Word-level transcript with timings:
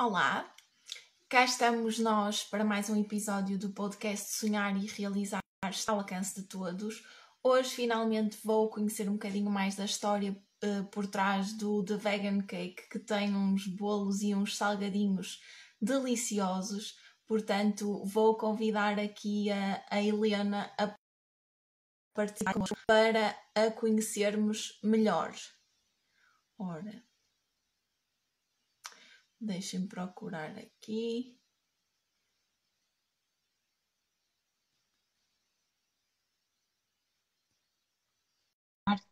Olá, 0.00 0.48
cá 1.28 1.44
estamos 1.44 1.98
nós 1.98 2.44
para 2.44 2.64
mais 2.64 2.88
um 2.88 2.94
episódio 2.94 3.58
do 3.58 3.70
podcast 3.70 4.32
Sonhar 4.32 4.76
e 4.76 4.86
Realizar 4.86 5.40
está 5.68 5.90
ao 5.90 5.98
alcance 5.98 6.40
de 6.40 6.46
todos. 6.46 7.04
Hoje 7.42 7.70
finalmente 7.70 8.38
vou 8.44 8.70
conhecer 8.70 9.08
um 9.08 9.14
bocadinho 9.14 9.50
mais 9.50 9.74
da 9.74 9.84
história 9.84 10.40
uh, 10.62 10.84
por 10.92 11.08
trás 11.08 11.52
do 11.52 11.84
The 11.84 11.96
Vegan 11.96 12.42
Cake, 12.42 12.88
que 12.88 13.00
tem 13.00 13.34
uns 13.34 13.66
bolos 13.66 14.22
e 14.22 14.36
uns 14.36 14.56
salgadinhos 14.56 15.42
deliciosos. 15.82 16.96
Portanto, 17.26 18.04
vou 18.04 18.36
convidar 18.36 19.00
aqui 19.00 19.50
a, 19.50 19.84
a 19.90 20.00
Helena 20.00 20.72
a 20.78 20.94
participar 22.14 22.54
para 22.86 23.36
a 23.52 23.68
conhecermos 23.72 24.78
melhor. 24.80 25.34
Ora, 26.56 27.07
Deixem-me 29.40 29.88
procurar 29.88 30.56
aqui. 30.58 31.36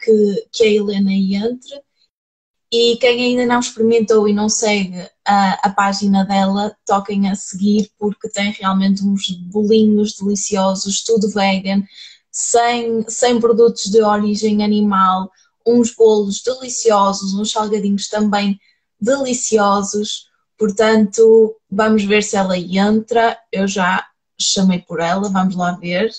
Que, 0.01 0.49
que 0.53 0.65
a 0.65 0.67
Helena 0.67 1.13
entre. 1.13 1.83
E 2.73 2.97
quem 2.97 3.23
ainda 3.23 3.47
não 3.47 3.61
experimentou 3.61 4.29
e 4.29 4.35
não 4.35 4.49
segue 4.49 5.09
a, 5.25 5.69
a 5.69 5.71
página 5.73 6.25
dela, 6.25 6.77
toquem 6.85 7.31
a 7.31 7.35
seguir, 7.37 7.91
porque 7.99 8.29
tem 8.29 8.51
realmente 8.53 9.05
uns 9.05 9.31
bolinhos 9.31 10.15
deliciosos, 10.17 11.03
tudo 11.03 11.31
vegan, 11.31 11.85
sem, 12.31 13.09
sem 13.09 13.41
produtos 13.41 13.85
de 13.85 14.03
origem 14.03 14.65
animal, 14.65 15.31
uns 15.67 15.95
bolos 15.95 16.43
deliciosos, 16.43 17.35
uns 17.35 17.53
salgadinhos 17.53 18.09
também 18.09 18.59
deliciosos. 19.01 20.31
Portanto, 20.59 21.57
vamos 21.71 22.05
ver 22.05 22.23
se 22.23 22.37
ela 22.37 22.57
entra. 22.59 23.39
Eu 23.53 23.69
já 23.69 24.07
chamei 24.41 24.81
por 24.81 25.01
ela, 25.01 25.29
vamos 25.31 25.57
lá 25.57 25.73
ver. 25.73 26.11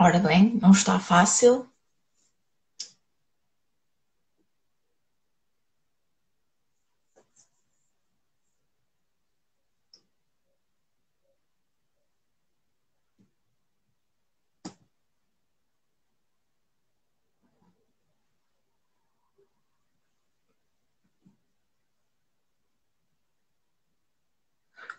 Ora 0.00 0.18
bem, 0.20 0.54
não 0.62 0.70
está 0.70 0.98
fácil. 1.00 1.68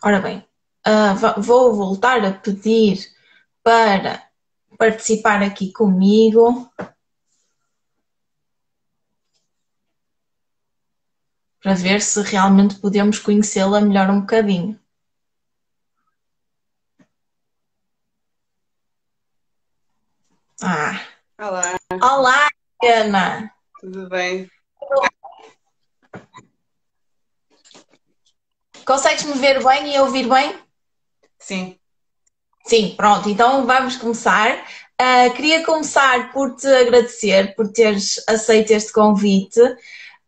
Ora 0.02 0.20
bem, 0.20 0.38
uh, 0.86 1.40
vou 1.42 1.74
voltar 1.74 2.24
a 2.24 2.32
pedir 2.32 3.06
para 3.62 4.26
participar 4.78 5.42
aqui 5.42 5.72
comigo. 5.72 6.70
Para 11.62 11.74
ver 11.74 12.00
se 12.00 12.22
realmente 12.22 12.76
podemos 12.76 13.18
conhecê-la 13.18 13.82
melhor 13.82 14.08
um 14.08 14.20
bocadinho. 14.20 14.80
Ah. 20.62 21.00
Olá. 21.38 21.76
Olá, 22.02 22.48
Ana. 22.82 23.52
Tudo 23.80 24.08
bem? 24.08 24.50
Consegues 28.90 29.22
me 29.22 29.34
ver 29.34 29.62
bem 29.62 29.94
e 29.94 30.00
ouvir 30.00 30.28
bem? 30.28 30.52
Sim. 31.38 31.76
Sim, 32.66 32.94
pronto, 32.96 33.30
então 33.30 33.64
vamos 33.64 33.94
começar. 33.94 34.66
Uh, 35.00 35.32
queria 35.32 35.64
começar 35.64 36.32
por 36.32 36.56
te 36.56 36.66
agradecer 36.66 37.54
por 37.54 37.70
teres 37.70 38.20
aceito 38.26 38.72
este 38.72 38.92
convite. 38.92 39.60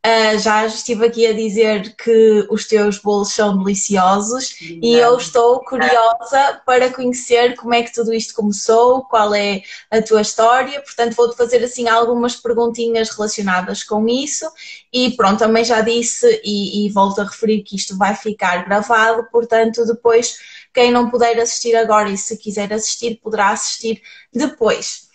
Uh, 0.05 0.37
já 0.41 0.67
estive 0.67 1.07
aqui 1.07 1.25
a 1.29 1.33
dizer 1.33 1.95
que 1.95 2.45
os 2.51 2.67
teus 2.67 2.99
bolos 2.99 3.33
são 3.33 3.57
deliciosos 3.57 4.57
e 4.61 4.95
eu 4.95 5.17
estou 5.17 5.61
curiosa 5.61 6.61
para 6.67 6.93
conhecer 6.93 7.55
como 7.55 7.73
é 7.73 7.85
que 7.85 7.93
tudo 7.93 8.13
isto 8.13 8.35
começou, 8.35 9.05
qual 9.05 9.33
é 9.33 9.63
a 9.93 10.03
tua 10.03 10.23
história. 10.23 10.81
Portanto, 10.81 11.15
vou-te 11.15 11.37
fazer 11.37 11.63
assim 11.63 11.89
algumas 11.89 12.35
perguntinhas 12.35 13.11
relacionadas 13.11 13.85
com 13.85 14.09
isso. 14.09 14.45
E 14.93 15.13
pronto, 15.13 15.39
também 15.39 15.65
já 15.65 15.81
disse 15.83 16.41
e, 16.43 16.85
e 16.85 16.91
volto 16.91 17.21
a 17.21 17.25
referir 17.25 17.63
que 17.63 17.77
isto 17.77 17.97
vai 17.97 18.17
ficar 18.17 18.65
gravado, 18.65 19.29
portanto, 19.31 19.87
depois 19.87 20.37
quem 20.75 20.91
não 20.91 21.11
puder 21.11 21.39
assistir 21.39 21.77
agora 21.77 22.11
e 22.11 22.19
se 22.19 22.37
quiser 22.37 22.73
assistir, 22.73 23.21
poderá 23.23 23.51
assistir 23.51 24.03
depois. 24.35 25.12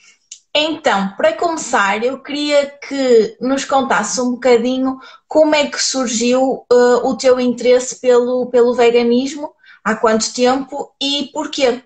Então, 0.53 1.15
para 1.15 1.33
começar, 1.33 2.03
eu 2.03 2.21
queria 2.21 2.67
que 2.67 3.37
nos 3.39 3.63
contasse 3.63 4.19
um 4.19 4.31
bocadinho 4.31 4.99
como 5.27 5.53
é 5.53 5.69
que 5.69 5.81
surgiu 5.81 6.65
uh, 6.71 7.07
o 7.07 7.17
teu 7.17 7.39
interesse 7.39 7.99
pelo, 7.99 8.49
pelo 8.49 8.73
veganismo, 8.73 9.53
há 9.83 9.95
quanto 9.95 10.33
tempo 10.33 10.95
e 11.01 11.29
porquê? 11.31 11.83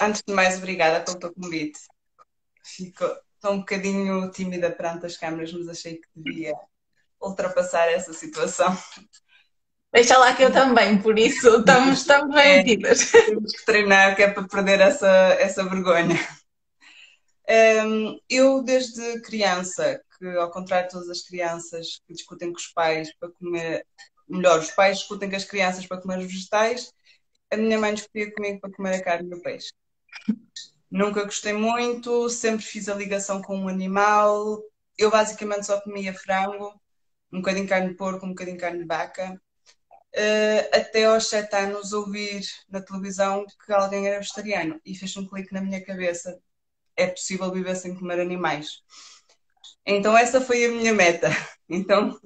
Antes 0.00 0.22
de 0.26 0.34
mais, 0.34 0.58
obrigada 0.58 1.04
pelo 1.04 1.18
teu 1.18 1.32
convite. 1.32 1.78
Fico, 2.64 3.04
estou 3.34 3.52
um 3.52 3.58
bocadinho 3.58 4.30
tímida 4.30 4.70
perante 4.70 5.06
as 5.06 5.16
câmaras, 5.16 5.52
mas 5.52 5.68
achei 5.68 5.96
que 5.96 6.08
devia 6.16 6.54
ultrapassar 7.20 7.86
essa 7.86 8.12
situação. 8.12 8.76
Deixa 9.92 10.18
lá 10.18 10.34
que 10.34 10.42
eu 10.42 10.52
também, 10.52 11.00
por 11.00 11.16
isso 11.16 11.58
estamos, 11.58 12.00
estamos 12.00 12.34
bem 12.34 12.58
é, 12.58 12.64
Temos 12.64 13.52
que 13.52 13.64
treinar, 13.64 14.16
que 14.16 14.24
é 14.24 14.28
para 14.28 14.48
perder 14.48 14.80
essa, 14.80 15.08
essa 15.38 15.62
vergonha. 15.62 16.18
Um, 17.48 18.18
eu, 18.28 18.62
desde 18.62 19.20
criança, 19.20 20.00
que 20.18 20.26
ao 20.26 20.50
contrário 20.50 20.88
de 20.88 20.94
todas 20.94 21.10
as 21.10 21.22
crianças 21.22 22.00
que 22.06 22.14
discutem 22.14 22.50
com 22.50 22.58
os 22.58 22.68
pais 22.68 23.12
para 23.18 23.30
comer, 23.32 23.86
melhor, 24.28 24.60
os 24.60 24.70
pais 24.70 24.98
discutem 24.98 25.28
com 25.28 25.36
as 25.36 25.44
crianças 25.44 25.86
para 25.86 26.00
comer 26.00 26.18
os 26.18 26.24
vegetais, 26.24 26.90
a 27.50 27.56
minha 27.56 27.78
mãe 27.78 27.94
discutia 27.94 28.32
comigo 28.32 28.60
para 28.60 28.72
comer 28.72 28.94
a 28.96 29.02
carne 29.02 29.30
e 29.30 29.34
o 29.34 29.42
peixe. 29.42 29.72
Nunca 30.90 31.24
gostei 31.24 31.52
muito, 31.52 32.28
sempre 32.30 32.64
fiz 32.64 32.88
a 32.88 32.94
ligação 32.94 33.42
com 33.42 33.56
um 33.56 33.68
animal. 33.68 34.62
Eu 34.96 35.10
basicamente 35.10 35.66
só 35.66 35.80
comia 35.80 36.14
frango, 36.14 36.72
um 37.32 37.38
bocadinho 37.38 37.64
de 37.64 37.70
carne 37.70 37.88
de 37.88 37.94
porco, 37.94 38.24
um 38.24 38.30
bocadinho 38.30 38.56
de 38.56 38.60
carne 38.60 38.78
de 38.78 38.86
vaca. 38.86 39.40
Uh, 40.16 40.76
até 40.76 41.06
aos 41.06 41.28
sete 41.28 41.56
anos 41.56 41.92
ouvir 41.92 42.42
na 42.68 42.80
televisão 42.80 43.44
que 43.66 43.72
alguém 43.72 44.06
era 44.06 44.20
vegetariano 44.20 44.80
e 44.84 44.94
fez 44.94 45.16
um 45.16 45.26
clique 45.26 45.52
na 45.52 45.60
minha 45.60 45.84
cabeça 45.84 46.40
é 46.96 47.06
possível 47.08 47.50
viver 47.52 47.74
sem 47.76 47.94
comer 47.94 48.20
animais. 48.20 48.82
Então 49.86 50.16
essa 50.16 50.40
foi 50.40 50.64
a 50.64 50.68
minha 50.68 50.92
meta. 50.92 51.28
Então, 51.66 52.20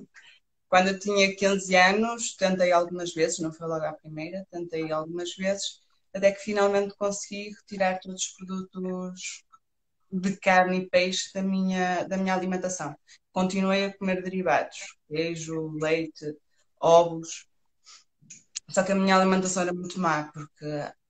quando 0.69 0.89
eu 0.89 0.99
tinha 0.99 1.37
15 1.37 1.77
anos, 1.77 2.35
tentei 2.35 2.73
algumas 2.73 3.15
vezes, 3.15 3.39
não 3.39 3.53
foi 3.53 3.69
logo 3.69 3.85
a 3.85 3.93
primeira, 3.93 4.45
tentei 4.51 4.91
algumas 4.91 5.33
vezes, 5.37 5.81
até 6.13 6.33
que 6.33 6.41
finalmente 6.41 6.97
consegui 6.97 7.51
retirar 7.51 8.01
todos 8.01 8.25
os 8.25 8.33
produtos 8.33 9.45
de 10.11 10.37
carne 10.39 10.79
e 10.79 10.91
peixe 10.91 11.33
da 11.33 11.41
minha, 11.41 12.03
da 12.03 12.17
minha 12.17 12.35
alimentação. 12.35 12.97
Continuei 13.31 13.85
a 13.85 13.97
comer 13.97 14.23
derivados, 14.23 14.97
queijo, 15.09 15.71
leite, 15.81 16.37
ovos, 16.81 17.47
só 18.71 18.83
que 18.83 18.93
a 18.93 18.95
minha 18.95 19.17
alimentação 19.17 19.63
era 19.63 19.73
muito 19.73 19.99
má, 19.99 20.31
porque 20.33 20.67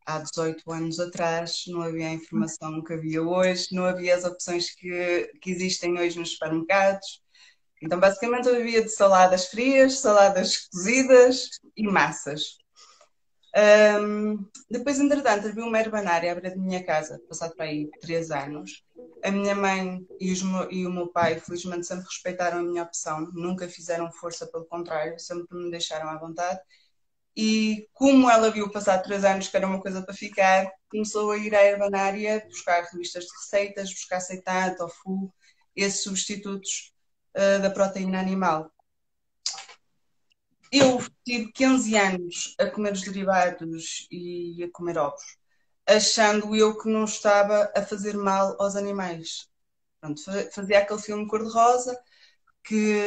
há 0.09 0.19
18 0.21 0.73
anos 0.73 0.99
atrás 0.99 1.65
não 1.67 1.83
havia 1.83 2.09
a 2.09 2.15
informação 2.15 2.83
que 2.83 2.95
havia 2.95 3.23
hoje, 3.23 3.69
não 3.73 3.85
havia 3.85 4.17
as 4.17 4.25
opções 4.25 4.75
que, 4.75 5.31
que 5.41 5.51
existem 5.51 5.99
hoje 5.99 6.19
nos 6.19 6.33
supermercados. 6.33 7.23
Então, 7.83 8.01
basicamente, 8.01 8.51
vivia 8.51 8.83
de 8.83 8.89
saladas 8.89 9.47
frias, 9.49 10.01
saladas 10.01 10.69
cozidas 10.69 11.51
e 11.77 11.87
massas. 11.87 12.57
Um, 14.01 14.47
depois, 14.71 14.99
entretanto, 14.99 15.49
havia 15.49 15.65
uma 15.65 15.79
herbanária 15.79 16.33
à 16.33 16.35
beira 16.35 16.57
da 16.57 16.61
minha 16.61 16.83
casa, 16.83 17.21
passado 17.29 17.55
para 17.55 17.67
aí 17.67 17.91
três 18.01 18.31
anos. 18.31 18.83
A 19.23 19.31
minha 19.31 19.55
mãe 19.55 20.07
e, 20.19 20.33
os, 20.33 20.41
e, 20.71 20.87
o 20.87 20.91
meu 20.91 21.09
pai, 21.09 21.39
felizmente, 21.39 21.87
sempre 21.87 22.07
respeitaram 22.07 22.61
a 22.61 22.63
minha 22.63 22.83
opção, 22.83 23.31
nunca 23.35 23.69
fizeram 23.69 24.11
força, 24.11 24.47
pelo 24.47 24.65
contrário, 24.65 25.19
sempre 25.19 25.57
me 25.57 25.71
deixaram 25.71 26.09
à 26.09 26.19
vontade. 26.19 26.61
E 27.41 27.89
como 27.95 28.29
ela 28.29 28.51
viu 28.51 28.69
passar 28.69 28.99
três 28.99 29.25
anos 29.25 29.47
que 29.47 29.57
era 29.57 29.65
uma 29.65 29.81
coisa 29.81 30.03
para 30.03 30.13
ficar, 30.13 30.69
começou 30.91 31.31
a 31.31 31.39
ir 31.39 31.55
à 31.55 31.63
herbanária 31.63 32.45
buscar 32.49 32.83
revistas 32.91 33.27
de 33.27 33.31
receitas, 33.33 33.91
buscar 33.93 34.19
seitan, 34.19 34.75
tofu, 34.75 35.33
esses 35.77 36.03
substitutos 36.03 36.93
uh, 37.37 37.63
da 37.63 37.71
proteína 37.71 38.19
animal. 38.19 38.69
eu 40.73 40.99
tive 41.25 41.53
15 41.53 41.97
anos 41.97 42.57
a 42.59 42.67
comer 42.67 42.93
os 42.93 43.03
derivados 43.03 44.09
e 44.11 44.65
a 44.65 44.71
comer 44.73 44.99
ovos, 44.99 45.37
achando 45.87 46.57
eu 46.57 46.77
que 46.77 46.89
não 46.89 47.05
estava 47.05 47.73
a 47.73 47.83
fazer 47.83 48.17
mal 48.17 48.57
aos 48.61 48.75
animais. 48.75 49.49
Pronto, 50.01 50.21
fazia 50.53 50.81
aquele 50.81 51.01
filme 51.01 51.29
cor-de-rosa 51.29 51.97
que 52.65 53.01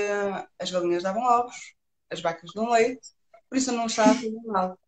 as 0.58 0.72
galinhas 0.72 1.04
davam 1.04 1.22
ovos, 1.22 1.76
as 2.10 2.22
vacas 2.22 2.52
dão 2.54 2.70
leite, 2.72 3.10
por 3.52 3.58
isso 3.58 3.74
não 3.74 3.88
estava 3.88 4.12
a 4.12 4.16
fazer 4.16 4.32
mal. 4.46 4.80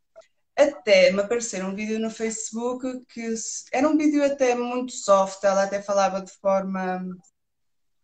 Até 0.55 1.11
me 1.11 1.19
aparecer 1.19 1.65
um 1.65 1.75
vídeo 1.75 1.99
no 1.99 2.09
Facebook 2.09 3.05
que 3.13 3.33
era 3.73 3.89
um 3.89 3.97
vídeo 3.97 4.23
até 4.23 4.55
muito 4.55 4.93
soft, 4.93 5.43
ela 5.43 5.63
até 5.63 5.81
falava 5.81 6.21
de 6.21 6.31
forma 6.31 7.05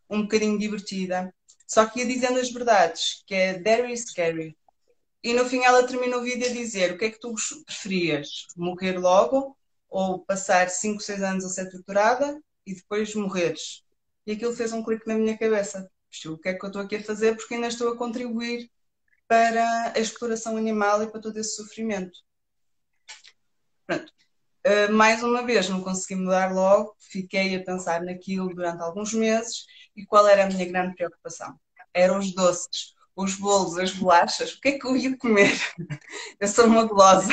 um 0.10 0.24
bocadinho 0.24 0.60
divertida, 0.60 1.34
só 1.66 1.86
que 1.86 2.00
ia 2.00 2.06
dizendo 2.06 2.40
as 2.40 2.52
verdades, 2.52 3.24
que 3.26 3.34
é 3.34 3.90
is 3.90 4.02
scary. 4.10 4.58
E 5.24 5.34
no 5.34 5.46
fim 5.46 5.64
ela 5.64 5.88
termina 5.88 6.18
o 6.18 6.24
vídeo 6.24 6.46
a 6.46 6.54
dizer 6.54 6.92
o 6.92 6.98
que 6.98 7.06
é 7.06 7.12
que 7.12 7.20
tu 7.22 7.34
preferias? 7.66 8.46
Morrer 8.58 9.00
logo 9.00 9.56
ou 9.88 10.20
passar 10.20 10.70
5, 10.70 11.00
6 11.02 11.22
anos 11.22 11.46
a 11.46 11.50
ser 11.50 11.70
torturada 11.70 12.38
e 12.66 12.76
depois 12.76 13.16
morreres? 13.16 13.82
E 14.28 14.34
aquilo 14.34 14.54
fez 14.54 14.74
um 14.74 14.84
clique 14.84 15.08
na 15.08 15.16
minha 15.16 15.38
cabeça. 15.38 15.90
O 16.26 16.38
que 16.38 16.50
é 16.50 16.54
que 16.54 16.66
eu 16.66 16.68
estou 16.68 16.82
aqui 16.82 16.98
a 16.98 17.04
fazer? 17.04 17.38
Porque 17.38 17.54
ainda 17.54 17.68
estou 17.68 17.94
a 17.94 17.98
contribuir 17.98 18.70
para 19.30 19.94
a 19.96 20.00
exploração 20.00 20.58
animal 20.58 21.04
e 21.04 21.08
para 21.08 21.22
todo 21.22 21.38
esse 21.38 21.56
sofrimento. 21.56 22.18
Pronto. 23.86 24.12
Uh, 24.66 24.92
mais 24.92 25.24
uma 25.24 25.46
vez, 25.46 25.70
não 25.70 25.82
consegui 25.82 26.16
mudar 26.16 26.52
logo, 26.52 26.96
fiquei 27.00 27.56
a 27.56 27.64
pensar 27.64 28.02
naquilo 28.02 28.54
durante 28.54 28.82
alguns 28.82 29.14
meses 29.14 29.66
e 29.96 30.06
qual 30.06 30.28
era 30.28 30.44
a 30.44 30.48
minha 30.48 30.66
grande 30.66 30.96
preocupação? 30.96 31.58
Eram 31.94 32.20
os 32.20 32.34
doces 32.34 32.94
os 33.22 33.36
bolos, 33.36 33.78
as 33.78 33.92
bolachas, 33.92 34.54
o 34.54 34.62
que 34.62 34.70
é 34.70 34.80
que 34.80 34.88
eu 34.88 34.96
ia 34.96 35.18
comer? 35.18 35.52
Eu 36.40 36.48
sou 36.48 36.66
uma 36.66 36.86
gulosa. 36.86 37.28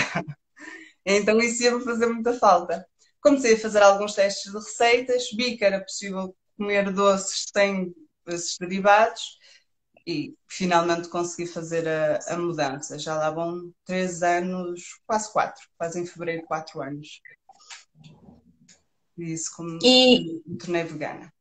Então 1.04 1.38
isso 1.38 1.62
ia-me 1.62 1.84
fazer 1.84 2.06
muita 2.06 2.36
falta. 2.36 2.84
Comecei 3.20 3.54
a 3.54 3.58
fazer 3.60 3.80
alguns 3.82 4.14
testes 4.14 4.50
de 4.50 4.58
receitas, 4.58 5.30
vi 5.30 5.56
que 5.56 5.64
era 5.64 5.80
possível 5.80 6.34
comer 6.56 6.92
doces 6.92 7.44
sem 7.54 7.94
esses 8.26 8.56
derivados 8.58 9.38
e 10.06 10.36
finalmente 10.46 11.08
consegui 11.08 11.46
fazer 11.46 11.88
a, 11.88 12.20
a 12.28 12.36
mudança. 12.36 12.98
Já 12.98 13.16
lá 13.16 13.30
vão 13.30 13.72
três 13.84 14.22
anos, 14.22 15.00
quase 15.06 15.32
quatro, 15.32 15.66
quase 15.76 16.00
em 16.00 16.06
fevereiro, 16.06 16.46
quatro 16.46 16.80
anos. 16.80 17.20
Isso 19.18 19.50
como 19.56 19.78
e... 19.82 20.42
me 20.46 20.58
tornei 20.58 20.84
vegana. 20.84 21.32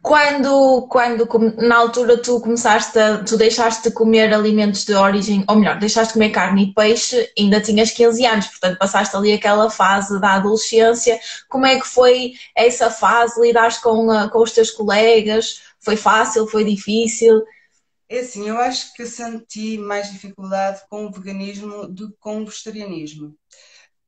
Quando, 0.00 0.88
quando 0.88 1.28
na 1.58 1.76
altura 1.76 2.16
tu 2.16 2.40
começaste 2.40 2.98
a, 2.98 3.22
tu 3.22 3.36
deixaste 3.36 3.88
de 3.88 3.94
comer 3.94 4.32
alimentos 4.32 4.84
de 4.84 4.94
origem, 4.94 5.44
ou 5.46 5.56
melhor, 5.56 5.78
deixaste 5.78 6.14
de 6.14 6.14
comer 6.14 6.30
carne 6.30 6.64
e 6.64 6.74
peixe, 6.74 7.30
ainda 7.38 7.60
tinhas 7.60 7.90
15 7.90 8.24
anos, 8.24 8.46
portanto 8.46 8.78
passaste 8.78 9.14
ali 9.14 9.32
aquela 9.32 9.68
fase 9.68 10.18
da 10.20 10.34
adolescência. 10.34 11.20
Como 11.50 11.66
é 11.66 11.78
que 11.78 11.86
foi 11.86 12.32
essa 12.56 12.90
fase? 12.90 13.40
Lidaste 13.40 13.82
com, 13.82 14.06
com 14.30 14.42
os 14.42 14.52
teus 14.52 14.70
colegas? 14.70 15.60
Foi 15.80 15.96
fácil? 15.96 16.46
Foi 16.48 16.64
difícil? 16.64 17.42
É 18.08 18.20
assim, 18.20 18.48
eu 18.48 18.58
acho 18.58 18.94
que 18.94 19.04
senti 19.04 19.76
mais 19.76 20.10
dificuldade 20.10 20.82
com 20.88 21.06
o 21.06 21.12
veganismo 21.12 21.86
do 21.86 22.10
que 22.10 22.16
com 22.18 22.40
o 22.40 22.46
vegetarianismo, 22.46 23.36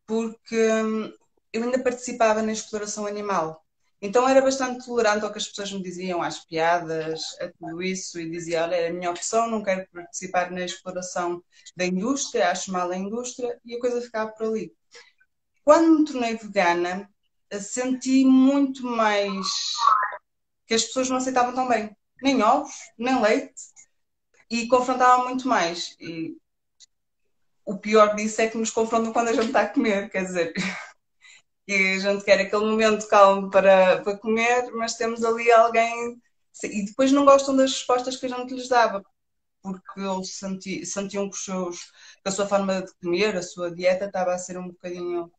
porque 0.06 0.56
hum, 0.56 1.12
eu 1.52 1.62
ainda 1.62 1.82
participava 1.82 2.40
na 2.42 2.52
exploração 2.52 3.06
animal 3.06 3.62
então 4.02 4.26
era 4.26 4.40
bastante 4.40 4.84
tolerante 4.84 5.24
ao 5.24 5.30
que 5.30 5.38
as 5.38 5.46
pessoas 5.46 5.72
me 5.72 5.82
diziam, 5.82 6.22
às 6.22 6.42
piadas, 6.44 7.20
a 7.38 7.48
tudo 7.48 7.82
isso, 7.82 8.18
e 8.18 8.30
dizia: 8.30 8.62
olha, 8.62 8.74
é 8.74 8.88
a 8.88 8.92
minha 8.92 9.10
opção, 9.10 9.48
não 9.48 9.62
quero 9.62 9.86
participar 9.92 10.50
na 10.50 10.64
exploração 10.64 11.42
da 11.76 11.84
indústria, 11.84 12.50
acho 12.50 12.72
mal 12.72 12.90
a 12.90 12.96
indústria, 12.96 13.60
e 13.64 13.74
a 13.74 13.80
coisa 13.80 14.00
ficava 14.00 14.32
por 14.32 14.46
ali. 14.46 14.72
Quando 15.64 15.98
me 15.98 16.04
tornei 16.06 16.36
vegana, 16.36 17.10
senti 17.60 18.24
muito 18.24 18.84
mais 18.84 19.46
que 20.70 20.74
as 20.74 20.84
pessoas 20.84 21.10
não 21.10 21.16
aceitavam 21.16 21.52
tão 21.52 21.66
bem, 21.66 21.90
nem 22.22 22.40
ovos, 22.44 22.72
nem 22.96 23.20
leite, 23.20 23.60
e 24.48 24.68
confrontavam 24.68 25.24
muito 25.24 25.48
mais. 25.48 25.96
E 25.98 26.36
o 27.64 27.76
pior 27.76 28.14
disso 28.14 28.40
é 28.40 28.46
que 28.46 28.56
nos 28.56 28.70
confrontam 28.70 29.12
quando 29.12 29.30
a 29.30 29.32
gente 29.32 29.48
está 29.48 29.62
a 29.62 29.68
comer, 29.68 30.08
quer 30.10 30.24
dizer. 30.24 30.54
que 31.66 31.74
a 31.74 31.98
gente 31.98 32.24
quer 32.24 32.40
aquele 32.40 32.66
momento 32.66 33.08
calmo 33.08 33.50
para, 33.50 34.00
para 34.02 34.16
comer, 34.18 34.70
mas 34.70 34.94
temos 34.94 35.24
ali 35.24 35.50
alguém. 35.50 36.22
E 36.62 36.84
depois 36.84 37.10
não 37.10 37.24
gostam 37.24 37.56
das 37.56 37.72
respostas 37.72 38.14
que 38.14 38.26
a 38.26 38.28
gente 38.28 38.54
lhes 38.54 38.68
dava, 38.68 39.04
porque 39.60 40.00
eles 40.00 40.38
senti, 40.38 40.86
sentiam 40.86 41.28
que, 41.28 41.34
os 41.34 41.44
seus, 41.44 41.80
que 42.22 42.28
a 42.28 42.30
sua 42.30 42.46
forma 42.46 42.80
de 42.80 42.92
comer, 43.02 43.36
a 43.36 43.42
sua 43.42 43.74
dieta 43.74 44.04
estava 44.04 44.34
a 44.34 44.38
ser 44.38 44.56
um 44.56 44.68
bocadinho 44.68 45.32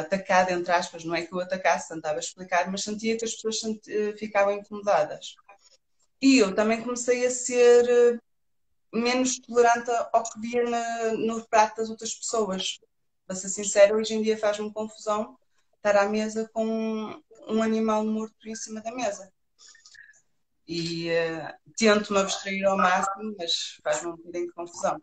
atacada, 0.00 0.52
entre 0.52 0.72
aspas. 0.72 1.04
Não 1.04 1.14
é 1.14 1.22
que 1.22 1.32
eu 1.32 1.40
atacasse, 1.40 1.88
tentava 1.88 2.18
explicar, 2.18 2.70
mas 2.70 2.82
sentia 2.82 3.16
que 3.16 3.24
as 3.24 3.34
pessoas 3.34 3.60
senti, 3.60 4.14
ficavam 4.18 4.52
incomodadas. 4.52 5.34
E 6.20 6.38
eu 6.38 6.54
também 6.54 6.82
comecei 6.82 7.26
a 7.26 7.30
ser 7.30 7.88
eh, 7.88 8.18
menos 8.92 9.38
tolerante 9.40 9.90
ao 10.12 10.22
que 10.22 10.40
via 10.40 10.62
na, 10.64 11.12
no 11.14 11.44
prato 11.48 11.78
das 11.78 11.90
outras 11.90 12.14
pessoas 12.14 12.78
para 13.26 13.36
ser 13.36 13.48
sincero, 13.48 13.96
hoje 13.96 14.14
em 14.14 14.22
dia 14.22 14.36
faz-me 14.36 14.72
confusão 14.72 15.38
estar 15.76 15.96
à 15.96 16.08
mesa 16.08 16.48
com 16.52 17.20
um 17.48 17.62
animal 17.62 18.04
morto 18.04 18.48
em 18.48 18.54
cima 18.54 18.80
da 18.80 18.92
mesa. 18.92 19.32
E 20.66 21.10
uh, 21.10 21.52
tento-me 21.76 22.20
abstrair 22.20 22.64
ao 22.64 22.76
máximo, 22.76 23.34
mas 23.36 23.80
faz-me 23.82 24.12
um 24.12 24.16
bocadinho 24.16 24.46
de 24.46 24.52
confusão. 24.52 25.00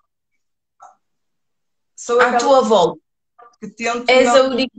Sou 1.96 2.20
à 2.22 2.38
tua 2.38 2.62
volta. 2.62 3.02
Que 3.60 3.68
tento 3.68 4.10
És 4.10 4.26
não... 4.26 4.38
a 4.38 4.50
única 4.50 4.79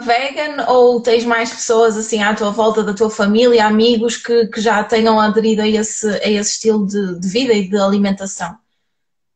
vegan 0.00 0.66
ou 0.68 1.00
tens 1.00 1.24
mais 1.24 1.50
pessoas 1.50 1.96
assim 1.96 2.22
à 2.22 2.34
tua 2.34 2.50
volta 2.50 2.82
da 2.82 2.94
tua 2.94 3.10
família, 3.10 3.66
amigos 3.66 4.16
que, 4.16 4.46
que 4.46 4.60
já 4.60 4.82
tenham 4.84 5.18
aderido 5.20 5.62
a 5.62 5.68
esse, 5.68 6.08
a 6.08 6.28
esse 6.28 6.52
estilo 6.52 6.86
de, 6.86 7.18
de 7.18 7.28
vida 7.28 7.52
e 7.52 7.68
de 7.68 7.76
alimentação? 7.76 8.56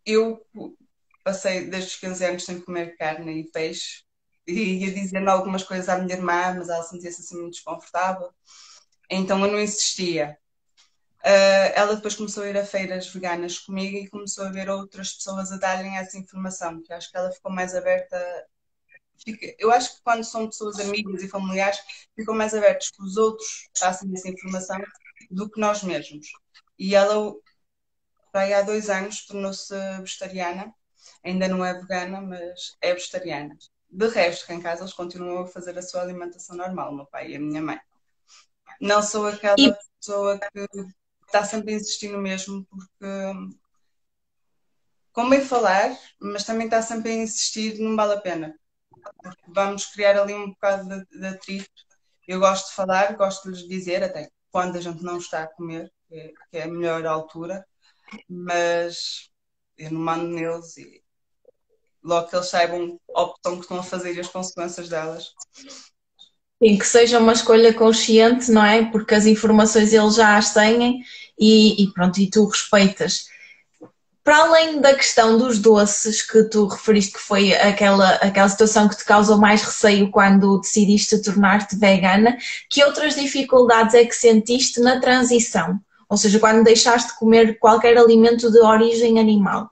Eu 0.06 0.40
passei 1.24 1.66
desde 1.66 1.90
os 1.90 1.96
15 1.96 2.24
anos 2.24 2.44
sem 2.44 2.60
comer 2.60 2.96
carne 2.96 3.40
e 3.40 3.44
peixe 3.50 4.02
e 4.46 4.84
ia 4.84 4.92
dizendo 4.92 5.28
algumas 5.28 5.62
coisas 5.62 5.88
à 5.88 5.98
minha 5.98 6.16
irmã, 6.16 6.54
mas 6.56 6.68
ela 6.68 6.82
sentia-se 6.82 7.20
assim 7.20 7.36
muito 7.36 7.54
desconfortável. 7.54 8.30
Então 9.10 9.44
eu 9.44 9.52
não 9.52 9.60
insistia. 9.60 10.38
Uh, 11.20 11.68
ela 11.74 11.96
depois 11.96 12.14
começou 12.14 12.44
a 12.44 12.48
ir 12.48 12.56
a 12.56 12.64
feiras 12.64 13.08
veganas 13.08 13.58
comigo 13.58 13.96
e 13.96 14.08
começou 14.08 14.46
a 14.46 14.50
ver 14.50 14.70
outras 14.70 15.12
pessoas 15.12 15.52
a 15.52 15.58
darem 15.58 15.98
essa 15.98 16.16
informação, 16.16 16.80
que 16.80 16.92
acho 16.92 17.10
que 17.10 17.16
ela 17.16 17.32
ficou 17.32 17.52
mais 17.52 17.74
aberta. 17.74 18.16
Fica, 19.24 19.54
eu 19.58 19.70
acho 19.70 19.96
que 19.96 20.02
quando 20.02 20.24
são 20.24 20.46
pessoas 20.46 20.78
amigas 20.78 21.22
e 21.22 21.28
familiares, 21.28 21.78
ficam 22.14 22.34
mais 22.34 22.54
abertos 22.54 22.90
que 22.90 23.02
os 23.02 23.16
outros 23.16 23.68
passem 23.78 24.10
essa 24.14 24.28
informação 24.28 24.78
do 25.30 25.50
que 25.50 25.60
nós 25.60 25.82
mesmos. 25.82 26.26
E 26.78 26.94
ela, 26.94 27.34
há 28.32 28.62
dois 28.62 28.88
anos, 28.88 29.26
tornou-se 29.26 29.74
vegetariana 30.00 30.72
ainda 31.24 31.48
não 31.48 31.64
é 31.64 31.74
vegana, 31.74 32.20
mas 32.20 32.76
é 32.80 32.94
vegetariana. 32.94 33.56
De 33.90 34.08
resto, 34.08 34.46
cá 34.46 34.54
em 34.54 34.60
casa 34.60 34.82
eles 34.82 34.92
continuam 34.92 35.42
a 35.42 35.46
fazer 35.46 35.76
a 35.78 35.82
sua 35.82 36.02
alimentação 36.02 36.56
normal, 36.56 36.92
o 36.92 36.96
meu 36.96 37.06
pai 37.06 37.30
e 37.30 37.36
a 37.36 37.40
minha 37.40 37.62
mãe. 37.62 37.80
Não 38.80 39.02
sou 39.02 39.26
aquela 39.26 39.56
e... 39.58 39.74
pessoa 39.98 40.38
que 40.38 40.66
está 41.26 41.44
sempre 41.44 41.72
a 41.72 41.76
insistir 41.76 42.08
no 42.08 42.18
mesmo, 42.18 42.66
porque 42.66 43.58
bem 45.28 45.40
falar, 45.40 45.98
mas 46.20 46.44
também 46.44 46.66
está 46.66 46.80
sempre 46.80 47.10
a 47.10 47.14
insistir, 47.14 47.78
não 47.80 47.96
vale 47.96 48.14
a 48.14 48.20
pena. 48.20 48.58
Vamos 49.48 49.86
criar 49.86 50.18
ali 50.18 50.34
um 50.34 50.50
bocado 50.50 50.88
de, 50.88 51.18
de 51.18 51.26
atrito. 51.26 51.70
Eu 52.26 52.40
gosto 52.40 52.68
de 52.68 52.74
falar, 52.74 53.16
gosto 53.16 53.44
de 53.44 53.56
lhes 53.56 53.68
dizer, 53.68 54.02
até 54.02 54.28
quando 54.50 54.76
a 54.76 54.80
gente 54.80 55.02
não 55.02 55.18
está 55.18 55.42
a 55.42 55.46
comer, 55.46 55.90
que 56.08 56.34
é, 56.52 56.62
a 56.62 56.68
melhor 56.68 57.06
altura, 57.06 57.64
mas 58.28 59.30
eu 59.76 59.90
não 59.90 60.00
mando 60.00 60.28
neles 60.28 60.76
e 60.76 61.02
logo 62.02 62.28
que 62.28 62.36
eles 62.36 62.48
saibam 62.48 62.98
opção 63.08 63.56
que 63.56 63.62
estão 63.62 63.78
a 63.78 63.82
fazer 63.82 64.14
e 64.14 64.20
as 64.20 64.28
consequências 64.28 64.88
delas. 64.88 65.32
Sim, 66.62 66.76
que 66.76 66.86
seja 66.86 67.18
uma 67.18 67.32
escolha 67.32 67.72
consciente, 67.72 68.50
não 68.50 68.64
é? 68.64 68.90
Porque 68.90 69.14
as 69.14 69.26
informações 69.26 69.92
eles 69.92 70.16
já 70.16 70.36
as 70.36 70.52
têm 70.52 71.04
e, 71.38 71.84
e 71.84 71.92
pronto, 71.92 72.18
e 72.18 72.28
tu 72.28 72.44
respeitas. 72.46 73.26
Para 74.28 74.44
além 74.44 74.78
da 74.78 74.94
questão 74.94 75.38
dos 75.38 75.58
doces 75.58 76.20
que 76.20 76.42
tu 76.50 76.66
referiste 76.66 77.14
que 77.14 77.18
foi 77.18 77.54
aquela, 77.54 78.10
aquela 78.16 78.46
situação 78.46 78.86
que 78.86 78.94
te 78.94 79.02
causou 79.06 79.38
mais 79.38 79.62
receio 79.62 80.10
quando 80.10 80.60
decidiste 80.60 81.22
tornar-te 81.22 81.74
vegana, 81.74 82.36
que 82.68 82.84
outras 82.84 83.14
dificuldades 83.14 83.94
é 83.94 84.04
que 84.04 84.14
sentiste 84.14 84.80
na 84.80 85.00
transição? 85.00 85.80
Ou 86.10 86.18
seja, 86.18 86.38
quando 86.38 86.62
deixaste 86.62 87.08
de 87.08 87.18
comer 87.18 87.58
qualquer 87.58 87.96
alimento 87.96 88.52
de 88.52 88.58
origem 88.58 89.18
animal? 89.18 89.70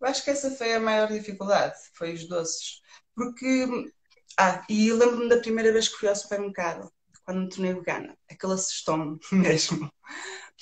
Eu 0.00 0.08
acho 0.08 0.24
que 0.24 0.30
essa 0.30 0.50
foi 0.50 0.74
a 0.74 0.80
maior 0.80 1.06
dificuldade, 1.06 1.76
foi 1.94 2.14
os 2.14 2.26
doces. 2.26 2.80
Porque, 3.14 3.92
ah, 4.40 4.64
e 4.68 4.92
lembro-me 4.92 5.28
da 5.28 5.38
primeira 5.38 5.72
vez 5.72 5.86
que 5.86 5.98
fui 5.98 6.08
ao 6.08 6.16
supermercado, 6.16 6.90
quando 7.24 7.42
me 7.42 7.48
tornei 7.48 7.74
vegana. 7.74 8.12
Aquele 8.28 8.54
assustou-me 8.54 9.20
mesmo. 9.30 9.88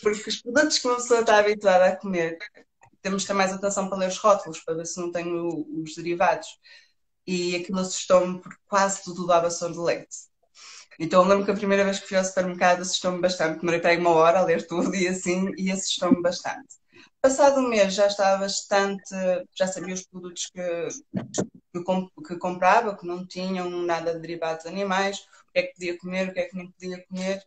Porque 0.03 0.29
os 0.29 0.43
produtos 0.43 0.79
que 0.79 0.87
uma 0.87 0.97
pessoa 0.97 1.21
está 1.21 1.39
habituada 1.39 1.87
a 1.87 1.97
comer, 1.97 2.37
temos 3.05 3.23
que 3.23 3.29
ter 3.29 3.35
mais 3.35 3.53
atenção 3.53 3.89
para 3.89 3.99
ler 3.99 4.09
os 4.09 4.17
rótulos, 4.17 4.61
para 4.61 4.75
ver 4.75 4.87
se 4.87 4.99
não 4.99 5.13
tem 5.13 5.27
os 5.31 5.95
derivados. 5.95 6.49
E 7.27 7.55
aquilo 7.57 7.81
assustou-me 7.81 8.41
porque 8.41 8.57
quase 8.67 9.05
tudo 9.05 9.27
dava 9.27 9.51
soro 9.51 9.75
de 9.75 9.79
leite. 9.79 10.17
Então 10.99 11.23
lembro 11.25 11.45
que 11.45 11.51
a 11.51 11.55
primeira 11.55 11.85
vez 11.85 12.01
que 12.01 12.09
fui 12.09 12.17
ao 12.17 12.25
supermercado 12.25 12.81
assustou-me 12.81 13.21
bastante. 13.21 13.61
Demorei 13.61 13.79
para 13.81 13.99
uma 13.99 14.11
hora 14.11 14.41
a 14.41 14.45
ler 14.45 14.67
tudo 14.67 14.95
e 14.95 15.07
assim, 15.07 15.53
e 15.59 15.71
assustou-me 15.71 16.23
bastante. 16.23 16.77
Passado 17.21 17.61
um 17.61 17.69
mês 17.69 17.93
já 17.95 18.07
estava 18.07 18.39
bastante, 18.39 19.15
já 19.55 19.67
sabia 19.67 19.95
os 19.95 20.07
produtos 20.07 20.47
que, 20.47 20.89
que, 21.73 22.25
que 22.27 22.39
comprava, 22.39 22.97
que 22.97 23.07
não 23.07 23.27
tinham 23.27 23.69
nada 23.69 24.15
de 24.15 24.21
derivados 24.21 24.65
de 24.65 24.71
animais, 24.71 25.19
o 25.49 25.53
que 25.53 25.59
é 25.59 25.63
que 25.65 25.75
podia 25.75 25.99
comer, 25.99 26.29
o 26.29 26.33
que 26.33 26.41
é 26.41 26.45
que 26.45 26.57
não 26.57 26.71
podia 26.71 27.05
comer. 27.07 27.43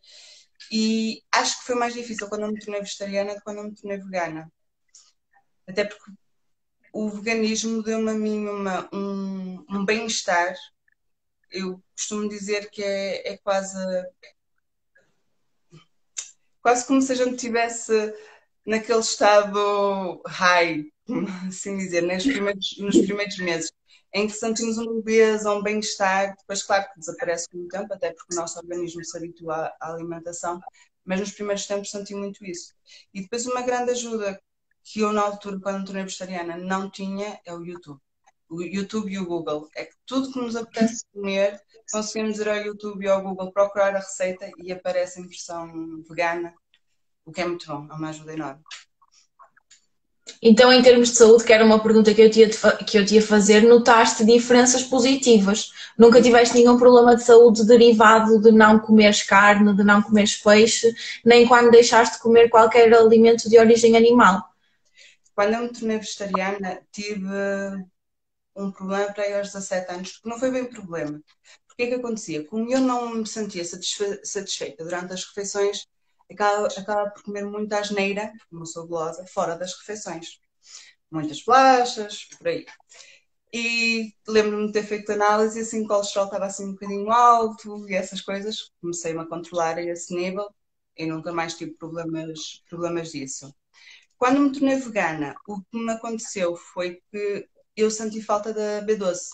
E 0.72 1.24
acho 1.32 1.60
que 1.60 1.66
foi 1.66 1.76
mais 1.76 1.94
difícil 1.94 2.28
quando 2.30 2.44
eu 2.44 2.52
me 2.52 2.60
tornei 2.60 2.82
vegetariana 2.82 3.34
do 3.34 3.38
que 3.38 3.44
quando 3.44 3.58
eu 3.58 3.64
me 3.64 3.76
tornei 3.76 3.98
vegana. 3.98 4.52
Até 5.68 5.84
porque 5.84 6.12
o 6.94 7.10
veganismo 7.10 7.84
deu-me 7.84 8.10
a 8.10 8.14
mim 8.14 8.48
uma, 8.48 8.90
um, 8.94 9.66
um 9.70 9.86
bem-estar. 9.86 10.56
Eu 11.52 11.82
costumo 11.96 12.30
dizer 12.30 12.70
que 12.70 12.84
é, 12.84 13.34
é 13.34 13.38
quase 13.38 13.78
quase 16.68 16.86
como 16.86 17.02
se 17.02 17.14
a 17.14 17.16
gente 17.16 17.38
tivesse 17.38 18.14
naquele 18.66 19.00
estado 19.00 20.22
high, 20.26 20.84
assim 21.48 21.78
dizer, 21.78 22.02
nos 22.02 22.24
primeiros, 22.24 22.78
nos 22.78 22.98
primeiros 22.98 23.38
meses, 23.38 23.72
em 24.14 24.28
que 24.28 24.34
sentimos 24.34 24.78
uma 24.78 24.92
leveza, 24.92 25.54
um 25.54 25.64
bem-estar, 25.64 26.36
depois, 26.38 26.64
claro, 26.64 26.86
que 26.92 27.00
desaparece 27.00 27.48
com 27.50 27.60
o 27.60 27.68
tempo, 27.70 27.94
até 27.94 28.12
porque 28.12 28.34
o 28.34 28.36
nosso 28.36 28.60
organismo 28.60 29.02
se 29.06 29.18
habitua 29.18 29.72
à 29.80 29.94
alimentação, 29.94 30.60
mas 31.06 31.22
nos 31.22 31.32
primeiros 31.32 31.66
tempos 31.66 31.90
senti 31.90 32.14
muito 32.14 32.44
isso. 32.44 32.74
E 33.14 33.22
depois, 33.22 33.46
uma 33.46 33.62
grande 33.62 33.92
ajuda 33.92 34.38
que 34.90 35.02
eu, 35.02 35.12
na 35.12 35.22
altura, 35.22 35.60
quando 35.60 35.86
tornei 35.86 36.04
vegetariana, 36.04 36.56
não 36.56 36.90
tinha 36.90 37.38
é 37.46 37.54
o 37.54 37.64
YouTube. 37.64 38.00
O 38.50 38.62
YouTube 38.62 39.12
e 39.12 39.20
o 39.20 39.26
Google. 39.26 39.68
É 39.76 39.84
que 39.84 39.94
tudo 40.06 40.32
que 40.32 40.40
nos 40.40 40.56
apetece 40.56 41.04
comer, 41.14 41.60
conseguimos 41.92 42.40
ir 42.40 42.48
ao 42.48 42.56
YouTube 42.56 43.04
e 43.04 43.10
ao 43.10 43.22
Google 43.22 43.52
procurar 43.52 43.94
a 43.94 44.00
receita 44.00 44.50
e 44.58 44.72
aparece 44.72 45.20
em 45.20 45.28
versão 45.28 46.02
vegana 46.08 46.54
o 47.26 47.34
que 47.34 47.42
é 47.42 47.46
muito 47.46 47.68
bom, 47.68 47.86
é 47.92 47.94
uma 47.94 48.10
ajuda 48.10 48.34
enorme. 48.34 48.62
Então, 50.42 50.72
em 50.72 50.82
termos 50.82 51.10
de 51.10 51.16
saúde, 51.16 51.44
que 51.44 51.52
era 51.52 51.66
uma 51.66 51.84
pergunta 51.84 52.14
que 52.14 52.22
eu 52.22 52.30
tinha 52.30 52.48
que 52.86 52.98
eu 52.98 53.06
tinha 53.06 53.22
fazer, 53.22 53.64
notaste 53.64 54.24
diferenças 54.24 54.84
positivas? 54.84 55.74
Nunca 55.98 56.22
tiveste 56.22 56.56
nenhum 56.56 56.78
problema 56.78 57.16
de 57.16 57.24
saúde 57.24 57.66
derivado 57.66 58.40
de 58.40 58.52
não 58.52 58.80
comeres 58.80 59.22
carne, 59.24 59.76
de 59.76 59.84
não 59.84 60.02
comeres 60.02 60.38
peixe, 60.38 60.94
nem 61.26 61.46
quando 61.46 61.72
deixaste 61.72 62.16
de 62.16 62.22
comer 62.22 62.50
qualquer 62.50 62.94
alimento 62.94 63.50
de 63.50 63.60
origem 63.60 63.98
animal? 63.98 64.48
Quando 65.38 65.54
eu 65.54 65.62
me 65.62 65.72
tornei 65.72 65.98
vegetariana, 66.00 66.82
tive 66.92 67.28
um 68.56 68.72
problema 68.72 69.14
para 69.14 69.24
aí 69.24 69.34
aos 69.36 69.48
17 69.48 69.92
anos, 69.92 70.18
que 70.18 70.28
não 70.28 70.40
foi 70.40 70.52
bem 70.52 70.66
problema. 70.66 71.22
Porque 71.68 71.84
é 71.84 71.88
que 71.88 71.94
acontecia? 71.96 72.46
Como 72.48 72.70
eu 72.72 72.82
não 72.82 73.16
me 73.16 73.28
sentia 73.28 73.64
satisfeita 73.64 74.84
durante 74.84 75.14
as 75.14 75.24
refeições, 75.26 75.86
acaba, 76.32 76.68
acaba 76.68 77.10
por 77.12 77.24
comer 77.24 77.46
muita 77.46 77.80
asneira, 77.80 78.32
porque 78.40 78.56
não 78.56 78.66
sou 78.66 78.88
gulosa, 78.88 79.26
fora 79.28 79.56
das 79.56 79.74
refeições. 79.78 80.40
Muitas 81.12 81.44
bolachas, 81.44 82.26
por 82.38 82.48
aí. 82.48 82.66
E 83.54 84.14
lembro-me 84.28 84.68
de 84.68 84.74
ter 84.74 84.84
feito 84.84 85.12
análise 85.12 85.60
e 85.60 85.62
assim 85.64 85.84
o 85.86 85.88
colesterol 85.88 86.26
estava 86.26 86.46
assim 86.48 86.66
um 86.68 86.74
bocadinho 86.74 87.12
alto 87.12 87.88
e 87.90 87.96
essas 87.96 88.22
coisas. 88.22 88.72
Comecei-me 88.82 89.22
a 89.22 89.28
controlar 89.28 89.78
a 89.78 89.84
esse 89.84 90.16
nível 90.16 90.50
e 90.98 91.06
nunca 91.06 91.32
mais 91.32 91.56
tive 91.56 91.72
problemas, 91.74 92.64
problemas 92.70 93.12
disso. 93.12 93.54
Quando 94.18 94.40
me 94.40 94.52
tornei 94.52 94.78
vegana, 94.78 95.36
o 95.48 95.62
que 95.62 95.78
me 95.78 95.92
aconteceu 95.92 96.56
foi 96.56 97.02
que 97.12 97.48
eu 97.76 97.92
senti 97.92 98.22
falta 98.22 98.54
da 98.54 98.82
B12. 98.82 99.30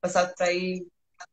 Passado 0.00 0.34
aí 0.40 0.86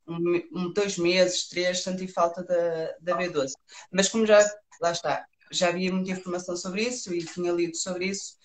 um, 0.08 0.74
dois 0.74 0.98
meses, 0.98 1.48
três, 1.48 1.84
senti 1.84 2.08
falta 2.08 2.44
da, 2.44 2.96
da 3.02 3.18
B12. 3.18 3.54
Mas 3.92 4.10
como 4.10 4.26
já 4.26 4.40
lá 4.82 4.92
está, 4.92 5.26
já 5.52 5.70
havia 5.70 5.92
muita 5.94 6.12
informação 6.12 6.56
sobre 6.56 6.84
isso 6.84 7.14
e 7.14 7.24
tinha 7.26 7.52
lido 7.52 7.76
sobre 7.78 8.08
isso. 8.08 8.36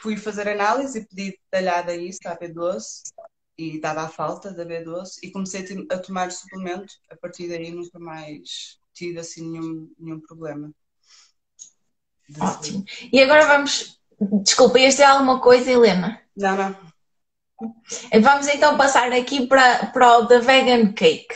Fui 0.00 0.16
fazer 0.16 0.48
análise 0.48 0.98
e 0.98 1.06
pedi 1.06 1.30
detalhada 1.50 1.94
isso 1.94 2.20
à 2.26 2.36
B12 2.36 3.02
e 3.58 3.80
dava 3.80 4.02
a 4.02 4.08
falta 4.08 4.52
da 4.52 4.64
B12 4.64 5.18
e 5.22 5.30
comecei 5.30 5.64
a 5.90 5.98
tomar 5.98 6.32
suplemento. 6.32 6.94
A 7.10 7.16
partir 7.16 7.48
daí 7.48 7.70
nunca 7.70 7.98
mais 7.98 8.78
tive 8.94 9.18
assim 9.18 9.50
nenhum, 9.50 9.92
nenhum 9.98 10.20
problema. 10.20 10.72
Ótimo. 12.40 12.84
E 13.12 13.22
agora 13.22 13.46
vamos. 13.46 13.98
Desculpa, 14.42 14.78
este 14.78 15.02
é 15.02 15.06
alguma 15.06 15.40
coisa, 15.40 15.70
Helena? 15.70 16.20
Não, 16.36 16.56
não. 16.56 16.76
Vamos 18.20 18.48
então 18.48 18.76
passar 18.76 19.12
aqui 19.12 19.46
para, 19.46 19.86
para 19.86 20.18
o 20.18 20.26
The 20.26 20.38
Vegan 20.40 20.92
Cake 20.92 21.34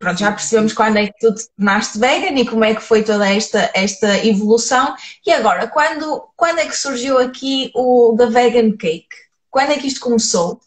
pronto, 0.00 0.18
já 0.18 0.32
percebemos 0.32 0.72
quando 0.72 0.96
é 0.96 1.06
que 1.06 1.18
tu 1.20 1.34
te 1.34 1.48
tornaste 1.50 1.98
vegan 1.98 2.40
e 2.40 2.48
como 2.48 2.64
é 2.64 2.74
que 2.74 2.80
foi 2.80 3.04
toda 3.04 3.30
esta, 3.30 3.70
esta 3.74 4.26
evolução. 4.26 4.96
E 5.24 5.30
agora, 5.30 5.68
quando, 5.68 6.26
quando 6.34 6.58
é 6.58 6.66
que 6.66 6.76
surgiu 6.76 7.18
aqui 7.18 7.70
o 7.74 8.16
The 8.16 8.26
Vegan 8.26 8.76
Cake? 8.78 9.14
Quando 9.50 9.72
é 9.72 9.78
que 9.78 9.86
isto 9.86 10.00
começou? 10.00 10.58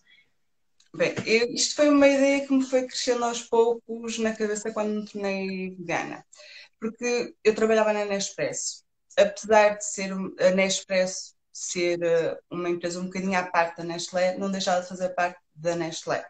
Bem, 0.96 1.16
eu, 1.26 1.52
isto 1.52 1.76
foi 1.76 1.90
uma 1.90 2.08
ideia 2.08 2.46
que 2.46 2.54
me 2.54 2.64
foi 2.64 2.84
crescendo 2.84 3.26
aos 3.26 3.42
poucos 3.42 4.20
na 4.20 4.36
cabeça 4.36 4.72
quando 4.72 5.02
me 5.02 5.06
tornei 5.06 5.72
vegana. 5.72 6.24
Porque 6.80 7.34
eu 7.44 7.56
trabalhava 7.56 7.92
na 7.92 8.06
Nespresso. 8.06 8.84
Apesar 9.18 9.78
de 9.78 9.86
ser 9.86 10.12
a 10.12 10.50
Nespresso 10.52 11.34
ser 11.52 12.02
eh, 12.02 12.38
uma 12.50 12.70
empresa 12.70 13.00
um 13.00 13.06
bocadinho 13.06 13.38
à 13.38 13.44
parte 13.44 13.78
da 13.78 13.84
Nestlé, 13.84 14.38
não 14.38 14.50
deixava 14.52 14.82
de 14.82 14.90
fazer 14.90 15.10
parte 15.10 15.40
da 15.54 15.76
Nestlé. 15.76 16.26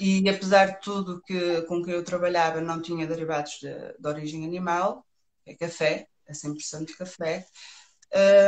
E 0.00 0.28
apesar 0.28 0.66
de 0.72 0.80
tudo 0.80 1.22
que, 1.22 1.62
com 1.62 1.82
que 1.82 1.90
eu 1.92 2.04
trabalhava 2.04 2.60
não 2.60 2.82
tinha 2.82 3.06
derivados 3.06 3.52
de, 3.60 3.72
de 3.98 4.08
origem 4.08 4.44
animal, 4.44 5.06
é 5.46 5.54
café, 5.54 6.08
é 6.26 6.32
100% 6.32 6.86
de 6.86 6.96
café, 6.96 7.46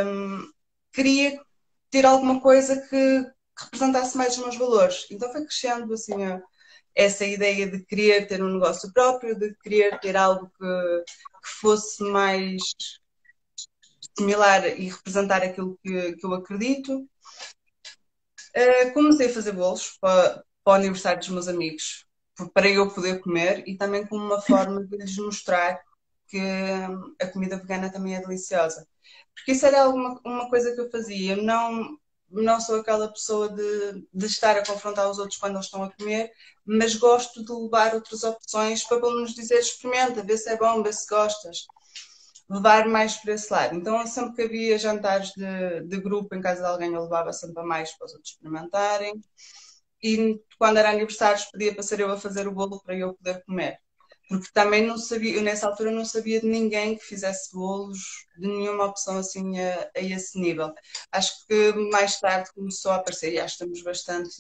um, 0.07 0.51
queria 0.93 1.41
ter 1.91 2.05
alguma 2.05 2.41
coisa 2.41 2.81
que, 2.81 2.89
que, 2.89 3.65
representasse 3.65 4.17
mais 4.17 4.37
os 4.37 4.43
meus 4.43 4.57
valores. 4.57 5.07
Então 5.11 5.31
foi 5.31 5.45
crescendo 5.45 5.93
assim 5.95 6.25
a, 6.25 6.43
essa 6.95 7.25
ideia 7.25 7.71
de 7.71 7.85
querer 7.85 8.27
ter 8.27 8.43
um 8.43 8.53
negócio 8.55 8.93
próprio, 8.93 9.39
de 9.39 9.55
querer 9.63 10.01
ter 10.01 10.17
algo 10.17 10.51
que, 10.59 11.05
que 11.43 11.49
fosse 11.61 12.03
mais 12.05 12.61
similar 14.19 14.67
e 14.67 14.89
representar 14.89 15.43
aquilo 15.43 15.79
que, 15.83 16.13
que 16.15 16.27
eu 16.27 16.35
acredito. 16.35 17.09
Uh, 18.57 18.93
comecei 18.95 19.27
a 19.29 19.33
fazer 19.33 19.53
bolos 19.53 19.99
para, 20.01 20.43
para 20.65 20.73
o 20.73 20.77
aniversário 20.77 21.19
dos 21.19 21.29
meus 21.29 21.49
amigos, 21.49 22.07
para 22.55 22.69
eu 22.69 22.91
poder 22.91 23.21
comer 23.21 23.63
e 23.67 23.77
também 23.77 24.07
como 24.07 24.25
uma 24.25 24.41
forma 24.41 24.85
de 24.85 24.97
lhes 24.97 25.17
mostrar 25.19 25.79
que 26.29 26.41
a 27.21 27.27
comida 27.29 27.59
vegana 27.59 27.93
também 27.93 28.17
é 28.17 28.21
deliciosa. 28.21 28.87
Porque 29.35 29.53
isso 29.53 29.67
era 29.67 29.85
alguma, 29.85 30.21
uma 30.25 30.49
coisa 30.49 30.75
que 30.75 30.81
eu 30.81 30.91
fazia. 30.91 31.37
Não, 31.37 31.99
não 32.31 32.61
sou 32.61 32.81
aquela 32.81 33.09
pessoa 33.09 33.49
de, 33.49 34.07
de 34.13 34.27
estar 34.27 34.57
a 34.57 34.67
confrontar 34.67 35.09
os 35.09 35.19
outros 35.19 35.39
quando 35.39 35.55
eles 35.55 35.67
estão 35.67 35.83
a 35.83 35.93
comer, 35.93 36.33
mas 36.65 36.97
gosto 36.97 37.45
de 37.45 37.53
levar 37.53 37.95
outras 37.95 38.25
opções 38.25 38.83
para 38.85 39.01
pelo 39.01 39.15
menos 39.15 39.35
dizer 39.35 39.59
experimenta, 39.59 40.23
vê 40.23 40.37
se 40.37 40.49
é 40.49 40.57
bom, 40.57 40.83
vê 40.83 40.93
se 40.93 41.07
gostas. 41.07 41.67
Levar 42.49 42.87
mais 42.87 43.17
para 43.17 43.35
esse 43.35 43.53
lado. 43.53 43.75
Então, 43.75 44.07
sempre 44.07 44.37
que 44.37 44.43
havia 44.43 44.79
jantares 44.79 45.31
de, 45.31 45.83
de 45.83 46.01
grupo 46.01 46.35
em 46.35 46.41
casa 46.41 46.63
de 46.63 46.69
alguém, 46.69 46.95
eu 46.95 47.03
levava 47.03 47.33
sempre 47.33 47.61
a 47.61 47.65
mais 47.65 47.93
para 47.97 48.07
os 48.07 48.13
outros 48.15 48.33
experimentarem 48.33 49.21
e 50.03 50.41
quando 50.59 50.79
era 50.79 50.91
aniversários 50.91 51.47
pedia 51.47 51.75
para 51.75 51.83
ser 51.83 52.01
eu 52.01 52.11
a 52.11 52.19
fazer 52.19 52.47
o 52.47 52.53
bolo 52.53 52.81
para 52.83 52.97
eu 52.97 53.15
poder 53.15 53.43
comer. 53.45 53.79
Porque 54.29 54.49
também 54.53 54.85
não 54.87 54.99
sabia, 54.99 55.37
eu 55.37 55.43
nessa 55.43 55.69
altura 55.69 55.91
não 55.93 56.05
sabia 56.05 56.41
de 56.41 56.47
ninguém 56.47 56.97
que 56.97 57.05
fizesse 57.05 57.53
bolos, 57.53 57.99
de 58.39 58.49
nenhuma 58.49 58.87
opção 58.87 59.19
assim 59.19 59.59
a, 59.61 59.91
a 59.97 60.01
esse 60.01 60.39
nível. 60.39 60.73
Acho 61.13 61.47
que 61.47 61.73
mais 61.93 62.19
tarde 62.21 62.51
começou 62.53 62.91
a 62.91 62.97
aparecer, 62.97 63.33
e 63.33 63.39
acho 63.41 63.57
que 63.57 63.65
temos 63.65 63.83
bastantes 63.83 64.39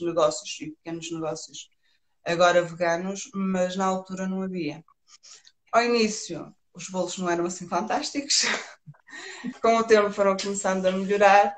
negócios 0.00 0.60
e 0.60 0.70
pequenos 0.72 1.10
negócios 1.12 1.68
agora 2.24 2.62
veganos, 2.62 3.30
mas 3.34 3.76
na 3.76 3.86
altura 3.86 4.26
não 4.26 4.42
havia. 4.42 4.84
Ao 5.72 5.82
início, 5.82 6.54
os 6.78 6.88
bolos 6.88 7.18
não 7.18 7.28
eram 7.28 7.44
assim 7.44 7.68
fantásticos, 7.68 8.44
com 9.60 9.76
o 9.76 9.84
tempo 9.84 10.10
foram 10.12 10.36
começando 10.36 10.86
a 10.86 10.92
melhorar 10.92 11.54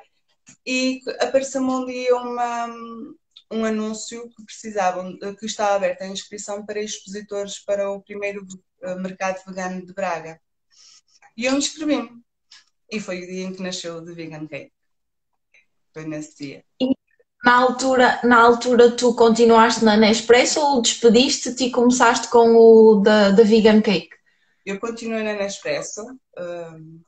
e 0.66 1.00
apareceu-me 1.20 1.70
um 1.70 1.86
dia 1.86 2.16
uma, 2.16 2.66
um 3.52 3.64
anúncio 3.64 4.28
que 4.30 4.44
precisavam, 4.44 5.16
que 5.38 5.46
está 5.46 5.74
aberta 5.74 6.04
a 6.04 6.08
inscrição 6.08 6.64
para 6.64 6.80
expositores 6.80 7.58
para 7.58 7.90
o 7.90 8.02
primeiro 8.02 8.46
eh, 8.82 8.94
mercado 8.96 9.42
vegano 9.46 9.84
de 9.84 9.92
Braga. 9.92 10.40
E 11.36 11.44
eu 11.44 11.54
inscrevi-me. 11.54 12.10
E 12.90 12.98
foi 12.98 13.22
o 13.22 13.26
dia 13.26 13.44
em 13.44 13.54
que 13.54 13.62
nasceu 13.62 13.96
o 13.96 14.04
The 14.04 14.12
Vegan 14.12 14.46
Cake. 14.46 14.72
Foi 15.92 16.04
nesse 16.04 16.36
dia. 16.36 16.64
E 16.80 16.90
na 17.44 17.56
altura, 17.56 18.20
na 18.24 18.38
altura 18.38 18.90
tu 18.96 19.14
continuaste 19.14 19.84
na 19.84 19.96
Nespresso 19.96 20.60
ou 20.60 20.82
despediste-te 20.82 21.64
e 21.64 21.70
começaste 21.70 22.28
com 22.28 22.56
o 22.56 23.00
da 23.00 23.30
Vegan 23.30 23.80
Cake? 23.80 24.19
Eu 24.64 24.78
continuei 24.78 25.22
na 25.22 25.34
Nespresso. 25.34 26.02
Um, 26.38 27.02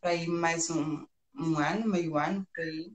para 0.00 0.10
aí 0.10 0.26
mais 0.26 0.70
um, 0.70 1.06
um 1.34 1.58
ano, 1.58 1.88
meio 1.88 2.16
ano, 2.16 2.46
por 2.54 2.64
aí. 2.64 2.92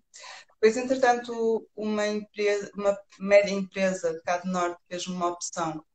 Depois, 0.54 0.78
entretanto, 0.78 1.68
uma, 1.76 2.08
empresa, 2.08 2.72
uma 2.76 2.98
média 3.20 3.54
empresa 3.54 4.14
de 4.14 4.22
Cado 4.24 4.48
Norte 4.50 4.82
fez 4.90 5.08
uma 5.08 5.28
opção, 5.28 5.86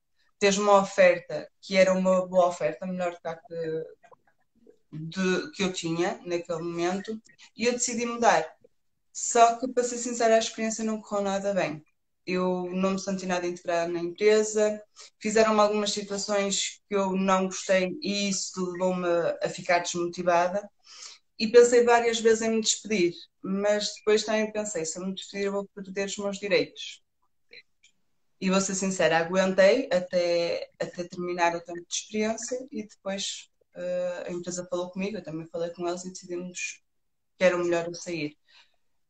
fez 0.40 0.56
uma 0.56 0.80
oferta 0.80 1.50
que 1.60 1.76
era 1.76 1.92
uma 1.92 2.26
boa 2.26 2.46
oferta, 2.46 2.86
melhor 2.86 3.12
do 3.12 3.18
que, 3.48 3.84
de, 4.92 5.50
que 5.52 5.62
eu 5.64 5.72
tinha 5.72 6.20
naquele 6.24 6.62
momento, 6.62 7.20
e 7.56 7.66
eu 7.66 7.72
decidi 7.72 8.06
mudar. 8.06 8.46
Só 9.12 9.58
que, 9.58 9.68
para 9.68 9.82
ser 9.82 9.98
sincera, 9.98 10.36
a 10.36 10.38
experiência 10.38 10.84
não 10.84 11.00
correu 11.00 11.24
nada 11.24 11.52
bem. 11.52 11.84
Eu 12.26 12.70
não 12.72 12.92
me 12.92 12.98
senti 12.98 13.26
nada 13.26 13.46
integrada 13.46 13.90
na 13.90 14.00
empresa, 14.00 14.80
fizeram-me 15.18 15.60
algumas 15.60 15.92
situações 15.92 16.80
que 16.88 16.94
eu 16.94 17.12
não 17.16 17.46
gostei 17.46 17.96
e 18.02 18.28
isso 18.28 18.64
levou-me 18.72 19.08
a 19.42 19.48
ficar 19.48 19.80
desmotivada. 19.80 20.68
E 21.38 21.48
pensei 21.48 21.84
várias 21.84 22.20
vezes 22.20 22.42
em 22.42 22.50
me 22.50 22.60
despedir, 22.60 23.14
mas 23.42 23.94
depois 23.96 24.24
também 24.24 24.52
pensei: 24.52 24.84
se 24.84 24.98
eu 24.98 25.06
me 25.06 25.14
despedir, 25.14 25.46
eu 25.46 25.52
vou 25.52 25.68
perder 25.74 26.06
os 26.06 26.18
meus 26.18 26.38
direitos. 26.38 27.02
E 28.40 28.50
vou 28.50 28.60
ser 28.60 28.74
sincera, 28.74 29.18
aguentei 29.18 29.88
até, 29.92 30.68
até 30.80 31.04
terminar 31.04 31.54
o 31.54 31.60
tempo 31.60 31.80
de 31.86 31.94
experiência 31.94 32.58
e 32.72 32.86
depois 32.86 33.50
uh, 33.76 34.28
a 34.28 34.32
empresa 34.32 34.66
falou 34.70 34.90
comigo, 34.90 35.18
eu 35.18 35.22
também 35.22 35.46
falei 35.48 35.70
com 35.70 35.86
eles 35.86 36.04
e 36.04 36.10
decidimos 36.10 36.82
que 37.38 37.44
era 37.44 37.56
o 37.56 37.64
melhor 37.64 37.86
eu 37.86 37.94
sair. 37.94 38.36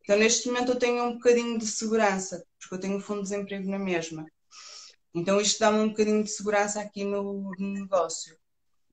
Então, 0.03 0.19
neste 0.19 0.49
momento, 0.49 0.73
eu 0.73 0.79
tenho 0.79 1.05
um 1.05 1.15
bocadinho 1.15 1.59
de 1.59 1.67
segurança, 1.67 2.45
porque 2.59 2.75
eu 2.75 2.81
tenho 2.81 2.97
um 2.97 3.01
fundo 3.01 3.23
de 3.23 3.31
desemprego 3.31 3.71
na 3.71 3.79
mesma. 3.79 4.27
Então, 5.15 5.41
isto 5.41 5.59
dá-me 5.59 5.79
um 5.79 5.89
bocadinho 5.89 6.23
de 6.23 6.31
segurança 6.31 6.81
aqui 6.81 7.05
no, 7.05 7.53
no 7.59 7.73
negócio. 7.73 8.37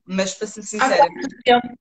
Mas, 0.05 0.33
para 0.33 0.47
ser 0.47 0.63
sincera. 0.63 1.03
Há 1.03 1.07
quanto, 1.07 1.43
tempo, 1.43 1.79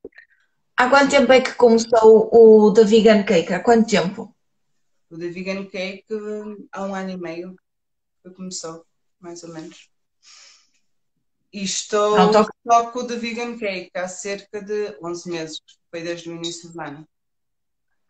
há 0.76 0.90
quanto 0.90 1.11
tempo 1.11 1.33
é 1.33 1.40
que 1.40 1.54
começou 1.54 2.28
o 2.33 2.73
The 2.73 2.85
Vegan 2.85 3.23
Cake? 3.25 3.52
Há 3.52 3.61
quanto 3.61 3.88
tempo? 3.88 4.35
O 5.11 5.18
The 5.18 5.28
Vegan 5.28 5.66
Cake, 5.66 6.04
há 6.73 6.85
um 6.85 6.95
ano 6.95 7.11
e 7.11 7.16
meio 7.16 7.56
que 8.23 8.30
começou, 8.30 8.85
mais 9.21 9.42
ou 9.42 9.52
menos. 9.52 9.88
E 11.52 11.62
estou 11.62 12.16
Não, 12.16 12.33
tô... 12.33 12.45
só 12.66 12.90
com 12.90 12.99
o 13.00 13.06
The 13.06 13.16
Vegan 13.16 13.56
Cake 13.56 13.90
há 13.95 14.09
cerca 14.09 14.61
de 14.61 14.99
11 15.02 15.30
meses. 15.30 15.62
Foi 15.90 16.02
desde 16.02 16.28
o 16.28 16.35
início 16.35 16.71
do 16.71 16.80
ano. 16.80 17.09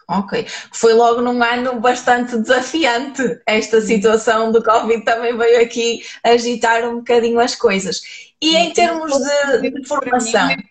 Ok. 0.08 0.46
Foi 0.72 0.92
logo 0.92 1.20
num 1.20 1.42
ano 1.42 1.80
bastante 1.80 2.38
desafiante. 2.38 3.40
Esta 3.44 3.80
situação 3.80 4.52
do 4.52 4.62
Covid 4.62 5.04
também 5.04 5.36
veio 5.36 5.60
aqui 5.60 6.04
agitar 6.22 6.88
um 6.88 6.98
bocadinho 6.98 7.40
as 7.40 7.56
coisas. 7.56 8.02
E 8.40 8.56
em 8.56 8.72
termos 8.72 9.12
de, 9.12 9.70
de 9.70 9.88
formação? 9.88 10.46
Para 10.46 10.56
mim, 10.56 10.62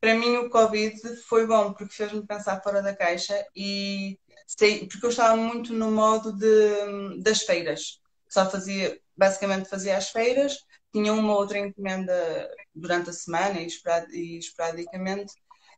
para 0.00 0.14
mim, 0.14 0.36
o 0.36 0.48
Covid 0.48 0.98
foi 1.28 1.46
bom 1.46 1.72
porque 1.72 1.94
fez-me 1.94 2.26
pensar 2.26 2.62
fora 2.62 2.80
da 2.80 2.94
caixa 2.94 3.44
e 3.54 4.18
sei, 4.46 4.86
porque 4.86 5.04
eu 5.04 5.10
estava 5.10 5.36
muito 5.36 5.74
no 5.74 5.90
modo 5.90 6.32
de, 6.32 7.20
das 7.22 7.42
feiras. 7.42 8.00
Só 8.28 8.48
fazia, 8.48 8.98
basicamente 9.16 9.68
fazia 9.68 9.96
as 9.96 10.10
feiras, 10.10 10.58
tinha 10.92 11.12
uma 11.12 11.34
outra 11.34 11.58
encomenda 11.58 12.48
durante 12.74 13.10
a 13.10 13.12
semana 13.12 13.58
e 13.60 14.38
esporadicamente 14.38 15.34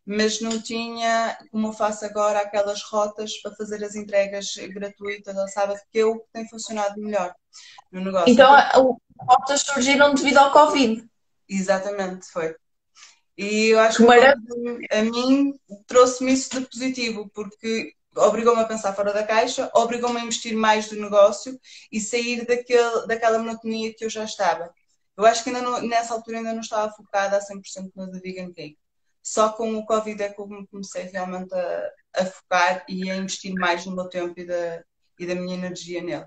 mas 0.08 0.40
não 0.40 0.58
tinha, 0.58 1.36
como 1.52 1.68
eu 1.68 1.72
faço 1.74 2.02
agora, 2.06 2.40
aquelas 2.40 2.82
rotas 2.82 3.36
para 3.42 3.54
fazer 3.54 3.84
as 3.84 3.94
entregas 3.94 4.54
gratuitas 4.70 5.36
ao 5.36 5.46
sábado, 5.48 5.78
que 5.92 5.98
é 5.98 6.04
o 6.06 6.18
que 6.18 6.32
tem 6.32 6.48
funcionado 6.48 6.98
melhor 6.98 7.34
no 7.92 8.02
negócio. 8.02 8.32
Então, 8.32 8.50
as 8.50 8.72
rotas 8.72 9.60
surgiram 9.60 10.14
devido 10.14 10.38
ao 10.38 10.50
Covid. 10.50 11.06
Exatamente, 11.46 12.26
foi. 12.32 12.56
E 13.36 13.66
eu 13.66 13.80
acho 13.80 13.98
que, 13.98 14.06
que 14.06 14.94
a 14.94 15.02
mim 15.02 15.52
trouxe-me 15.86 16.32
isso 16.32 16.58
de 16.58 16.66
positivo, 16.66 17.30
porque 17.34 17.92
obrigou-me 18.16 18.62
a 18.62 18.66
pensar 18.66 18.94
fora 18.94 19.12
da 19.12 19.26
caixa, 19.26 19.70
obrigou-me 19.74 20.20
a 20.20 20.22
investir 20.22 20.56
mais 20.56 20.88
do 20.88 20.96
negócio 20.96 21.60
e 21.92 22.00
sair 22.00 22.46
daquele, 22.46 23.06
daquela 23.06 23.38
monotonia 23.38 23.92
que 23.92 24.06
eu 24.06 24.10
já 24.10 24.24
estava. 24.24 24.72
Eu 25.18 25.26
acho 25.26 25.44
que 25.44 25.50
ainda 25.50 25.60
não, 25.60 25.82
nessa 25.82 26.14
altura 26.14 26.38
ainda 26.38 26.54
não 26.54 26.60
estava 26.60 26.90
focada 26.92 27.36
a 27.36 27.40
100% 27.40 27.92
no 27.94 28.10
The 28.10 28.20
Vegan 28.20 28.52
Cake. 28.54 28.78
Só 29.28 29.50
com 29.50 29.76
o 29.76 29.84
Covid 29.84 30.22
é 30.22 30.30
que 30.30 30.40
eu 30.40 30.48
comecei 30.70 31.02
realmente 31.02 31.54
a, 31.54 31.90
a 32.16 32.24
focar 32.24 32.82
e 32.88 33.10
a 33.10 33.16
investir 33.16 33.52
mais 33.52 33.84
no 33.84 33.94
meu 33.94 34.08
tempo 34.08 34.32
e 34.40 34.46
da, 34.46 34.82
e 35.18 35.26
da 35.26 35.34
minha 35.34 35.54
energia 35.54 36.02
nele. 36.02 36.24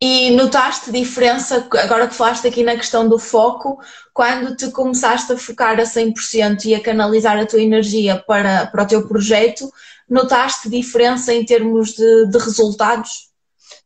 E 0.00 0.32
notaste 0.32 0.90
diferença, 0.90 1.68
agora 1.78 2.08
que 2.08 2.14
falaste 2.14 2.48
aqui 2.48 2.64
na 2.64 2.74
questão 2.74 3.08
do 3.08 3.20
foco, 3.20 3.80
quando 4.12 4.56
te 4.56 4.68
começaste 4.72 5.32
a 5.32 5.38
focar 5.38 5.78
a 5.78 5.84
100% 5.84 6.64
e 6.64 6.74
a 6.74 6.82
canalizar 6.82 7.38
a 7.38 7.46
tua 7.46 7.60
energia 7.60 8.20
para, 8.26 8.66
para 8.66 8.82
o 8.82 8.86
teu 8.88 9.06
projeto, 9.06 9.72
notaste 10.08 10.68
diferença 10.68 11.32
em 11.32 11.44
termos 11.44 11.92
de, 11.92 12.26
de 12.26 12.38
resultados? 12.38 13.30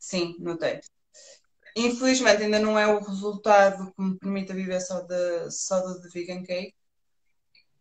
Sim, 0.01 0.35
notei. 0.39 0.81
Infelizmente 1.77 2.45
ainda 2.45 2.59
não 2.59 2.79
é 2.79 2.87
o 2.87 2.99
resultado 2.99 3.93
que 3.95 4.03
me 4.03 4.19
permita 4.19 4.55
viver 4.55 4.81
só 4.81 5.03
de, 5.03 5.51
só 5.51 5.79
de 5.81 6.09
vegan 6.09 6.43
cake, 6.43 6.75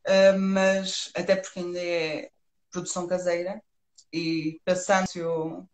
uh, 0.08 0.40
mas 0.40 1.12
até 1.16 1.36
porque 1.36 1.60
ainda 1.60 1.80
é 1.80 2.30
produção 2.72 3.08
caseira 3.08 3.62
e 4.14 4.60
passando 4.66 5.68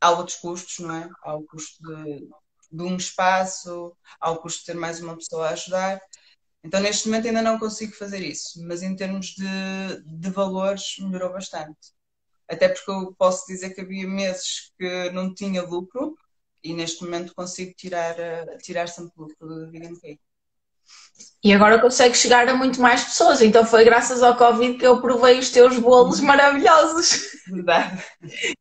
há 0.00 0.10
outros 0.10 0.36
custos, 0.36 0.78
não 0.80 0.94
é? 0.94 1.08
Há 1.22 1.36
o 1.36 1.44
custo 1.44 1.82
de, 1.82 2.28
de 2.72 2.82
um 2.82 2.96
espaço, 2.96 3.96
há 4.20 4.30
o 4.30 4.38
custo 4.38 4.60
de 4.60 4.66
ter 4.66 4.74
mais 4.74 5.00
uma 5.00 5.16
pessoa 5.16 5.48
a 5.48 5.52
ajudar. 5.52 6.00
Então, 6.64 6.80
neste 6.80 7.08
momento, 7.08 7.28
ainda 7.28 7.42
não 7.42 7.58
consigo 7.58 7.94
fazer 7.94 8.20
isso, 8.22 8.62
mas 8.66 8.82
em 8.82 8.94
termos 8.96 9.28
de, 9.28 10.02
de 10.04 10.30
valores, 10.30 10.96
melhorou 10.98 11.32
bastante. 11.32 11.92
Até 12.48 12.68
porque 12.68 12.90
eu 12.90 13.14
posso 13.18 13.46
dizer 13.46 13.74
que 13.74 13.80
havia 13.82 14.08
meses 14.08 14.72
que 14.78 15.10
não 15.10 15.34
tinha 15.34 15.62
lucro 15.62 16.16
e 16.62 16.74
neste 16.74 17.04
momento 17.04 17.34
consigo 17.34 17.74
tirar, 17.74 18.18
eh, 18.18 18.56
tirar 18.58 18.88
sempre 18.88 19.12
lucro 19.16 19.36
do 19.46 19.70
Vegan 19.70 19.94
Cake. 20.00 20.20
E 21.42 21.52
agora 21.52 21.78
consegue 21.78 22.16
chegar 22.16 22.48
a 22.48 22.54
muito 22.54 22.80
mais 22.80 23.04
pessoas. 23.04 23.40
Então 23.40 23.64
foi 23.64 23.84
graças 23.84 24.22
ao 24.22 24.36
Covid 24.36 24.74
que 24.76 24.86
eu 24.86 25.00
provei 25.00 25.38
os 25.38 25.50
teus 25.50 25.78
bolos 25.78 26.20
maravilhosos. 26.20 27.38
Verdade. 27.46 28.02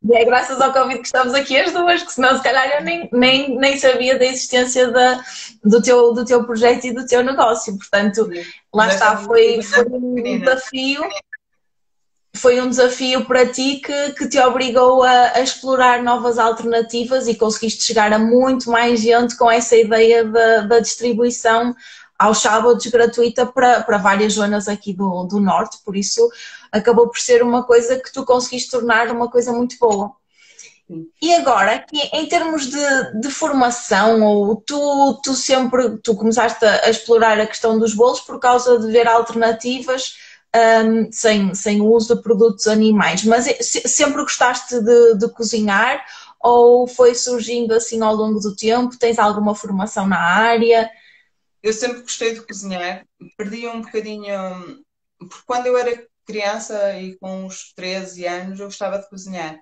E 0.04 0.16
é 0.16 0.24
graças 0.24 0.62
ao 0.62 0.72
Covid 0.72 1.00
que 1.00 1.08
estamos 1.08 1.34
aqui 1.34 1.58
as 1.58 1.74
duas, 1.74 2.04
que 2.04 2.14
senão 2.14 2.38
se 2.38 2.44
calhar 2.44 2.68
eu 2.78 2.84
nem, 2.84 3.10
nem, 3.12 3.58
nem 3.58 3.78
sabia 3.78 4.18
da 4.18 4.26
existência 4.26 4.92
da, 4.92 5.20
do, 5.64 5.82
teu, 5.82 6.14
do 6.14 6.24
teu 6.24 6.44
projeto 6.44 6.86
e 6.86 6.94
do 6.94 7.06
teu 7.06 7.24
negócio. 7.24 7.76
Portanto, 7.78 8.30
lá 8.72 8.88
está, 8.88 9.18
foi, 9.18 9.62
foi 9.64 9.86
um 9.90 10.40
desafio. 10.40 11.04
Foi 12.36 12.62
um 12.62 12.70
desafio 12.70 13.26
para 13.26 13.48
ti 13.48 13.82
que, 13.84 14.12
que 14.12 14.30
te 14.30 14.38
obrigou 14.38 15.02
a, 15.02 15.32
a 15.34 15.42
explorar 15.42 16.04
novas 16.04 16.38
alternativas 16.38 17.28
e 17.28 17.34
conseguiste 17.34 17.84
chegar 17.84 18.14
a 18.14 18.20
muito 18.20 18.70
mais 18.70 19.02
gente 19.02 19.36
com 19.36 19.50
essa 19.50 19.76
ideia 19.76 20.24
da, 20.24 20.60
da 20.60 20.80
distribuição 20.80 21.76
aos 22.18 22.40
sábados 22.40 22.86
gratuita 22.88 23.46
para, 23.46 23.82
para 23.84 23.98
várias 23.98 24.34
zonas 24.34 24.68
aqui 24.68 24.94
do, 24.94 25.24
do 25.26 25.40
norte, 25.40 25.78
por 25.86 25.96
isso 25.96 26.28
acabou 26.72 27.08
por 27.08 27.20
ser 27.20 27.44
uma 27.44 27.64
coisa 27.64 28.00
que 28.00 28.12
tu 28.12 28.26
conseguiste 28.26 28.72
tornar 28.72 29.10
uma 29.12 29.30
coisa 29.30 29.52
muito 29.52 29.78
boa. 29.80 30.16
E 31.22 31.34
agora, 31.36 31.76
aqui, 31.76 32.00
em 32.14 32.26
termos 32.28 32.68
de, 32.68 33.20
de, 33.20 33.30
formação, 33.30 34.24
ou 34.24 34.56
tu, 34.56 35.20
tu 35.22 35.34
sempre 35.34 35.98
tu 35.98 36.16
começaste 36.16 36.64
a, 36.66 36.90
explorar 36.90 37.38
a 37.40 37.46
questão 37.46 37.78
dos 37.78 37.94
bolos 37.94 38.22
por 38.22 38.40
causa 38.40 38.80
de 38.80 38.90
ver 38.90 39.06
alternativas 39.06 40.16
um, 40.56 41.12
sem, 41.12 41.54
sem 41.54 41.82
o 41.82 41.92
uso 41.92 42.16
de 42.16 42.22
produtos 42.22 42.68
animais, 42.68 43.26
mas 43.26 43.46
sempre 43.62 44.22
gostaste 44.22 44.80
de, 44.80 45.16
de 45.16 45.28
cozinhar 45.34 46.06
ou 46.40 46.88
foi 46.88 47.14
surgindo 47.16 47.74
assim 47.74 48.02
ao 48.02 48.16
longo 48.16 48.40
do 48.40 48.56
tempo? 48.56 48.98
Tens 48.98 49.20
alguma 49.20 49.54
formação 49.54 50.08
na 50.08 50.20
área? 50.20 50.90
Eu 51.68 51.74
sempre 51.74 52.02
gostei 52.02 52.34
de 52.34 52.46
cozinhar, 52.46 53.06
perdi 53.36 53.68
um 53.68 53.82
bocadinho, 53.82 54.34
porque 55.20 55.44
quando 55.46 55.68
eu 55.68 55.78
era 55.78 56.08
criança 56.26 56.98
e 56.98 57.18
com 57.18 57.46
uns 57.46 57.74
13 57.74 58.26
anos 58.26 58.60
eu 58.60 58.68
gostava 58.68 59.00
de 59.00 59.10
cozinhar. 59.10 59.60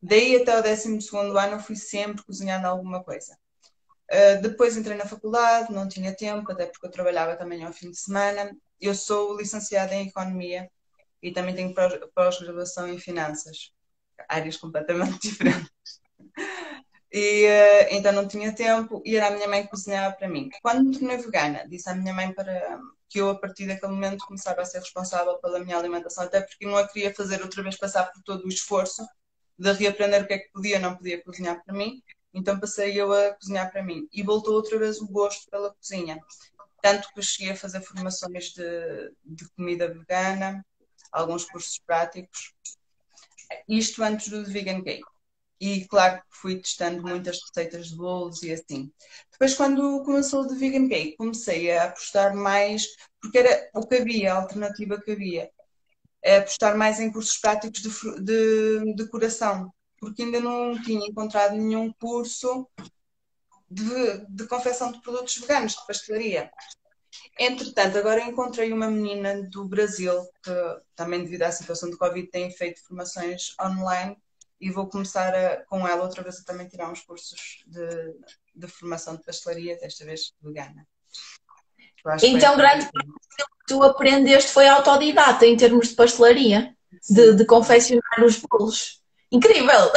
Daí 0.00 0.36
até 0.36 0.58
o 0.58 0.62
12 0.62 1.10
ano 1.16 1.56
eu 1.56 1.60
fui 1.60 1.76
sempre 1.76 2.24
cozinhando 2.24 2.66
alguma 2.66 3.04
coisa. 3.04 3.36
Uh, 4.10 4.40
depois 4.40 4.76
entrei 4.76 4.96
na 4.96 5.04
faculdade, 5.04 5.70
não 5.70 5.86
tinha 5.86 6.16
tempo, 6.16 6.50
até 6.50 6.64
porque 6.64 6.86
eu 6.86 6.90
trabalhava 6.90 7.36
também 7.36 7.62
ao 7.62 7.74
fim 7.74 7.90
de 7.90 7.98
semana. 7.98 8.56
Eu 8.80 8.94
sou 8.94 9.36
licenciada 9.36 9.94
em 9.94 10.08
Economia 10.08 10.70
e 11.22 11.30
também 11.30 11.54
tenho 11.54 11.74
pós-graduação 12.14 12.88
em 12.88 12.98
Finanças, 12.98 13.70
áreas 14.28 14.56
completamente 14.56 15.20
diferentes. 15.28 15.68
E 17.10 17.46
uh, 17.46 17.88
então 17.90 18.12
não 18.12 18.28
tinha 18.28 18.54
tempo 18.54 19.02
e 19.04 19.16
era 19.16 19.28
a 19.28 19.30
minha 19.30 19.48
mãe 19.48 19.62
que 19.62 19.70
cozinhava 19.70 20.14
para 20.14 20.28
mim. 20.28 20.50
Quando 20.62 20.84
me 20.84 20.98
tornei 20.98 21.16
vegana, 21.16 21.66
disse 21.66 21.88
à 21.88 21.94
minha 21.94 22.12
mãe 22.12 22.32
para 22.32 22.78
que 23.08 23.18
eu, 23.20 23.30
a 23.30 23.38
partir 23.38 23.66
daquele 23.66 23.92
momento, 23.92 24.26
começava 24.26 24.60
a 24.60 24.64
ser 24.64 24.80
responsável 24.80 25.38
pela 25.38 25.58
minha 25.58 25.78
alimentação, 25.78 26.24
até 26.24 26.42
porque 26.42 26.66
não 26.66 26.76
a 26.76 26.86
queria 26.86 27.14
fazer 27.14 27.40
outra 27.40 27.62
vez 27.62 27.76
passar 27.76 28.12
por 28.12 28.22
todo 28.22 28.44
o 28.44 28.48
esforço 28.48 29.06
de 29.58 29.72
reaprender 29.72 30.22
o 30.22 30.26
que 30.26 30.34
é 30.34 30.38
que 30.38 30.52
podia 30.52 30.78
não 30.78 30.96
podia 30.96 31.22
cozinhar 31.22 31.62
para 31.64 31.74
mim. 31.74 32.02
Então 32.32 32.60
passei 32.60 33.00
eu 33.00 33.12
a 33.12 33.34
cozinhar 33.34 33.72
para 33.72 33.82
mim 33.82 34.06
e 34.12 34.22
voltou 34.22 34.54
outra 34.54 34.78
vez 34.78 35.00
o 35.00 35.08
gosto 35.08 35.50
pela 35.50 35.74
cozinha. 35.74 36.18
Tanto 36.82 37.08
que 37.12 37.22
cheguei 37.22 37.52
a 37.52 37.56
fazer 37.56 37.80
formações 37.80 38.52
de, 38.52 39.12
de 39.24 39.48
comida 39.56 39.92
vegana, 39.92 40.64
alguns 41.10 41.44
cursos 41.46 41.78
práticos. 41.84 42.52
Isto 43.66 44.02
antes 44.02 44.28
do 44.28 44.44
Vegan 44.44 44.82
Cake. 44.82 45.02
E 45.60 45.86
claro 45.86 46.20
que 46.20 46.36
fui 46.40 46.60
testando 46.60 47.02
muitas 47.02 47.40
receitas 47.42 47.88
de 47.88 47.96
bolos 47.96 48.42
e 48.42 48.52
assim. 48.52 48.92
Depois, 49.32 49.54
quando 49.54 50.04
começou 50.04 50.42
o 50.42 50.46
de 50.46 50.54
Vegan 50.54 50.88
Cake, 50.88 51.16
comecei 51.16 51.72
a 51.72 51.84
apostar 51.84 52.34
mais, 52.34 52.86
porque 53.20 53.38
era 53.38 53.70
o 53.74 53.86
que 53.86 53.96
havia, 53.96 54.32
a 54.32 54.36
alternativa 54.36 55.00
que 55.00 55.10
havia, 55.10 55.50
a 56.24 56.36
apostar 56.38 56.76
mais 56.76 57.00
em 57.00 57.10
cursos 57.10 57.38
práticos 57.38 57.80
de, 57.80 57.90
de 58.22 58.94
decoração, 58.94 59.72
porque 59.98 60.22
ainda 60.22 60.40
não 60.40 60.80
tinha 60.82 61.06
encontrado 61.08 61.56
nenhum 61.56 61.92
curso 61.94 62.68
de, 63.68 64.26
de 64.28 64.46
confecção 64.46 64.92
de 64.92 65.02
produtos 65.02 65.36
veganos, 65.38 65.74
de 65.74 65.86
pastelaria. 65.86 66.50
Entretanto, 67.38 67.98
agora 67.98 68.22
encontrei 68.22 68.72
uma 68.72 68.88
menina 68.88 69.42
do 69.42 69.64
Brasil 69.64 70.12
que 70.42 70.50
também 70.94 71.22
devido 71.24 71.42
à 71.42 71.50
situação 71.50 71.90
do 71.90 71.98
Covid 71.98 72.28
tem 72.28 72.50
feito 72.50 72.82
formações 72.84 73.54
online 73.60 74.16
e 74.60 74.70
vou 74.70 74.88
começar 74.88 75.34
a, 75.34 75.64
com 75.66 75.86
ela 75.86 76.02
outra 76.02 76.22
vez 76.22 76.40
a 76.40 76.44
também 76.44 76.68
tirar 76.68 76.90
uns 76.90 77.00
cursos 77.00 77.64
de, 77.66 78.14
de 78.54 78.66
formação 78.66 79.16
de 79.16 79.22
pastelaria, 79.22 79.78
desta 79.78 80.04
vez 80.04 80.32
vegana. 80.42 80.86
Então, 82.22 82.56
grande 82.56 82.88
parte 82.90 83.10
que 83.10 83.44
tu 83.66 83.82
aprendeste 83.82 84.52
foi 84.52 84.66
autodidata 84.66 85.46
em 85.46 85.56
termos 85.56 85.88
de 85.88 85.94
pastelaria, 85.94 86.74
de, 87.08 87.34
de 87.34 87.44
confeccionar 87.44 88.24
os 88.24 88.36
bolos. 88.38 89.02
Incrível! 89.30 89.92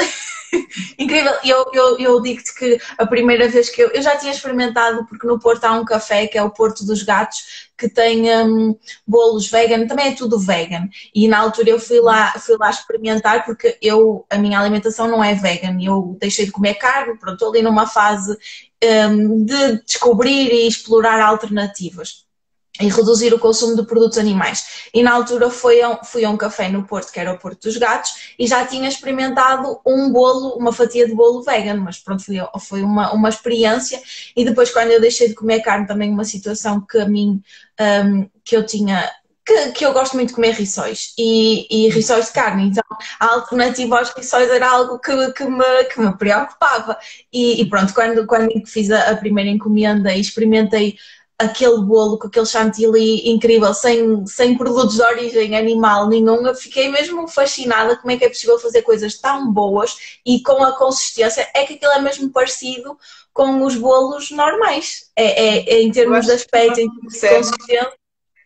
Incrível, 0.97 1.33
eu, 1.43 1.65
eu, 1.73 1.99
eu 1.99 2.21
digo-te 2.21 2.53
que 2.53 2.79
a 2.97 3.05
primeira 3.05 3.47
vez 3.47 3.69
que 3.69 3.81
eu, 3.81 3.89
eu 3.89 4.01
já 4.01 4.17
tinha 4.17 4.31
experimentado, 4.31 5.05
porque 5.05 5.25
no 5.25 5.39
Porto 5.39 5.63
há 5.63 5.71
um 5.73 5.85
café 5.85 6.27
que 6.27 6.37
é 6.37 6.43
o 6.43 6.49
Porto 6.49 6.85
dos 6.85 7.03
Gatos, 7.03 7.69
que 7.77 7.89
tem 7.89 8.29
um, 8.43 8.75
bolos 9.07 9.49
vegan, 9.49 9.87
também 9.87 10.07
é 10.07 10.15
tudo 10.15 10.39
vegan. 10.39 10.87
E 11.15 11.27
na 11.27 11.39
altura 11.39 11.69
eu 11.69 11.79
fui 11.79 11.99
lá, 11.99 12.33
fui 12.33 12.57
lá 12.57 12.69
experimentar, 12.69 13.45
porque 13.45 13.77
eu, 13.81 14.25
a 14.29 14.37
minha 14.37 14.59
alimentação 14.59 15.07
não 15.07 15.23
é 15.23 15.33
vegan, 15.33 15.77
eu 15.81 16.17
deixei 16.19 16.45
de 16.45 16.51
comer 16.51 16.75
carne, 16.75 17.17
pronto, 17.17 17.33
estou 17.33 17.49
ali 17.49 17.61
numa 17.61 17.87
fase 17.87 18.37
um, 18.83 19.45
de 19.45 19.83
descobrir 19.83 20.51
e 20.51 20.67
explorar 20.67 21.21
alternativas 21.21 22.30
e 22.81 22.89
reduzir 22.89 23.33
o 23.33 23.39
consumo 23.39 23.75
de 23.75 23.83
produtos 23.83 24.17
animais. 24.17 24.87
E 24.93 25.03
na 25.03 25.13
altura 25.13 25.49
fui 25.49 25.81
a, 25.81 26.03
fui 26.03 26.25
a 26.25 26.29
um 26.29 26.37
café 26.37 26.69
no 26.69 26.83
Porto, 26.83 27.11
que 27.11 27.19
era 27.19 27.31
o 27.31 27.37
Porto 27.37 27.63
dos 27.63 27.77
Gatos, 27.77 28.33
e 28.37 28.47
já 28.47 28.65
tinha 28.65 28.89
experimentado 28.89 29.79
um 29.85 30.11
bolo, 30.11 30.55
uma 30.57 30.73
fatia 30.73 31.07
de 31.07 31.13
bolo 31.13 31.43
vegan, 31.43 31.77
mas 31.77 31.99
pronto, 31.99 32.23
foi, 32.23 32.37
foi 32.59 32.81
uma, 32.83 33.13
uma 33.13 33.29
experiência. 33.29 34.01
E 34.35 34.43
depois, 34.45 34.71
quando 34.71 34.91
eu 34.91 35.01
deixei 35.01 35.27
de 35.29 35.35
comer 35.35 35.61
carne, 35.61 35.87
também 35.87 36.11
uma 36.11 36.25
situação 36.25 36.81
que 36.81 36.97
a 36.97 37.07
mim, 37.07 37.41
um, 37.79 38.29
que 38.43 38.55
eu 38.55 38.65
tinha 38.65 39.09
que, 39.45 39.71
que, 39.71 39.85
eu 39.85 39.93
gosto 39.93 40.13
muito 40.15 40.29
de 40.29 40.35
comer 40.35 40.53
rissóis 40.53 41.13
e, 41.17 41.67
e 41.69 41.89
rissóis 41.89 42.27
de 42.27 42.31
carne, 42.33 42.67
então 42.67 42.83
a 43.19 43.33
alternativa 43.33 43.99
aos 43.99 44.09
rissóis 44.11 44.49
era 44.49 44.69
algo 44.69 44.99
que, 44.99 45.33
que, 45.33 45.45
me, 45.45 45.83
que 45.85 45.99
me 45.99 46.15
preocupava. 46.17 46.97
E, 47.33 47.61
e 47.61 47.69
pronto, 47.69 47.93
quando, 47.93 48.25
quando 48.25 48.51
fiz 48.67 48.91
a, 48.91 49.15
primeira 49.15 49.49
encomenda 49.49 50.13
e 50.13 50.21
experimentei 50.21 50.97
aquele 51.41 51.81
bolo 51.81 52.17
com 52.17 52.27
aquele 52.27 52.45
chantilly 52.45 53.29
incrível, 53.29 53.73
sem, 53.73 54.25
sem 54.25 54.57
produtos 54.57 54.95
de 54.95 55.01
origem 55.01 55.55
animal 55.55 56.07
nenhum, 56.07 56.45
eu 56.45 56.55
fiquei 56.55 56.89
mesmo 56.89 57.27
fascinada 57.27 57.97
como 57.97 58.11
é 58.11 58.17
que 58.17 58.25
é 58.25 58.29
possível 58.29 58.59
fazer 58.59 58.81
coisas 58.83 59.17
tão 59.19 59.51
boas 59.51 60.19
e 60.25 60.41
com 60.41 60.63
a 60.63 60.77
consistência, 60.77 61.49
é 61.53 61.65
que 61.65 61.73
aquilo 61.73 61.91
é 61.91 62.01
mesmo 62.01 62.29
parecido 62.29 62.97
com 63.33 63.63
os 63.63 63.75
bolos 63.75 64.29
normais, 64.31 65.09
é, 65.15 65.25
é, 65.25 65.73
é 65.73 65.81
em 65.81 65.91
termos 65.91 66.25
de 66.25 66.33
aspecto, 66.33 66.79
em 66.79 66.87
termos 66.87 67.13
de 67.13 67.29
consistência. 67.29 67.93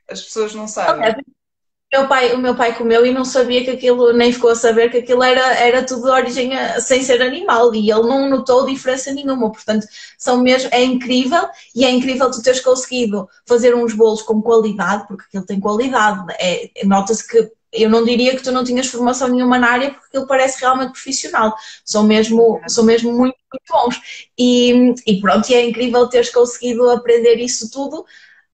As 0.08 0.22
pessoas 0.22 0.54
não 0.54 0.68
sabem 0.68 1.16
meu 1.94 2.08
pai, 2.08 2.34
o 2.34 2.38
meu 2.38 2.56
pai 2.56 2.76
comeu 2.78 3.06
e 3.06 3.14
não 3.14 3.24
sabia 3.24 3.64
que 3.64 3.70
aquilo, 3.72 4.12
nem 4.12 4.34
ficou 4.34 4.50
a 4.50 4.56
saber 4.56 4.90
que 4.92 4.98
aquilo 4.98 5.24
era, 5.24 5.42
era 5.60 5.86
tudo 5.86 6.04
de 6.04 6.10
origem 6.10 6.54
a, 6.58 6.82
sem 6.82 7.02
ser 7.02 7.22
animal 7.22 7.74
e 7.74 7.90
ele 7.90 8.02
não 8.02 8.30
notou 8.30 8.66
diferença 8.66 9.14
nenhuma. 9.14 9.52
Portanto, 9.52 9.88
são 10.18 10.42
mesmo, 10.42 10.70
é 10.74 10.84
incrível 10.84 11.48
e 11.74 11.86
é 11.86 11.92
incrível 11.92 12.30
tu 12.30 12.42
teres 12.42 12.60
conseguido 12.60 13.30
fazer 13.48 13.74
uns 13.76 13.94
bolos 13.94 14.22
com 14.22 14.42
qualidade, 14.42 15.08
porque 15.08 15.24
aquilo 15.28 15.46
tem 15.46 15.60
qualidade. 15.60 16.26
É, 16.40 16.70
Nota-se 16.86 17.26
que 17.28 17.50
eu 17.72 17.90
não 17.90 18.04
diria 18.04 18.36
que 18.36 18.44
tu 18.44 18.52
não 18.52 18.64
tinhas 18.64 18.88
formação 18.88 19.28
nenhuma 19.28 19.60
na 19.60 19.70
área, 19.70 19.92
porque 19.92 20.08
aquilo 20.08 20.28
parece 20.28 20.60
realmente 20.62 20.94
profissional. 20.94 21.56
São 21.84 22.04
mesmo, 22.04 22.62
são 22.68 22.84
mesmo 22.84 23.12
muito, 23.12 23.36
muito 23.52 23.64
bons. 23.70 24.02
E, 24.38 24.94
e 25.06 25.22
pronto, 25.22 25.50
e 25.50 25.54
é 25.54 25.66
incrível 25.66 26.08
teres 26.10 26.30
conseguido 26.30 26.90
aprender 26.90 27.36
isso 27.36 27.70
tudo 27.72 28.06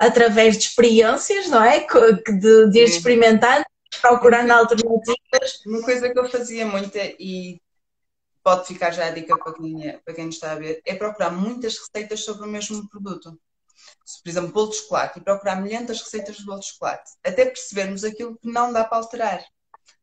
através 0.02 0.58
de 0.58 0.64
experiências, 0.64 1.48
não 1.48 1.64
é? 1.64 1.86
De, 1.86 2.72
de 2.72 2.80
experimentando, 2.80 3.64
procurando 4.02 4.50
alternativas. 4.50 5.62
Uma 5.64 5.84
coisa 5.84 6.10
que 6.10 6.18
eu 6.18 6.28
fazia 6.28 6.66
muito 6.66 6.98
e 6.98 7.62
pode 8.44 8.66
ficar 8.66 8.90
já 8.90 9.06
a 9.06 9.12
dica 9.12 9.38
para 9.38 9.54
quem, 9.54 10.00
para 10.04 10.14
quem 10.16 10.30
está 10.30 10.54
a 10.54 10.56
ver, 10.56 10.82
é 10.88 10.96
procurar 10.96 11.30
muitas 11.30 11.78
receitas 11.78 12.22
sobre 12.22 12.48
o 12.48 12.52
mesmo 12.52 12.90
produto. 12.90 13.40
Por 14.24 14.30
exemplo, 14.30 14.52
bolo 14.52 14.72
de 14.72 14.78
chocolate, 14.78 15.20
e 15.20 15.24
procurar 15.24 15.62
milhares 15.62 15.98
de 15.98 16.04
receitas 16.04 16.38
de 16.38 16.46
bolo 16.46 16.60
de 16.60 16.66
chocolate, 16.66 17.12
até 17.24 17.46
percebermos 17.46 18.04
aquilo 18.04 18.36
que 18.40 18.52
não 18.52 18.74
dá 18.74 18.84
para 18.84 18.98
alterar. 18.98 19.46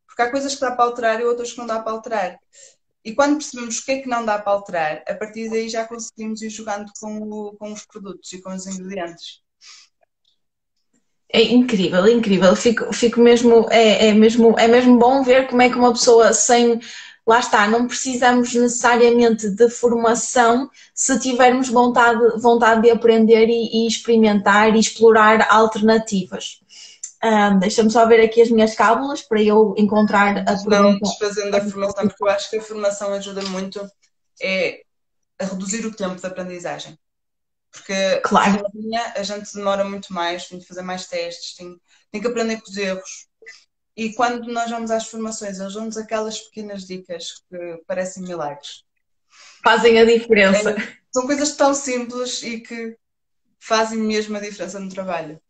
Porque 0.06 0.22
há 0.22 0.30
coisas 0.30 0.54
que 0.54 0.60
dá 0.60 0.70
para 0.70 0.84
alterar 0.84 1.20
e 1.20 1.24
outras 1.24 1.52
que 1.52 1.58
não 1.58 1.66
dá 1.66 1.80
para 1.80 1.92
alterar. 1.92 2.38
E 3.04 3.14
quando 3.16 3.38
percebemos 3.38 3.78
o 3.78 3.84
que 3.84 3.92
é 3.92 4.00
que 4.00 4.08
não 4.08 4.24
dá 4.24 4.38
para 4.38 4.52
alterar, 4.52 5.02
a 5.08 5.14
partir 5.14 5.50
daí 5.50 5.68
já 5.68 5.84
conseguimos 5.88 6.40
ir 6.40 6.50
jogando 6.50 6.88
com, 7.00 7.18
o, 7.18 7.56
com 7.56 7.72
os 7.72 7.84
produtos 7.84 8.32
e 8.32 8.40
com 8.40 8.54
os 8.54 8.64
ingredientes. 8.66 9.42
É 11.30 11.42
incrível, 11.42 12.04
é 12.06 12.12
incrível. 12.12 12.56
Fico, 12.56 12.92
fico 12.92 13.20
mesmo, 13.20 13.66
é, 13.70 14.08
é, 14.08 14.12
mesmo, 14.14 14.58
é 14.58 14.66
mesmo 14.66 14.98
bom 14.98 15.22
ver 15.22 15.46
como 15.48 15.60
é 15.60 15.68
que 15.68 15.76
uma 15.76 15.92
pessoa 15.92 16.32
sem, 16.32 16.80
lá 17.26 17.40
está, 17.40 17.68
não 17.68 17.86
precisamos 17.86 18.54
necessariamente 18.54 19.50
de 19.50 19.68
formação 19.68 20.70
se 20.94 21.18
tivermos 21.20 21.68
vontade, 21.68 22.40
vontade 22.40 22.82
de 22.82 22.90
aprender 22.90 23.46
e, 23.48 23.84
e 23.84 23.86
experimentar 23.86 24.74
e 24.74 24.80
explorar 24.80 25.46
alternativas. 25.50 26.60
Um, 27.22 27.58
Deixa-me 27.58 27.90
só 27.90 28.06
ver 28.06 28.20
aqui 28.20 28.40
as 28.40 28.50
minhas 28.50 28.74
cábulas 28.74 29.20
para 29.22 29.42
eu 29.42 29.74
encontrar 29.76 30.38
a 30.38 30.44
pergunta. 30.44 30.70
Não 30.70 30.98
desfazendo 31.00 31.56
a 31.56 31.60
formação, 31.60 32.08
porque 32.08 32.22
eu 32.22 32.28
acho 32.28 32.48
que 32.48 32.56
a 32.56 32.62
formação 32.62 33.12
ajuda 33.12 33.42
muito 33.42 33.80
é 34.40 34.82
a 35.38 35.44
reduzir 35.44 35.84
o 35.84 35.94
tempo 35.94 36.14
de 36.14 36.26
aprendizagem. 36.26 36.98
Porque 37.78 38.20
claro. 38.20 38.64
a 39.14 39.22
gente 39.22 39.54
demora 39.54 39.84
muito 39.84 40.12
mais, 40.12 40.48
tem 40.48 40.58
que 40.58 40.66
fazer 40.66 40.82
mais 40.82 41.06
testes, 41.06 41.54
tem, 41.54 41.80
tem 42.10 42.20
que 42.20 42.26
aprender 42.26 42.60
com 42.60 42.70
os 42.70 42.76
erros. 42.76 43.28
E 43.96 44.12
quando 44.12 44.52
nós 44.52 44.70
vamos 44.70 44.90
às 44.90 45.08
formações, 45.08 45.58
eles 45.58 45.74
dão-nos 45.74 45.96
aquelas 45.96 46.38
pequenas 46.40 46.86
dicas 46.86 47.42
que 47.48 47.82
parecem 47.86 48.22
milagres. 48.22 48.84
Fazem 49.62 49.98
a 49.98 50.04
diferença. 50.04 50.70
É, 50.70 50.96
são 51.12 51.26
coisas 51.26 51.56
tão 51.56 51.74
simples 51.74 52.42
e 52.42 52.60
que 52.60 52.96
fazem 53.58 53.98
mesmo 53.98 54.36
a 54.36 54.40
diferença 54.40 54.78
no 54.78 54.88
trabalho. 54.88 55.40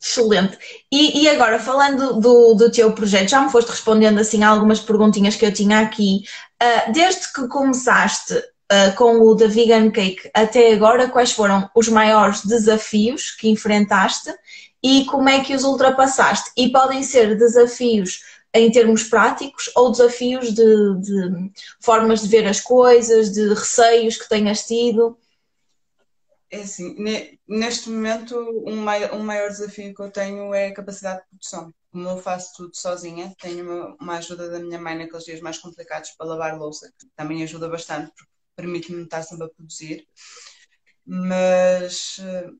Excelente. 0.00 0.58
E, 0.92 1.22
e, 1.22 1.28
agora, 1.28 1.58
falando 1.58 2.20
do, 2.20 2.54
do 2.54 2.70
teu 2.70 2.92
projeto, 2.92 3.30
já 3.30 3.40
me 3.40 3.50
foste 3.50 3.70
respondendo 3.70 4.20
assim 4.20 4.44
algumas 4.44 4.78
perguntinhas 4.78 5.34
que 5.34 5.46
eu 5.46 5.52
tinha 5.52 5.80
aqui. 5.80 6.24
Uh, 6.62 6.92
desde 6.92 7.32
que 7.32 7.48
começaste 7.48 8.34
uh, 8.72 8.96
com 8.96 9.20
o 9.20 9.34
da 9.34 9.46
Vegan 9.46 9.90
Cake 9.90 10.30
até 10.34 10.72
agora, 10.72 11.08
quais 11.08 11.32
foram 11.32 11.70
os 11.74 11.88
maiores 11.88 12.44
desafios 12.44 13.30
que 13.30 13.48
enfrentaste 13.48 14.32
e 14.82 15.04
como 15.06 15.28
é 15.28 15.42
que 15.42 15.54
os 15.54 15.64
ultrapassaste? 15.64 16.50
E 16.56 16.70
podem 16.70 17.02
ser 17.02 17.36
desafios 17.38 18.20
em 18.52 18.70
termos 18.70 19.02
práticos 19.04 19.70
ou 19.74 19.90
desafios 19.90 20.52
de, 20.52 21.00
de 21.00 21.52
formas 21.80 22.20
de 22.22 22.28
ver 22.28 22.46
as 22.46 22.60
coisas, 22.60 23.32
de 23.32 23.48
receios 23.48 24.16
que 24.16 24.28
tenhas 24.28 24.64
tido? 24.66 25.18
É 26.50 26.60
assim, 26.60 26.94
neste 27.48 27.90
momento, 27.90 28.38
um 28.64 28.76
maior, 28.76 29.12
um 29.14 29.24
maior 29.24 29.48
desafio 29.48 29.92
que 29.92 30.00
eu 30.00 30.10
tenho 30.10 30.54
é 30.54 30.68
a 30.68 30.74
capacidade 30.74 31.22
de 31.22 31.28
produção. 31.30 31.74
Como 31.90 32.08
eu 32.08 32.18
faço 32.18 32.52
tudo 32.56 32.76
sozinha, 32.76 33.34
tenho 33.40 33.64
uma, 33.64 33.96
uma 34.00 34.16
ajuda 34.18 34.48
da 34.48 34.60
minha 34.60 34.78
mãe 34.78 34.96
naqueles 34.96 35.24
dias 35.24 35.40
mais 35.40 35.58
complicados 35.58 36.10
para 36.10 36.26
lavar 36.26 36.56
louça, 36.56 36.92
que 36.96 37.08
também 37.16 37.42
ajuda 37.42 37.68
bastante, 37.68 38.12
porque 38.16 38.33
permite-me 38.56 39.02
estar 39.04 39.22
sempre 39.22 39.46
a 39.46 39.50
produzir, 39.50 40.06
mas 41.04 42.18
eh, 42.20 42.50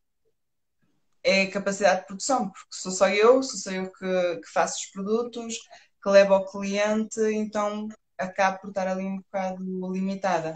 é 1.22 1.42
a 1.42 1.50
capacidade 1.50 2.00
de 2.02 2.06
produção, 2.06 2.50
porque 2.50 2.68
sou 2.70 2.92
só 2.92 3.08
eu, 3.08 3.42
sou 3.42 3.58
só 3.58 3.70
eu 3.72 3.90
que, 3.92 4.40
que 4.40 4.52
faço 4.52 4.78
os 4.78 4.90
produtos, 4.92 5.56
que 6.02 6.10
levo 6.10 6.34
ao 6.34 6.46
cliente, 6.50 7.20
então 7.32 7.88
acabo 8.18 8.60
por 8.60 8.68
estar 8.68 8.86
ali 8.88 9.04
um 9.04 9.16
bocado 9.18 9.92
limitada. 9.92 10.54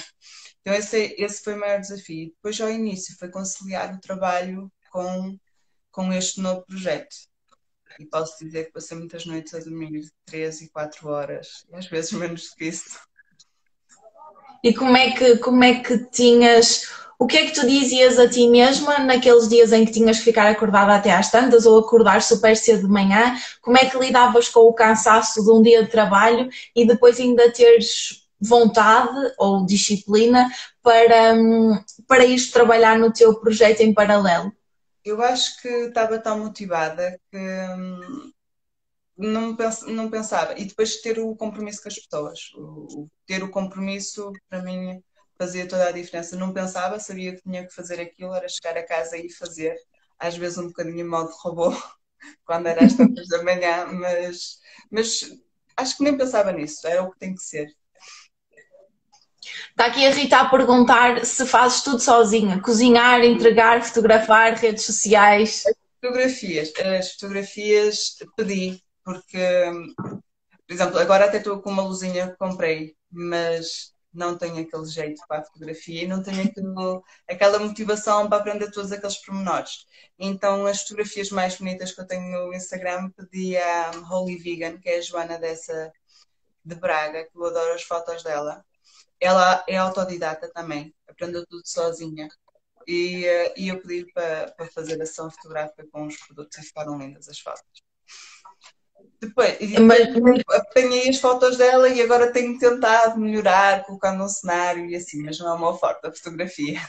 Então 0.60 0.74
esse, 0.74 1.14
esse 1.18 1.42
foi 1.42 1.54
o 1.54 1.60
maior 1.60 1.80
desafio. 1.80 2.28
Depois 2.28 2.60
ao 2.60 2.70
início 2.70 3.16
foi 3.18 3.30
conciliar 3.30 3.94
o 3.94 4.00
trabalho 4.00 4.70
com, 4.90 5.38
com 5.90 6.12
este 6.12 6.40
novo 6.40 6.64
projeto. 6.66 7.16
E 7.98 8.06
posso 8.06 8.44
dizer 8.44 8.66
que 8.66 8.72
passei 8.72 8.96
muitas 8.96 9.26
noites 9.26 9.54
a 9.54 9.58
dormir 9.60 10.08
3 10.26 10.62
e 10.62 10.70
4 10.70 11.08
horas, 11.08 11.66
e 11.68 11.74
às 11.76 11.86
vezes 11.86 12.12
menos 12.12 12.50
do 12.50 12.56
que 12.56 12.66
isso. 12.66 13.07
E 14.62 14.74
como 14.74 14.96
é 14.96 15.12
que, 15.12 15.36
como 15.38 15.62
é 15.64 15.74
que 15.74 15.98
tinhas 16.10 16.82
o 17.18 17.26
que 17.26 17.36
é 17.36 17.46
que 17.46 17.52
tu 17.52 17.66
dizias 17.66 18.16
a 18.18 18.28
ti 18.28 18.46
mesma 18.46 19.00
naqueles 19.00 19.48
dias 19.48 19.72
em 19.72 19.84
que 19.84 19.90
tinhas 19.90 20.18
que 20.18 20.24
ficar 20.24 20.48
acordada 20.48 20.94
até 20.94 21.10
às 21.10 21.30
tantas 21.30 21.66
ou 21.66 21.80
acordar 21.80 22.22
super 22.22 22.56
cedo 22.56 22.86
de 22.86 22.92
manhã? 22.92 23.36
Como 23.60 23.76
é 23.76 23.86
que 23.86 23.98
lidavas 23.98 24.48
com 24.48 24.60
o 24.60 24.72
cansaço 24.72 25.42
de 25.42 25.50
um 25.50 25.60
dia 25.60 25.82
de 25.82 25.90
trabalho 25.90 26.48
e 26.76 26.86
depois 26.86 27.18
ainda 27.18 27.50
teres 27.50 28.24
vontade 28.40 29.32
ou 29.36 29.66
disciplina 29.66 30.48
para, 30.80 31.34
para 32.06 32.24
ir 32.24 32.40
trabalhar 32.52 32.96
no 32.96 33.12
teu 33.12 33.34
projeto 33.34 33.80
em 33.80 33.92
paralelo? 33.92 34.52
Eu 35.04 35.20
acho 35.20 35.60
que 35.60 35.68
estava 35.68 36.20
tão 36.20 36.38
motivada 36.38 37.18
que 37.32 37.36
hum, 37.36 38.30
não, 39.18 39.56
não 39.88 40.08
pensava. 40.08 40.58
E 40.58 40.64
depois 40.64 41.00
ter 41.00 41.18
o 41.18 41.34
compromisso 41.34 41.82
com 41.82 41.88
as 41.88 41.98
pessoas. 41.98 42.38
O, 42.54 43.02
o, 43.02 43.10
ter 43.26 43.42
o 43.42 43.50
compromisso, 43.50 44.32
para 44.48 44.62
mim, 44.62 45.02
fazia 45.36 45.66
toda 45.66 45.88
a 45.88 45.92
diferença. 45.92 46.36
Não 46.36 46.52
pensava, 46.52 47.00
sabia 47.00 47.34
que 47.34 47.42
tinha 47.42 47.66
que 47.66 47.74
fazer 47.74 48.00
aquilo, 48.00 48.32
era 48.32 48.48
chegar 48.48 48.78
a 48.78 48.86
casa 48.86 49.16
e 49.16 49.30
fazer. 49.32 49.76
Às 50.18 50.36
vezes 50.36 50.58
um 50.58 50.68
bocadinho 50.68 51.00
em 51.00 51.04
modo 51.04 51.30
robô, 51.42 51.70
quando 52.44 52.68
era 52.68 52.84
às 52.84 52.94
tantas 52.94 53.26
da 53.28 53.42
manhã, 53.42 53.86
mas, 53.86 54.58
mas 54.90 55.32
acho 55.76 55.96
que 55.96 56.04
nem 56.04 56.16
pensava 56.16 56.52
nisso, 56.52 56.86
era 56.86 57.02
o 57.02 57.10
que 57.10 57.18
tem 57.18 57.34
que 57.34 57.42
ser. 57.42 57.68
Está 59.70 59.86
aqui 59.86 60.04
a 60.06 60.10
Rita 60.10 60.38
a 60.38 60.48
perguntar 60.48 61.24
se 61.24 61.46
fazes 61.46 61.82
tudo 61.82 62.00
sozinha: 62.00 62.60
cozinhar, 62.60 63.24
entregar, 63.24 63.82
fotografar, 63.82 64.54
redes 64.54 64.84
sociais. 64.84 65.64
As 65.66 65.74
fotografias, 66.00 66.72
as 66.76 67.12
fotografias 67.12 68.16
pedi, 68.36 68.82
porque, 69.08 69.38
por 70.66 70.74
exemplo, 70.74 70.98
agora 70.98 71.24
até 71.24 71.38
estou 71.38 71.62
com 71.62 71.70
uma 71.70 71.82
luzinha 71.82 72.28
que 72.30 72.36
comprei, 72.36 72.94
mas 73.10 73.94
não 74.12 74.36
tenho 74.36 74.60
aquele 74.60 74.84
jeito 74.84 75.22
para 75.26 75.40
a 75.40 75.44
fotografia 75.44 76.02
e 76.04 76.06
não 76.06 76.22
tenho 76.22 76.44
aquela 77.26 77.58
motivação 77.58 78.28
para 78.28 78.36
aprender 78.36 78.70
todos 78.70 78.92
aqueles 78.92 79.16
pormenores. 79.24 79.86
Então, 80.18 80.66
as 80.66 80.82
fotografias 80.82 81.30
mais 81.30 81.56
bonitas 81.56 81.92
que 81.92 82.02
eu 82.02 82.06
tenho 82.06 82.48
no 82.48 82.52
Instagram 82.52 83.10
pedi 83.12 83.56
a 83.56 83.92
Holy 84.10 84.36
Vegan, 84.36 84.76
que 84.78 84.90
é 84.90 84.98
a 84.98 85.00
Joana 85.00 85.38
dessa 85.38 85.90
de 86.62 86.74
Braga, 86.74 87.24
que 87.24 87.34
eu 87.34 87.46
adoro 87.46 87.72
as 87.72 87.84
fotos 87.84 88.22
dela. 88.22 88.62
Ela 89.18 89.64
é 89.66 89.78
autodidata 89.78 90.52
também, 90.52 90.94
aprendeu 91.08 91.46
tudo 91.46 91.62
sozinha. 91.64 92.28
E, 92.86 93.24
eh, 93.24 93.54
e 93.56 93.68
eu 93.68 93.80
pedi 93.80 94.12
para, 94.12 94.52
para 94.52 94.66
fazer 94.66 95.00
ação 95.00 95.30
fotográfica 95.30 95.86
com 95.90 96.06
os 96.06 96.16
produtos 96.18 96.58
e 96.58 96.62
ficaram 96.62 96.98
lindas 96.98 97.26
as 97.28 97.38
fotos. 97.40 97.87
Depois, 99.20 99.58
mas, 99.80 100.08
apanhei 100.48 101.08
as 101.08 101.18
fotos 101.18 101.56
dela 101.56 101.88
e 101.88 102.00
agora 102.00 102.32
tenho 102.32 102.56
tentado 102.56 103.18
melhorar, 103.18 103.84
colocando 103.84 104.22
um 104.22 104.28
cenário 104.28 104.86
e 104.86 104.94
assim, 104.94 105.22
mas 105.24 105.38
não 105.40 105.48
é 105.48 105.54
uma 105.54 105.76
forte 105.76 106.06
a 106.06 106.12
fotografia. 106.12 106.80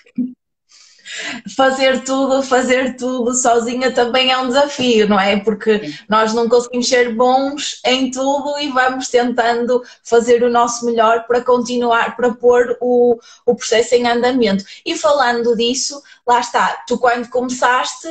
Fazer 1.55 2.03
tudo, 2.03 2.43
fazer 2.43 2.95
tudo 2.95 3.33
sozinha 3.33 3.91
também 3.91 4.31
é 4.31 4.37
um 4.37 4.47
desafio, 4.47 5.09
não 5.09 5.19
é? 5.19 5.39
Porque 5.39 5.91
nós 6.07 6.31
não 6.35 6.47
conseguimos 6.47 6.87
ser 6.87 7.15
bons 7.15 7.81
em 7.83 8.11
tudo 8.11 8.59
e 8.59 8.69
vamos 8.69 9.07
tentando 9.07 9.81
fazer 10.03 10.43
o 10.43 10.51
nosso 10.51 10.85
melhor 10.85 11.25
para 11.25 11.41
continuar, 11.41 12.15
para 12.15 12.35
pôr 12.35 12.77
o, 12.79 13.17
o 13.43 13.55
processo 13.55 13.95
em 13.95 14.07
andamento. 14.07 14.63
E 14.85 14.95
falando 14.95 15.55
disso, 15.57 15.99
lá 16.27 16.41
está, 16.41 16.83
tu 16.87 16.99
quando 16.99 17.27
começaste 17.29 18.07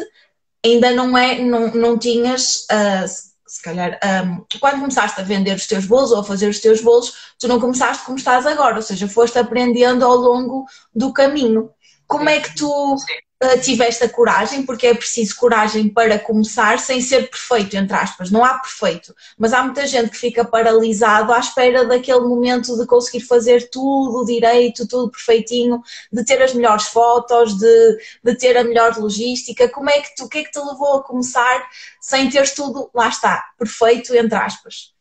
ainda 0.64 0.90
não 0.90 1.16
é, 1.16 1.38
não, 1.38 1.68
não 1.68 1.96
tinhas. 1.96 2.66
Uh, 2.70 3.27
se 3.48 3.62
calhar, 3.62 3.98
um, 4.26 4.44
quando 4.60 4.80
começaste 4.80 5.20
a 5.20 5.24
vender 5.24 5.56
os 5.56 5.66
teus 5.66 5.86
bolos 5.86 6.12
ou 6.12 6.20
a 6.20 6.24
fazer 6.24 6.48
os 6.48 6.60
teus 6.60 6.80
bolos, 6.80 7.34
tu 7.38 7.48
não 7.48 7.58
começaste 7.58 8.04
como 8.04 8.18
estás 8.18 8.46
agora, 8.46 8.76
ou 8.76 8.82
seja, 8.82 9.08
foste 9.08 9.38
aprendendo 9.38 10.04
ao 10.04 10.16
longo 10.16 10.66
do 10.94 11.12
caminho. 11.12 11.70
Como 12.06 12.28
é 12.28 12.40
que 12.40 12.54
tu 12.54 12.96
uh, 13.42 13.60
tiveste 13.60 14.04
a 14.04 14.08
coragem? 14.08 14.64
Porque 14.64 14.86
é 14.86 14.94
preciso 14.94 15.36
coragem 15.36 15.88
para 15.88 16.18
começar 16.18 16.78
sem 16.78 17.00
ser 17.00 17.30
perfeito, 17.30 17.76
entre 17.76 17.96
aspas. 17.96 18.30
Não 18.30 18.44
há 18.44 18.58
perfeito, 18.58 19.14
mas 19.36 19.52
há 19.52 19.62
muita 19.62 19.86
gente 19.86 20.10
que 20.10 20.16
fica 20.16 20.44
paralisado 20.44 21.32
à 21.32 21.38
espera 21.38 21.84
daquele 21.84 22.20
momento 22.20 22.76
de 22.76 22.86
conseguir 22.86 23.24
fazer 23.24 23.70
tudo 23.70 24.24
direito, 24.24 24.86
tudo 24.86 25.10
perfeitinho, 25.10 25.82
de 26.12 26.24
ter 26.24 26.42
as 26.42 26.54
melhores 26.54 26.86
fotos, 26.88 27.56
de, 27.58 27.98
de 28.24 28.34
ter 28.36 28.56
a 28.56 28.64
melhor 28.64 28.96
logística. 28.96 29.68
Como 29.68 29.90
é 29.90 30.00
que 30.00 30.14
tu, 30.16 30.24
o 30.24 30.28
que 30.28 30.38
é 30.38 30.44
que 30.44 30.50
te 30.50 30.58
levou 30.58 30.98
a 30.98 31.02
começar 31.02 31.68
sem 32.00 32.28
teres 32.30 32.52
tudo, 32.52 32.90
lá 32.94 33.08
está, 33.08 33.44
perfeito, 33.58 34.14
entre 34.14 34.36
aspas? 34.36 34.94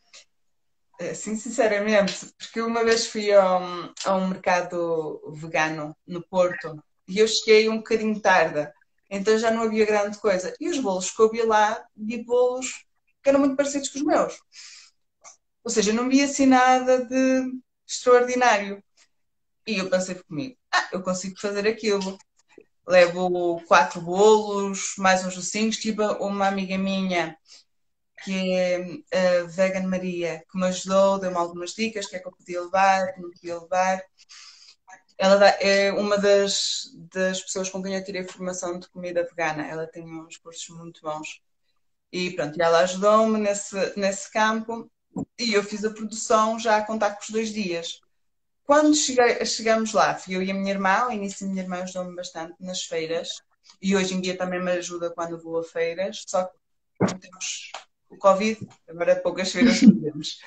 É, 1.00 1.14
sim, 1.14 1.36
sinceramente, 1.36 2.26
porque 2.40 2.60
uma 2.60 2.84
vez 2.84 3.06
fui 3.06 3.32
a 3.32 3.60
um, 3.60 3.94
a 4.04 4.16
um 4.16 4.30
mercado 4.30 5.22
vegano 5.32 5.96
no 6.08 6.24
Porto 6.24 6.84
e 7.08 7.20
eu 7.20 7.28
cheguei 7.28 7.70
um 7.70 7.78
bocadinho 7.78 8.20
tarde, 8.20 8.70
então 9.10 9.38
já 9.38 9.52
não 9.52 9.64
havia 9.64 9.86
grande 9.86 10.18
coisa. 10.20 10.54
E 10.60 10.70
os 10.70 10.80
bolos 10.80 11.12
que 11.12 11.22
eu 11.22 11.32
vi 11.32 11.42
lá, 11.44 11.86
vi 11.96 12.24
bolos 12.24 12.86
que 13.24 13.30
eram 13.30 13.40
muito 13.40 13.56
parecidos 13.56 13.90
com 13.90 14.00
os 14.00 14.06
meus. 14.06 14.40
Ou 15.64 15.72
seja, 15.72 15.94
não 15.94 16.10
vi 16.10 16.22
assim 16.24 16.46
nada 16.46 17.06
de 17.06 17.52
extraordinário. 17.88 18.84
E 19.66 19.78
eu 19.80 19.90
pensei 19.90 20.16
comigo, 20.16 20.58
ah, 20.72 20.90
eu 20.94 21.02
consigo 21.02 21.40
fazer 21.40 21.68
aquilo. 21.68 22.18
Levo 22.88 23.62
quatro 23.68 24.02
bolos, 24.02 24.94
mais 24.98 25.26
uns 25.26 25.36
docinhos. 25.36 25.78
Tive 25.78 26.04
uma 26.20 26.48
amiga 26.48 26.78
minha 26.78 27.38
que 28.24 28.54
é 29.12 29.42
a 29.42 29.44
Vegan 29.44 29.88
Maria, 29.88 30.44
que 30.52 30.58
me 30.58 30.66
ajudou, 30.68 31.20
deu-me 31.20 31.38
algumas 31.38 31.72
dicas, 31.72 32.08
que 32.08 32.16
é 32.16 32.20
que 32.20 32.28
eu 32.28 32.32
podia 32.32 32.62
levar, 32.62 33.14
que 33.14 33.22
não 33.22 33.30
podia 33.32 33.60
levar. 33.60 34.02
Ela 35.18 35.48
é 35.50 35.92
uma 35.92 36.18
das, 36.18 36.92
das 37.12 37.42
pessoas 37.42 37.70
com 37.70 37.82
quem 37.82 37.96
eu 37.96 38.04
tirei 38.04 38.24
formação 38.24 38.80
de 38.80 38.88
comida 38.90 39.24
vegana. 39.24 39.66
Ela 39.66 39.88
tem 39.88 40.06
uns 40.06 40.38
cursos 40.38 40.70
muito 40.70 41.02
bons. 41.02 41.42
E 42.12 42.32
pronto, 42.32 42.62
ela 42.62 42.80
ajudou-me 42.80 43.40
nesse, 43.40 43.76
nesse 43.98 44.32
campo 44.32 44.90
e 45.38 45.54
eu 45.54 45.64
fiz 45.64 45.84
a 45.84 45.90
produção 45.90 46.60
já 46.60 46.78
a 46.78 46.86
contar 46.86 47.16
com 47.16 47.22
os 47.22 47.30
dois 47.30 47.52
dias. 47.52 48.00
Quando 48.64 48.96
cheguei, 48.96 49.44
chegamos 49.46 49.94
lá, 49.94 50.16
fui 50.16 50.36
eu 50.36 50.44
e 50.44 50.52
a 50.52 50.54
minha 50.54 50.72
irmã, 50.72 50.90
ao 50.90 51.12
início 51.12 51.46
a 51.46 51.50
minha 51.50 51.64
irmã 51.64 51.82
ajudou-me 51.84 52.16
bastante 52.16 52.56
nas 52.60 52.84
feiras 52.84 53.42
e 53.82 53.96
hoje 53.96 54.14
em 54.14 54.22
dia 54.22 54.38
também 54.38 54.62
me 54.62 54.72
ajuda 54.72 55.10
quando 55.10 55.42
vou 55.42 55.60
a 55.60 55.64
feiras, 55.64 56.24
só 56.28 56.46
que 56.46 57.20
temos 57.20 57.72
o 58.10 58.18
Covid, 58.18 58.68
agora 58.88 59.16
poucas 59.16 59.52
feiras 59.52 59.80
fazemos. 59.80 60.40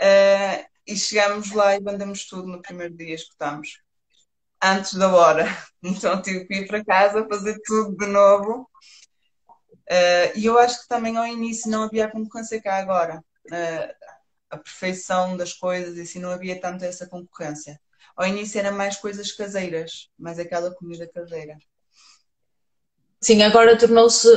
Uh, 0.00 0.66
e 0.86 0.96
chegamos 0.96 1.52
lá 1.52 1.76
e 1.76 1.80
vendemos 1.80 2.26
tudo 2.26 2.48
no 2.48 2.62
primeiro 2.62 2.94
dia, 2.94 3.14
escutamos 3.14 3.80
antes 4.62 4.94
da 4.94 5.12
hora. 5.14 5.46
Então 5.82 6.20
tive 6.20 6.44
que 6.44 6.54
ir 6.56 6.66
para 6.66 6.84
casa 6.84 7.26
fazer 7.26 7.58
tudo 7.64 7.96
de 7.96 8.04
novo. 8.04 8.68
Uh, 9.90 10.28
e 10.36 10.44
eu 10.44 10.58
acho 10.58 10.82
que 10.82 10.88
também 10.88 11.16
ao 11.16 11.26
início 11.26 11.70
não 11.70 11.84
havia 11.84 12.04
a 12.04 12.10
concorrência 12.10 12.60
cá 12.60 12.76
agora. 12.76 13.24
Uh, 13.46 13.94
a 14.50 14.58
perfeição 14.58 15.38
das 15.38 15.54
coisas 15.54 15.96
e 15.96 16.02
assim 16.02 16.18
não 16.18 16.30
havia 16.30 16.60
tanto 16.60 16.84
essa 16.84 17.06
concorrência. 17.06 17.80
Ao 18.14 18.26
início 18.26 18.58
era 18.58 18.70
mais 18.70 18.96
coisas 18.96 19.32
caseiras, 19.32 20.10
mais 20.18 20.38
aquela 20.38 20.70
comida 20.74 21.08
caseira. 21.08 21.56
Sim, 23.22 23.42
agora 23.42 23.76
tornou-se, 23.76 24.28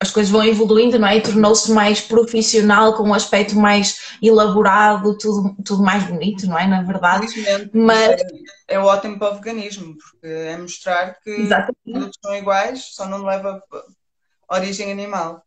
as 0.00 0.10
coisas 0.10 0.30
vão 0.30 0.44
evoluindo, 0.44 0.98
não 0.98 1.06
é? 1.06 1.16
E 1.16 1.22
tornou-se 1.22 1.70
mais 1.70 2.00
profissional, 2.00 2.96
com 2.96 3.04
um 3.04 3.14
aspecto 3.14 3.54
mais 3.54 4.16
elaborado, 4.20 5.16
tudo, 5.16 5.56
tudo 5.64 5.82
mais 5.82 6.02
bonito, 6.04 6.46
não 6.46 6.58
é? 6.58 6.66
Na 6.66 6.82
verdade. 6.82 7.26
Mas... 7.72 8.20
É, 8.20 8.26
é 8.72 8.78
ótimo 8.78 9.18
para 9.18 9.32
o 9.32 9.34
veganismo, 9.34 9.96
porque 9.96 10.26
é 10.26 10.56
mostrar 10.56 11.20
que 11.20 11.30
Exatamente. 11.30 11.76
todos 11.92 12.18
são 12.24 12.34
iguais, 12.34 12.84
só 12.92 13.06
não 13.06 13.22
leva 13.22 13.62
origem 14.48 14.90
animal. 14.90 15.44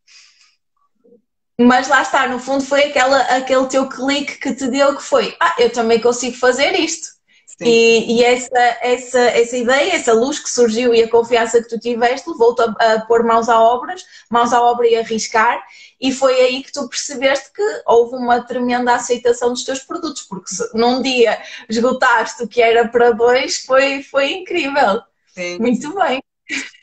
Mas 1.60 1.88
lá 1.88 2.02
está, 2.02 2.28
no 2.28 2.40
fundo 2.40 2.64
foi 2.64 2.86
aquela, 2.86 3.20
aquele 3.36 3.66
teu 3.68 3.88
clique 3.88 4.38
que 4.38 4.54
te 4.54 4.68
deu 4.68 4.96
que 4.96 5.02
foi, 5.02 5.36
ah, 5.40 5.56
eu 5.58 5.72
também 5.72 6.02
consigo 6.02 6.38
fazer 6.38 6.74
isto. 6.74 7.15
E, 7.62 8.18
e, 8.18 8.24
essa, 8.24 8.60
essa, 8.82 9.20
essa 9.20 9.56
ideia, 9.56 9.94
essa 9.94 10.12
luz 10.12 10.40
que 10.40 10.50
surgiu 10.50 10.94
e 10.94 11.02
a 11.02 11.10
confiança 11.10 11.62
que 11.62 11.70
tu 11.70 11.80
tiveste 11.80 12.30
levou-te 12.30 12.62
a, 12.62 12.66
a, 12.66 13.02
pôr 13.06 13.24
mãos 13.24 13.48
à 13.48 13.62
obras, 13.62 14.06
mãos 14.30 14.52
à 14.52 14.62
obra 14.62 14.86
e 14.88 14.96
arriscar, 14.98 15.64
e 16.00 16.12
foi 16.12 16.34
aí 16.34 16.64
que 16.64 16.72
tu 16.72 16.88
percebeste 16.90 17.54
que 17.54 17.64
houve 17.86 18.16
uma 18.18 18.42
tremenda 18.42 18.96
aceitação 18.96 19.50
dos 19.54 19.64
teus 19.64 19.80
produtos, 19.80 20.24
porque 20.24 20.54
se 20.54 20.70
num 20.74 21.02
dia 21.02 21.42
esgotaste 21.70 22.44
o 22.44 22.48
que 22.48 22.62
era 22.62 22.88
para 22.90 23.12
dois, 23.12 23.64
foi, 23.66 24.04
foi 24.04 24.34
incrível. 24.34 25.02
Sim. 25.34 25.58
Muito 25.60 25.94
bem. 25.96 26.22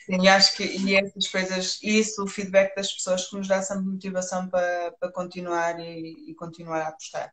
Sim, 0.05 0.27
acho 0.27 0.57
que 0.57 0.63
e 0.63 0.95
essas 0.95 1.27
coisas, 1.27 1.79
isso, 1.81 2.23
o 2.23 2.27
feedback 2.27 2.75
das 2.75 2.91
pessoas 2.91 3.29
que 3.29 3.35
nos 3.37 3.47
dá 3.47 3.61
sempre 3.61 3.85
motivação 3.85 4.49
para, 4.49 4.91
para 4.99 5.11
continuar 5.11 5.79
e, 5.79 6.31
e 6.31 6.35
continuar 6.35 6.81
a 6.81 6.87
apostar. 6.89 7.31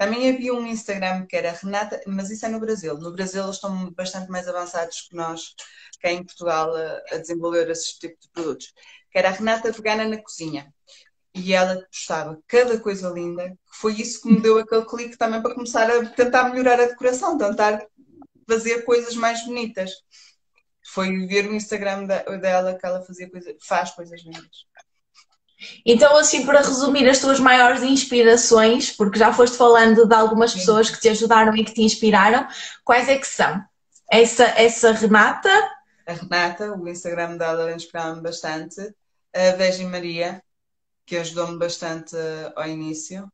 Também 0.00 0.30
havia 0.30 0.54
um 0.54 0.66
Instagram 0.66 1.26
que 1.26 1.36
era 1.36 1.52
Renata, 1.52 2.00
mas 2.06 2.30
isso 2.30 2.46
é 2.46 2.48
no 2.48 2.58
Brasil. 2.58 2.96
No 2.96 3.12
Brasil 3.12 3.42
eles 3.42 3.56
estão 3.56 3.90
bastante 3.92 4.30
mais 4.30 4.48
avançados 4.48 5.02
que 5.02 5.14
nós, 5.14 5.54
cá 6.00 6.10
em 6.10 6.24
Portugal, 6.24 6.74
a, 6.74 7.02
a 7.12 7.18
desenvolver 7.18 7.68
esse 7.68 7.98
tipo 7.98 8.16
de 8.18 8.30
produtos. 8.30 8.72
Que 9.12 9.18
era 9.18 9.28
a 9.28 9.32
Renata 9.32 9.70
Vegana 9.70 10.08
na 10.08 10.16
Cozinha. 10.16 10.72
E 11.34 11.52
ela 11.52 11.86
postava 11.92 12.40
cada 12.48 12.80
coisa 12.80 13.10
linda. 13.10 13.54
Foi 13.74 13.92
isso 13.92 14.22
que 14.22 14.32
me 14.32 14.40
deu 14.40 14.58
aquele 14.58 14.86
clique 14.86 15.18
também 15.18 15.42
para 15.42 15.54
começar 15.54 15.90
a 15.90 16.06
tentar 16.06 16.44
melhorar 16.44 16.80
a 16.80 16.86
decoração, 16.86 17.36
tentar 17.36 17.86
fazer 18.48 18.86
coisas 18.86 19.14
mais 19.14 19.44
bonitas. 19.44 19.90
foi 20.94 21.26
ver 21.26 21.46
o 21.46 21.54
Instagram 21.54 22.06
dela 22.06 22.74
que 22.74 22.86
ela 22.86 23.02
fazia 23.02 23.30
coisa, 23.30 23.54
faz 23.60 23.90
coisas 23.90 24.22
lindas. 24.22 24.64
Então, 25.84 26.16
assim, 26.16 26.46
para 26.46 26.60
resumir 26.60 27.08
as 27.08 27.18
tuas 27.18 27.38
maiores 27.38 27.82
inspirações, 27.82 28.90
porque 28.90 29.18
já 29.18 29.32
foste 29.32 29.56
falando 29.56 30.06
de 30.06 30.14
algumas 30.14 30.54
pessoas 30.54 30.90
que 30.90 31.00
te 31.00 31.08
ajudaram 31.08 31.54
e 31.56 31.64
que 31.64 31.74
te 31.74 31.82
inspiraram, 31.82 32.46
quais 32.84 33.08
é 33.08 33.18
que 33.18 33.26
são? 33.26 33.62
Essa, 34.10 34.44
essa 34.44 34.92
Renata? 34.92 35.50
A 36.06 36.12
Renata, 36.12 36.72
o 36.72 36.88
Instagram 36.88 37.36
dela 37.36 37.72
inspirava-me 37.72 38.22
bastante. 38.22 38.80
A 39.34 39.56
Virgem 39.56 39.86
Maria, 39.86 40.42
que 41.06 41.16
ajudou-me 41.16 41.58
bastante 41.58 42.16
ao 42.56 42.66
início. 42.66 43.30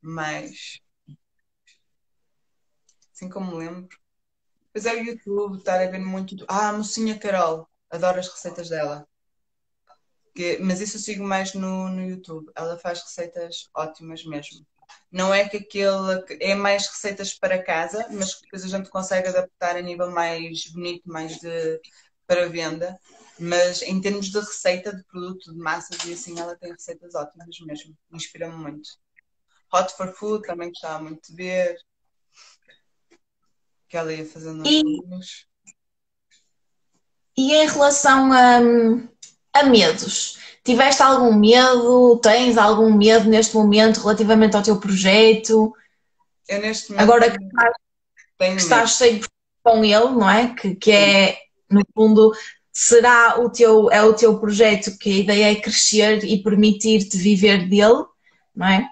Mas, 0.00 0.80
assim 3.12 3.28
como 3.28 3.52
me 3.52 3.66
lembro. 3.66 3.88
Pois 4.72 4.86
é 4.86 4.94
o 4.94 5.04
YouTube, 5.04 5.58
estar 5.58 5.80
a 5.80 5.86
ver 5.86 5.98
muito. 5.98 6.44
Ah, 6.48 6.68
a 6.68 6.72
Mocinha 6.72 7.18
Carol, 7.18 7.68
adoro 7.90 8.20
as 8.20 8.28
receitas 8.28 8.68
dela. 8.70 9.06
Que, 10.40 10.56
mas 10.58 10.80
isso 10.80 10.96
eu 10.96 11.00
sigo 11.02 11.22
mais 11.22 11.52
no, 11.52 11.90
no 11.90 12.00
YouTube. 12.00 12.50
Ela 12.56 12.78
faz 12.78 13.02
receitas 13.02 13.68
ótimas 13.74 14.24
mesmo. 14.24 14.66
Não 15.12 15.34
é 15.34 15.46
que 15.46 15.58
aquele 15.58 16.24
é 16.40 16.54
mais 16.54 16.86
receitas 16.86 17.34
para 17.34 17.62
casa, 17.62 18.06
mas 18.10 18.36
que 18.36 18.44
depois 18.44 18.64
a 18.64 18.68
gente 18.68 18.88
consegue 18.88 19.28
adaptar 19.28 19.76
a 19.76 19.82
nível 19.82 20.10
mais 20.10 20.64
bonito, 20.68 21.02
mais 21.04 21.36
de, 21.36 21.78
para 22.26 22.48
venda. 22.48 22.98
Mas 23.38 23.82
em 23.82 24.00
termos 24.00 24.30
de 24.30 24.38
receita, 24.38 24.96
de 24.96 25.04
produto, 25.04 25.52
de 25.52 25.58
massas 25.58 26.02
e 26.06 26.14
assim, 26.14 26.40
ela 26.40 26.56
tem 26.56 26.72
receitas 26.72 27.14
ótimas 27.14 27.60
mesmo. 27.60 27.94
Inspira-me 28.10 28.56
muito. 28.56 28.88
Hot 29.70 29.92
for 29.94 30.10
Food 30.14 30.46
também 30.46 30.70
gostava 30.70 31.02
muito 31.02 31.30
de 31.30 31.36
ver. 31.36 31.76
Que 33.90 33.98
ela 33.98 34.10
ia 34.10 34.24
fazendo 34.24 34.66
e, 34.66 34.82
e 37.36 37.52
em 37.52 37.68
relação 37.68 38.32
a, 38.32 38.58
a 39.52 39.64
medos, 39.64 40.38
tiveste 40.64 41.02
algum 41.02 41.34
medo? 41.34 42.18
Tens 42.22 42.56
algum 42.56 42.92
medo 42.92 43.28
neste 43.28 43.54
momento 43.54 44.00
relativamente 44.00 44.56
ao 44.56 44.62
teu 44.62 44.78
projeto? 44.78 45.74
Eu 46.48 46.60
neste 46.60 46.90
momento 46.90 47.02
Agora 47.02 47.30
que 47.30 47.44
estás, 47.44 47.74
que 48.38 48.44
estás 48.56 48.90
cheio 48.96 49.20
com 49.62 49.84
ele, 49.84 50.10
não 50.10 50.28
é? 50.28 50.54
Que, 50.54 50.74
que 50.74 50.92
é, 50.92 51.38
no 51.70 51.82
fundo, 51.94 52.32
será 52.72 53.40
o 53.40 53.50
teu, 53.50 53.90
é 53.90 54.02
o 54.02 54.14
teu 54.14 54.38
projeto 54.38 54.96
que 54.98 55.10
a 55.12 55.16
ideia 55.16 55.52
é 55.52 55.60
crescer 55.60 56.24
e 56.24 56.42
permitir-te 56.42 57.16
viver 57.16 57.68
dele, 57.68 58.04
não 58.54 58.66
é? 58.66 58.88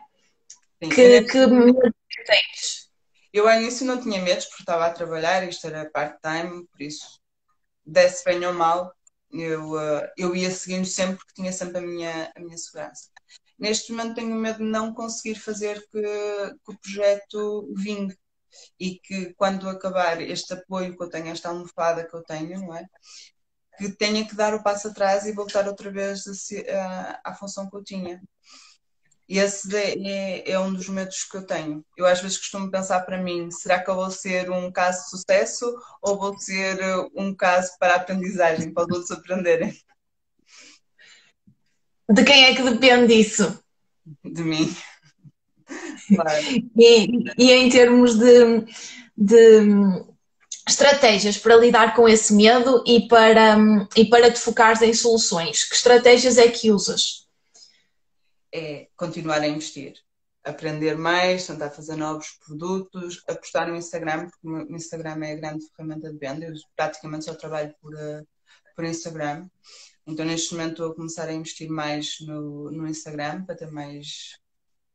Sim, 0.82 0.90
que, 0.90 1.22
que 1.22 1.46
medo 1.46 1.94
tens? 2.26 2.88
Eu 3.32 3.48
ao 3.48 3.60
início 3.60 3.86
não 3.86 4.00
tinha 4.00 4.20
medos 4.20 4.46
porque 4.46 4.62
estava 4.62 4.86
a 4.86 4.92
trabalhar, 4.92 5.46
isto 5.48 5.66
era 5.66 5.90
part-time, 5.90 6.66
por 6.66 6.82
isso, 6.82 7.20
desse 7.84 8.24
bem 8.24 8.44
ou 8.46 8.52
mal, 8.52 8.92
eu, 9.32 9.72
uh, 9.72 10.08
eu 10.16 10.34
ia 10.34 10.50
seguindo 10.50 10.86
sempre 10.86 11.16
porque 11.16 11.34
tinha 11.34 11.52
sempre 11.52 11.78
a 11.78 11.80
minha, 11.80 12.32
a 12.36 12.40
minha 12.40 12.56
segurança. 12.56 13.10
Neste 13.58 13.92
momento 13.92 14.14
tenho 14.14 14.34
medo 14.34 14.58
de 14.58 14.64
não 14.64 14.94
conseguir 14.94 15.36
fazer 15.36 15.80
que, 15.90 16.00
que 16.00 16.72
o 16.72 16.78
projeto 16.78 17.72
vingue 17.76 18.16
e 18.78 18.98
que 18.98 19.34
quando 19.34 19.68
acabar 19.68 20.20
este 20.20 20.54
apoio 20.54 20.96
que 20.96 21.02
eu 21.02 21.10
tenho, 21.10 21.28
esta 21.28 21.48
almofada 21.48 22.06
que 22.06 22.14
eu 22.14 22.22
tenho, 22.22 22.60
não 22.60 22.74
é? 22.76 22.86
Que 23.78 23.90
tenha 23.90 24.26
que 24.26 24.34
dar 24.34 24.54
o 24.54 24.62
passo 24.62 24.88
atrás 24.88 25.26
e 25.26 25.32
voltar 25.32 25.66
outra 25.68 25.90
vez 25.90 26.24
a, 26.26 27.20
a, 27.24 27.32
à 27.32 27.34
função 27.34 27.68
que 27.68 27.76
eu 27.76 27.84
tinha. 27.84 28.22
E 29.28 29.38
esse 29.38 29.68
é, 29.76 30.52
é, 30.52 30.58
um 30.58 30.72
dos 30.72 30.88
medos 30.88 31.24
que 31.24 31.36
eu 31.36 31.46
tenho. 31.46 31.84
Eu 31.96 32.06
às 32.06 32.20
vezes 32.20 32.38
costumo 32.38 32.70
pensar 32.70 33.00
para 33.00 33.22
mim: 33.22 33.50
será 33.50 33.78
que 33.78 33.90
eu 33.90 33.94
vou 33.94 34.10
ser 34.10 34.50
um 34.50 34.72
caso 34.72 35.04
de 35.04 35.10
sucesso 35.10 35.66
ou 36.00 36.18
vou 36.18 36.38
ser 36.38 36.78
uh, 36.80 37.10
um 37.14 37.34
caso 37.34 37.70
para 37.78 37.96
aprendizagem, 37.96 38.72
para 38.72 38.84
os 38.84 38.90
outros 38.90 39.10
aprenderem? 39.10 39.76
De 42.10 42.24
quem 42.24 42.46
é 42.46 42.54
que 42.54 42.62
depende 42.62 43.12
isso? 43.12 43.62
De 44.24 44.42
mim. 44.42 44.74
Claro. 46.14 46.42
E, 46.74 47.24
e, 47.36 47.52
em 47.52 47.68
termos 47.68 48.14
de, 48.14 48.64
de 49.14 49.68
estratégias 50.66 51.36
para 51.36 51.56
lidar 51.56 51.94
com 51.94 52.08
esse 52.08 52.32
medo 52.32 52.82
e 52.86 53.06
para, 53.06 53.58
e 53.94 54.06
para 54.06 54.30
te 54.30 54.40
focares 54.40 54.80
em 54.80 54.94
soluções, 54.94 55.64
que 55.64 55.74
estratégias 55.74 56.38
é 56.38 56.48
que 56.48 56.70
usas? 56.70 57.27
É 58.52 58.88
continuar 58.96 59.40
a 59.40 59.48
investir, 59.48 59.94
aprender 60.44 60.96
mais, 60.96 61.46
tentar 61.46 61.70
fazer 61.70 61.96
novos 61.96 62.30
produtos, 62.44 63.22
apostar 63.28 63.68
no 63.68 63.76
Instagram, 63.76 64.28
porque 64.30 64.48
o 64.48 64.76
Instagram 64.76 65.24
é 65.24 65.32
a 65.32 65.36
grande 65.36 65.66
ferramenta 65.74 66.12
de 66.12 66.18
venda. 66.18 66.46
Eu 66.46 66.54
praticamente 66.76 67.24
só 67.24 67.34
trabalho 67.34 67.74
por, 67.80 67.94
uh, 67.94 68.26
por 68.74 68.84
Instagram. 68.84 69.48
Então, 70.06 70.24
neste 70.24 70.52
momento, 70.54 70.70
estou 70.70 70.92
a 70.92 70.94
começar 70.94 71.28
a 71.28 71.32
investir 71.32 71.68
mais 71.68 72.16
no, 72.20 72.70
no 72.70 72.88
Instagram 72.88 73.44
para 73.44 73.56
ter 73.56 73.70
mais 73.70 74.38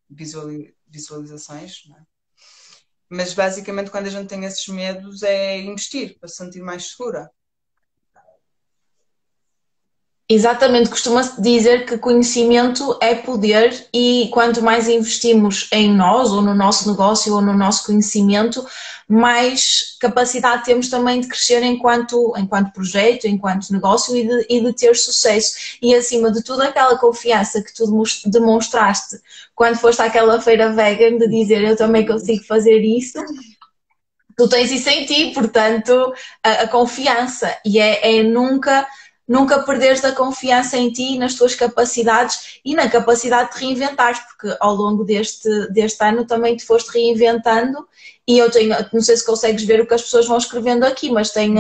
visualizações. 0.10 1.84
É? 1.96 2.02
Mas, 3.10 3.34
basicamente, 3.34 3.92
quando 3.92 4.08
a 4.08 4.10
gente 4.10 4.28
tem 4.28 4.44
esses 4.46 4.68
medos, 4.68 5.22
é 5.22 5.60
investir 5.60 6.18
para 6.20 6.28
se 6.28 6.38
sentir 6.38 6.62
mais 6.62 6.92
segura. 6.92 7.30
Exatamente, 10.30 10.90
costuma-se 10.90 11.42
dizer 11.42 11.86
que 11.86 11.98
conhecimento 11.98 12.98
é 13.02 13.14
poder 13.14 13.88
e 13.94 14.30
quanto 14.32 14.62
mais 14.62 14.88
investimos 14.88 15.68
em 15.72 15.94
nós, 15.94 16.32
ou 16.32 16.42
no 16.42 16.56
nosso 16.56 16.90
negócio, 16.90 17.36
ou 17.36 17.42
no 17.42 17.54
nosso 17.54 17.86
conhecimento, 17.86 18.66
mais 19.08 19.98
capacidade 20.00 20.64
temos 20.64 20.90
também 20.90 21.20
de 21.20 21.28
crescer 21.28 21.62
enquanto, 21.62 22.34
enquanto 22.38 22.72
projeto, 22.72 23.28
enquanto 23.28 23.72
negócio 23.72 24.16
e 24.16 24.26
de, 24.26 24.46
e 24.50 24.62
de 24.62 24.74
ter 24.74 24.96
sucesso. 24.96 25.78
E 25.82 25.94
acima 25.94 26.32
de 26.32 26.42
tudo, 26.42 26.62
aquela 26.62 26.98
confiança 26.98 27.62
que 27.62 27.74
tu 27.74 27.86
demonstraste 28.26 29.18
quando 29.54 29.78
foste 29.78 30.02
àquela 30.02 30.40
feira 30.40 30.72
vegan 30.72 31.18
de 31.18 31.28
dizer 31.28 31.64
eu 31.64 31.76
também 31.76 32.06
consigo 32.06 32.44
fazer 32.46 32.80
isso, 32.80 33.20
tu 34.38 34.48
tens 34.48 34.72
isso 34.72 34.90
em 34.90 35.06
ti, 35.06 35.32
portanto, 35.34 36.14
a, 36.42 36.64
a 36.64 36.68
confiança. 36.68 37.56
E 37.66 37.78
é, 37.78 38.20
é 38.20 38.24
nunca 38.24 38.88
nunca 39.28 39.60
perderes 39.64 40.04
a 40.04 40.12
confiança 40.12 40.78
em 40.78 40.92
ti, 40.92 41.18
nas 41.18 41.36
tuas 41.36 41.56
capacidades 41.56 42.60
e 42.64 42.76
na 42.76 42.90
capacidade 42.90 43.54
de 43.54 43.60
reinventares, 43.60 44.20
porque 44.20 44.56
ao 44.60 44.76
longo 44.76 45.04
deste, 45.04 45.50
deste 45.72 46.04
ano 46.04 46.26
também 46.26 46.56
te 46.56 46.66
foste 46.66 46.92
reinventando 46.92 47.88
e 48.28 48.38
eu 48.38 48.50
tenho, 48.50 48.76
não 48.94 49.02
sei 49.02 49.18
se 49.18 49.26
consegues 49.26 49.64
ver 49.64 49.82
o 49.82 49.88
que 49.88 49.94
as 49.94 50.02
pessoas 50.02 50.28
vão 50.28 50.38
escrevendo 50.38 50.84
aqui, 50.86 51.12
mas 51.12 51.32
tem, 51.32 51.54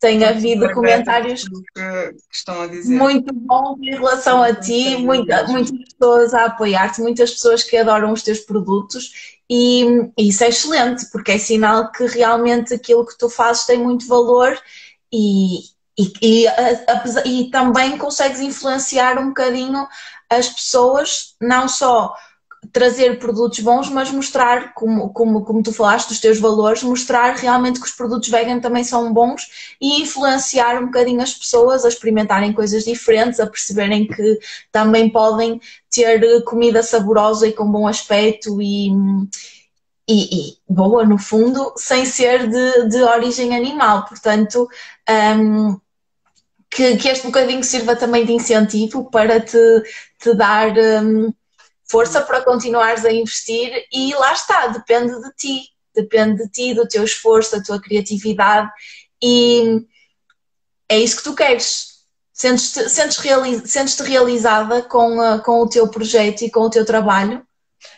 tem 0.00 0.24
havido 0.24 0.72
comentários 0.72 1.44
que 1.44 2.16
estão 2.32 2.62
a 2.62 2.66
dizer. 2.66 2.92
muito 2.92 3.32
bons 3.32 3.78
em 3.80 3.90
relação 3.90 4.42
a 4.42 4.52
ti, 4.52 4.96
muita, 4.96 5.46
muitas 5.46 5.78
pessoas 5.92 6.34
a 6.34 6.46
apoiar-te, 6.46 7.00
muitas 7.00 7.30
pessoas 7.32 7.62
que 7.62 7.76
adoram 7.76 8.12
os 8.12 8.22
teus 8.22 8.40
produtos 8.40 9.38
e, 9.48 9.84
e 10.18 10.28
isso 10.28 10.42
é 10.44 10.48
excelente, 10.48 11.06
porque 11.10 11.32
é 11.32 11.38
sinal 11.38 11.90
que 11.92 12.04
realmente 12.06 12.74
aquilo 12.74 13.06
que 13.06 13.16
tu 13.16 13.28
fazes 13.28 13.64
tem 13.64 13.78
muito 13.78 14.06
valor 14.06 14.58
e, 15.12 15.60
e, 15.98 16.12
e, 16.22 16.46
e, 17.24 17.50
também 17.50 17.98
consegues 17.98 18.40
influenciar 18.40 19.18
um 19.18 19.28
bocadinho 19.28 19.86
as 20.30 20.48
pessoas, 20.48 21.34
não 21.40 21.68
só 21.68 22.14
trazer 22.72 23.18
produtos 23.18 23.60
bons, 23.60 23.88
mas 23.88 24.10
mostrar, 24.10 24.74
como, 24.74 25.10
como, 25.12 25.44
como 25.44 25.62
tu 25.62 25.72
falaste, 25.72 26.08
dos 26.08 26.20
teus 26.20 26.38
valores, 26.38 26.82
mostrar 26.82 27.34
realmente 27.36 27.80
que 27.80 27.86
os 27.86 27.92
produtos 27.92 28.28
vegan 28.28 28.60
também 28.60 28.84
são 28.84 29.12
bons 29.12 29.76
e 29.80 30.02
influenciar 30.02 30.80
um 30.80 30.86
bocadinho 30.86 31.22
as 31.22 31.34
pessoas 31.34 31.84
a 31.84 31.88
experimentarem 31.88 32.52
coisas 32.52 32.84
diferentes, 32.84 33.40
a 33.40 33.46
perceberem 33.46 34.06
que 34.06 34.38
também 34.70 35.08
podem 35.08 35.60
ter 35.90 36.44
comida 36.44 36.82
saborosa 36.82 37.46
e 37.46 37.52
com 37.52 37.70
bom 37.70 37.86
aspecto 37.86 38.60
e, 38.60 38.90
e, 40.08 40.50
e 40.50 40.58
boa 40.68 41.04
no 41.04 41.18
fundo, 41.18 41.72
sem 41.76 42.04
ser 42.04 42.48
de, 42.48 42.88
de 42.88 43.02
origem 43.02 43.56
animal. 43.56 44.04
Portanto, 44.04 44.68
um, 45.38 45.78
que, 46.70 46.96
que 46.96 47.08
este 47.08 47.26
bocadinho 47.26 47.62
sirva 47.64 47.96
também 47.96 48.24
de 48.24 48.32
incentivo 48.32 49.10
para 49.10 49.40
te, 49.40 49.58
te 50.18 50.34
dar 50.34 50.72
um, 51.02 51.32
força 51.88 52.20
para 52.22 52.44
continuares 52.44 53.04
a 53.04 53.12
investir 53.12 53.86
e 53.92 54.14
lá 54.14 54.32
está, 54.32 54.66
depende 54.68 55.20
de 55.20 55.32
ti, 55.34 55.68
depende 55.94 56.44
de 56.44 56.50
ti, 56.50 56.74
do 56.74 56.86
teu 56.86 57.04
esforço, 57.04 57.56
da 57.56 57.62
tua 57.62 57.80
criatividade 57.80 58.70
e 59.22 59.86
é 60.88 60.98
isso 60.98 61.18
que 61.18 61.24
tu 61.24 61.34
queres. 61.34 61.98
Sentes-te 62.32 62.88
sentes 62.88 63.18
sentes 63.68 63.98
realizada 63.98 64.82
com, 64.82 65.18
uh, 65.18 65.42
com 65.42 65.60
o 65.60 65.68
teu 65.68 65.88
projeto 65.88 66.42
e 66.42 66.50
com 66.50 66.60
o 66.60 66.70
teu 66.70 66.84
trabalho? 66.84 67.44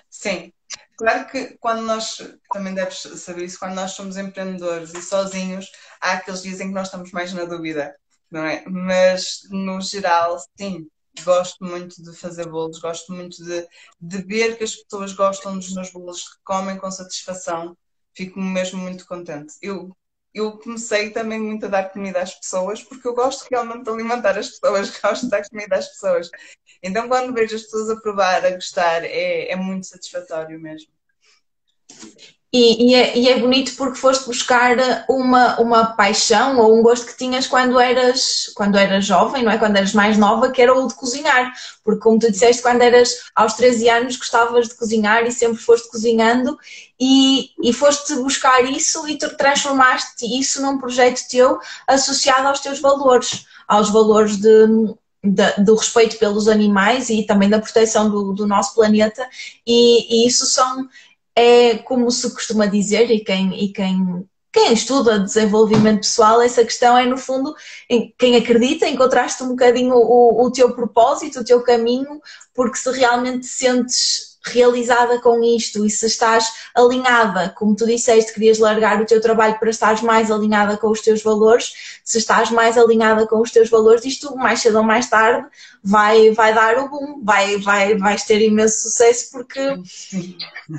Sim, 0.09 0.53
Claro 1.01 1.27
que 1.29 1.57
quando 1.59 1.81
nós, 1.81 2.19
também 2.53 2.75
deves 2.75 2.99
saber 2.99 3.47
isso, 3.47 3.59
quando 3.59 3.73
nós 3.73 3.93
somos 3.93 4.19
empreendedores 4.19 4.93
e 4.93 5.01
sozinhos, 5.01 5.73
há 5.99 6.13
aqueles 6.13 6.43
dias 6.43 6.61
em 6.61 6.69
que 6.69 6.75
nós 6.75 6.89
estamos 6.89 7.11
mais 7.11 7.33
na 7.33 7.47
dúvida 7.47 7.97
não 8.31 8.45
é? 8.45 8.65
Mas 8.69 9.41
no 9.51 9.81
geral, 9.81 10.39
sim, 10.59 10.89
gosto 11.25 11.65
muito 11.65 12.03
de 12.03 12.17
fazer 12.17 12.49
bolos, 12.49 12.79
gosto 12.81 13.13
muito 13.13 13.43
de, 13.45 13.67
de 14.01 14.23
ver 14.23 14.57
que 14.57 14.65
as 14.65 14.77
pessoas 14.77 15.13
gostam 15.13 15.59
dos 15.59 15.75
meus 15.75 15.91
bolos, 15.91 16.29
que 16.29 16.39
comem 16.45 16.79
com 16.79 16.91
satisfação, 16.91 17.77
fico 18.15 18.41
mesmo 18.41 18.79
muito 18.81 19.07
contente. 19.07 19.55
Eu 19.63 19.95
eu 20.33 20.59
comecei 20.59 21.11
também 21.11 21.41
muito 21.41 21.67
a 21.67 21.69
dar 21.69 21.91
comida 21.91 22.23
às 22.23 22.35
pessoas, 22.35 22.83
porque 22.83 23.07
eu 23.07 23.15
gosto 23.15 23.47
realmente 23.51 23.85
de 23.85 23.91
alimentar 23.91 24.39
as 24.39 24.51
pessoas, 24.51 24.91
gosto 25.01 25.25
de 25.25 25.31
dar 25.31 25.49
comida 25.49 25.77
às 25.77 25.89
pessoas. 25.89 26.31
Então, 26.83 27.09
quando 27.09 27.35
vejo 27.35 27.57
as 27.57 27.63
pessoas 27.63 27.91
a 27.91 28.01
provar, 28.01 28.45
a 28.45 28.51
gostar, 28.51 29.05
é, 29.05 29.51
é 29.51 29.57
muito 29.57 29.87
satisfatório 29.87 30.59
mesmo. 30.61 30.93
E, 32.53 32.91
e, 32.91 32.95
é, 32.97 33.17
e, 33.17 33.29
é, 33.29 33.39
bonito 33.39 33.77
porque 33.77 33.97
foste 33.97 34.27
buscar 34.27 34.77
uma, 35.09 35.61
uma 35.61 35.87
paixão 35.95 36.59
ou 36.59 36.77
um 36.77 36.83
gosto 36.83 37.07
que 37.07 37.17
tinhas 37.17 37.47
quando 37.47 37.79
eras, 37.79 38.51
quando 38.57 38.77
eras 38.77 39.05
jovem, 39.05 39.45
não 39.45 39.53
é? 39.53 39.59
Quando 39.59 39.77
eras 39.77 39.93
mais 39.93 40.19
nova, 40.19 40.51
que 40.51 40.61
era 40.61 40.77
o 40.77 40.89
de 40.89 40.95
cozinhar. 40.95 41.53
Porque, 41.85 42.01
como 42.01 42.19
tu 42.19 42.29
disseste, 42.29 42.61
quando 42.61 42.83
eras 42.83 43.11
aos 43.37 43.55
13 43.55 43.89
anos 43.89 44.17
gostavas 44.17 44.69
de 44.69 44.75
cozinhar 44.75 45.25
e 45.25 45.31
sempre 45.31 45.59
foste 45.59 45.89
cozinhando 45.89 46.59
e, 46.99 47.51
e 47.63 47.73
foste 47.73 48.17
buscar 48.17 48.65
isso 48.65 49.07
e 49.07 49.17
transformaste 49.17 50.27
isso 50.27 50.61
num 50.61 50.77
projeto 50.77 51.29
teu 51.31 51.61
associado 51.87 52.49
aos 52.49 52.59
teus 52.59 52.81
valores, 52.81 53.47
aos 53.69 53.91
valores 53.91 54.37
de, 54.39 54.67
de, 55.23 55.53
do 55.65 55.77
respeito 55.77 56.19
pelos 56.19 56.49
animais 56.49 57.11
e 57.11 57.23
também 57.23 57.49
da 57.49 57.61
proteção 57.61 58.11
do, 58.11 58.33
do 58.33 58.45
nosso 58.45 58.75
planeta. 58.75 59.25
E, 59.65 60.25
e 60.25 60.27
isso 60.27 60.47
são 60.47 60.89
é 61.35 61.79
como 61.79 62.11
se 62.11 62.31
costuma 62.33 62.67
dizer, 62.67 63.11
e 63.11 63.21
quem, 63.21 63.65
e 63.65 63.73
quem, 63.73 64.29
quem 64.53 64.73
estuda 64.73 65.19
desenvolvimento 65.19 66.01
pessoal, 66.01 66.41
essa 66.41 66.65
questão 66.65 66.97
é, 66.97 67.07
no 67.07 67.17
fundo, 67.17 67.55
quem 68.19 68.37
acredita, 68.37 68.89
encontraste 68.89 69.43
um 69.43 69.51
bocadinho 69.51 69.95
o, 69.95 70.45
o 70.45 70.51
teu 70.51 70.75
propósito, 70.75 71.41
o 71.41 71.45
teu 71.45 71.63
caminho, 71.63 72.21
porque 72.55 72.79
se 72.79 72.91
realmente 72.91 73.47
sentes 73.47 74.30
realizada 74.45 75.21
com 75.21 75.43
isto 75.45 75.85
e 75.85 75.91
se 75.91 76.07
estás 76.07 76.47
alinhada, 76.75 77.51
como 77.51 77.77
tu 77.77 77.87
disseste, 77.87 78.33
querias 78.33 78.59
largar 78.59 79.01
o 79.01 79.07
teu 79.07 79.21
trabalho 79.21 79.59
para 79.59 79.71
estares 79.71 80.01
mais 80.01 80.31
alinhada 80.31 80.77
com 80.77 80.89
os 80.89 81.01
teus 81.01 81.23
valores, 81.23 82.01
se 82.05 82.19
estás 82.19 82.51
mais 82.51 82.79
alinhada 82.79 83.27
com 83.27 83.41
os 83.41 83.51
teus 83.51 83.69
valores, 83.69 84.05
isto 84.05 84.35
mais 84.37 84.61
cedo 84.61 84.79
ou 84.79 84.83
mais 84.83 85.09
tarde 85.09 85.47
vai, 85.83 86.31
vai 86.31 86.55
dar 86.55 86.79
o 86.79 86.89
boom, 86.89 87.23
vai, 87.23 87.59
vai, 87.59 87.97
vais 87.97 88.25
ter 88.25 88.41
imenso 88.41 88.89
sucesso 88.89 89.31
porque 89.31 89.61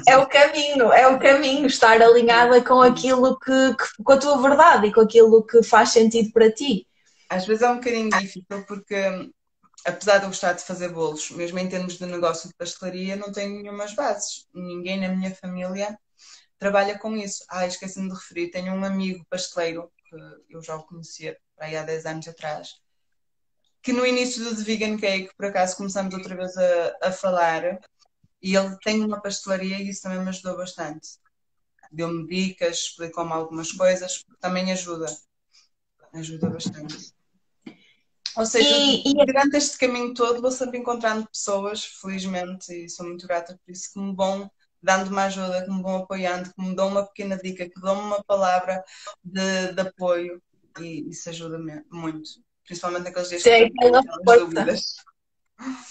é 0.08 0.18
o 0.18 0.28
caminho, 0.28 0.92
é 0.92 1.08
o 1.08 1.20
caminho, 1.20 1.68
estar 1.68 2.02
alinhada 2.02 2.62
com 2.62 2.82
aquilo 2.82 3.38
que, 3.40 3.76
que 3.76 4.04
com 4.04 4.12
a 4.14 4.18
tua 4.18 4.42
verdade 4.42 4.88
e 4.88 4.94
com 4.94 5.02
aquilo 5.02 5.44
que 5.44 5.62
faz 5.64 5.90
sentido 5.90 6.32
para 6.32 6.52
ti. 6.52 6.88
Às 7.30 7.46
vezes 7.46 7.62
é 7.62 7.70
um 7.70 7.76
bocadinho 7.76 8.10
difícil 8.10 8.64
porque 8.68 9.32
apesar 9.86 10.18
de 10.18 10.26
eu 10.26 10.30
gostar 10.30 10.54
de 10.54 10.64
fazer 10.64 10.90
bolos, 10.90 11.32
mesmo 11.32 11.60
em 11.60 11.70
termos 11.70 11.98
de 11.98 12.06
negócio 12.06 12.50
de 12.50 12.56
pastelaria, 12.56 13.16
não 13.16 13.32
tenho 13.32 13.62
nenhumas 13.62 13.94
bases. 13.94 14.48
Ninguém 14.54 15.00
na 15.00 15.10
minha 15.10 15.34
família 15.36 15.98
trabalha 16.58 16.98
com 17.00 17.16
isso. 17.18 17.44
Ah, 17.50 17.66
esqueci-me 17.66 18.10
de 18.10 18.16
referir, 18.16 18.52
tenho 18.52 18.74
um 18.74 18.84
amigo 18.84 19.26
pasteleiro, 19.30 19.92
que 20.06 20.16
eu 20.50 20.62
já 20.62 20.76
o 20.76 20.84
conhecia 20.84 21.38
aí 21.60 21.76
há 21.76 21.84
10 21.84 22.06
anos 22.06 22.28
atrás, 22.28 22.76
que 23.82 23.94
no 23.94 24.06
início 24.06 24.44
do 24.44 24.56
The 24.56 24.64
Vegan 24.64 24.98
Cake, 24.98 25.36
por 25.36 25.46
acaso, 25.48 25.78
começamos 25.78 26.14
outra 26.14 26.36
vez 26.36 26.56
a, 26.56 26.98
a 27.04 27.12
falar, 27.12 27.80
e 28.42 28.56
ele 28.56 28.78
tem 28.84 29.04
uma 29.04 29.22
pastelaria 29.22 29.78
e 29.78 29.90
isso 29.90 30.02
também 30.04 30.20
me 30.20 30.30
ajudou 30.30 30.58
bastante. 30.58 31.10
Deu-me 31.92 32.28
dicas, 32.28 32.78
explicou-me 32.78 33.34
algumas 33.34 33.72
coisas, 33.72 34.24
também 34.40 34.72
ajuda. 34.72 35.06
Ajuda 36.14 36.50
bastante. 36.50 37.14
Ou 38.38 38.46
seja, 38.46 38.70
e, 38.70 39.04
e... 39.06 39.26
durante 39.26 39.58
este 39.58 39.78
caminho 39.78 40.14
todo 40.14 40.42
vou 40.42 40.52
sempre 40.52 40.78
encontrando 40.78 41.28
pessoas, 41.28 41.84
felizmente, 41.84 42.74
e 42.74 42.90
sou 42.90 43.06
muito 43.06 43.28
grata 43.28 43.60
por 43.64 43.72
isso, 43.72 43.92
que 43.94 44.00
me 44.00 44.16
vão 44.16 44.50
dando 44.82 45.10
uma 45.10 45.26
ajuda, 45.26 45.64
que 45.64 45.72
me 45.72 45.82
vão 45.82 45.98
apoiando, 45.98 46.52
que 46.54 46.62
me 46.62 46.76
dão 46.76 46.88
uma 46.88 47.06
pequena 47.06 47.38
dica, 47.38 47.70
que 47.70 47.80
dão 47.80 48.00
uma 48.00 48.24
palavra 48.24 48.84
de, 49.24 49.74
de 49.74 49.82
apoio 49.82 50.42
e 50.80 51.10
isso 51.10 51.30
ajuda-me 51.30 51.84
muito. 51.92 52.30
Principalmente 52.66 53.04
naqueles 53.04 53.30
dias 53.30 53.44
Sim, 53.44 53.70
que 53.70 53.86
aquela 53.86 54.02
força. 54.04 54.40
Dúvidas. 54.40 54.96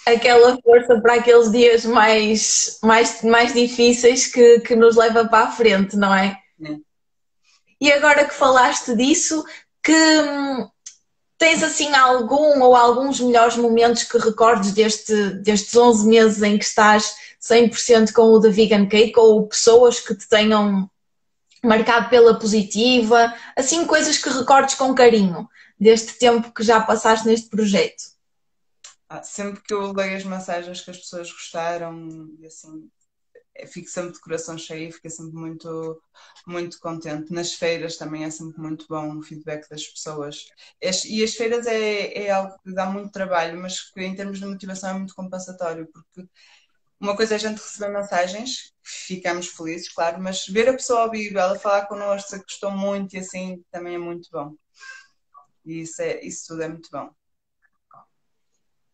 Aquela 0.07 0.59
força 0.63 1.01
para 1.01 1.15
aqueles 1.15 1.53
dias 1.53 1.85
mais, 1.85 2.79
mais, 2.83 3.23
mais 3.23 3.53
difíceis 3.53 4.27
que, 4.27 4.61
que 4.61 4.75
nos 4.75 4.97
leva 4.97 5.29
para 5.29 5.47
a 5.47 5.53
frente, 5.53 5.97
não 5.97 6.13
é? 6.13 6.37
Sim. 6.59 6.83
E 7.81 7.93
agora 7.93 8.27
que 8.27 8.35
falaste 8.35 8.97
disso, 8.97 9.45
que 9.83 9.93
hum, 9.93 10.69
Tens 11.41 11.63
assim 11.63 11.95
algum 11.95 12.61
ou 12.61 12.77
alguns 12.77 13.19
melhores 13.19 13.57
momentos 13.57 14.03
que 14.03 14.19
recordes 14.19 14.73
deste, 14.73 15.31
destes 15.37 15.75
11 15.75 16.07
meses 16.07 16.43
em 16.43 16.59
que 16.59 16.65
estás 16.67 17.17
100% 17.41 18.13
com 18.13 18.25
o 18.25 18.41
The 18.43 18.51
Vegan 18.51 18.87
Cake 18.87 19.19
ou 19.19 19.49
pessoas 19.49 19.99
que 19.99 20.15
te 20.15 20.29
tenham 20.29 20.91
marcado 21.65 22.11
pela 22.11 22.39
positiva, 22.39 23.35
assim 23.57 23.87
coisas 23.87 24.19
que 24.19 24.29
recordes 24.29 24.75
com 24.75 24.95
carinho 24.95 25.49
deste 25.81 26.19
tempo 26.19 26.53
que 26.53 26.63
já 26.63 26.79
passaste 26.79 27.27
neste 27.27 27.49
projeto? 27.49 28.03
Ah, 29.09 29.23
sempre 29.23 29.63
que 29.63 29.73
eu 29.73 29.93
leio 29.95 30.19
as 30.19 30.25
mensagens 30.25 30.83
que 30.83 30.91
as 30.91 30.99
pessoas 30.99 31.33
gostaram, 31.33 32.29
e 32.39 32.45
assim, 32.45 32.87
fico 33.67 33.89
sempre 33.89 34.13
de 34.13 34.21
coração 34.21 34.57
cheio, 34.59 34.93
fico 34.93 35.11
sempre 35.11 35.35
muito, 35.35 36.03
muito 36.47 36.79
contente. 36.81 37.33
Nas 37.33 37.55
feiras 37.55 37.97
também 37.97 38.25
é 38.25 38.31
sempre 38.31 38.61
muito 38.61 38.87
bom 38.89 39.19
o 39.19 39.23
feedback 39.23 39.69
das 39.69 39.87
pessoas. 39.87 40.45
E 41.09 41.23
as 41.23 41.35
feiras 41.35 41.67
é, 41.67 42.25
é 42.25 42.31
algo 42.31 42.55
que 42.63 42.73
dá 42.73 42.87
muito 42.87 43.13
trabalho, 43.13 43.61
mas 43.61 43.81
que 43.91 44.01
em 44.03 44.15
termos 44.15 44.39
de 44.41 44.47
motivação 44.47 44.91
é 44.91 44.95
muito 44.95 45.15
compensatório, 45.15 45.89
porque 45.93 46.29
uma 47.01 47.17
coisa 47.17 47.35
é 47.35 47.37
a 47.37 47.39
gente 47.39 47.59
receber 47.59 47.93
mensagens, 47.93 48.75
ficamos 48.83 49.49
felizes, 49.49 49.93
claro, 49.93 50.21
mas 50.21 50.47
ver 50.47 50.69
a 50.69 50.75
pessoa 50.75 51.03
ao 51.03 51.11
vivo, 51.11 51.39
ela 51.39 51.59
falar 51.59 51.87
connosco, 51.87 52.37
gostou 52.43 52.71
muito 52.71 53.15
e 53.15 53.21
assim 53.21 53.65
também 53.71 53.95
é 53.95 53.99
muito 53.99 54.29
bom. 54.31 54.55
E 55.65 55.81
isso, 55.83 56.03
é, 56.03 56.21
isso 56.25 56.49
tudo 56.49 56.63
é 56.63 56.69
muito 56.69 56.91
bom. 56.91 57.11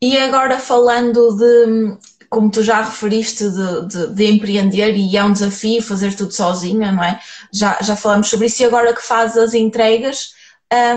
E 0.01 0.19
agora 0.19 0.59
falando 0.59 1.37
de, 1.37 1.97
como 2.29 2.51
tu 2.51 2.63
já 2.63 2.83
referiste, 2.83 3.49
de, 3.49 3.87
de, 3.87 4.07
de, 4.15 4.27
empreender 4.27 4.95
e 4.95 5.17
é 5.17 5.25
um 5.25 5.33
desafio 5.33 5.83
fazer 5.83 6.15
tudo 6.15 6.33
sozinha, 6.33 6.93
não 6.93 7.03
é? 7.03 7.21
Já, 7.53 7.79
já 7.81 7.97
falamos 7.97 8.29
sobre 8.29 8.47
isso 8.47 8.63
e 8.63 8.67
agora 8.67 8.95
que 8.95 9.03
fazes 9.03 9.37
as 9.39 9.55
entregas, 9.55 10.35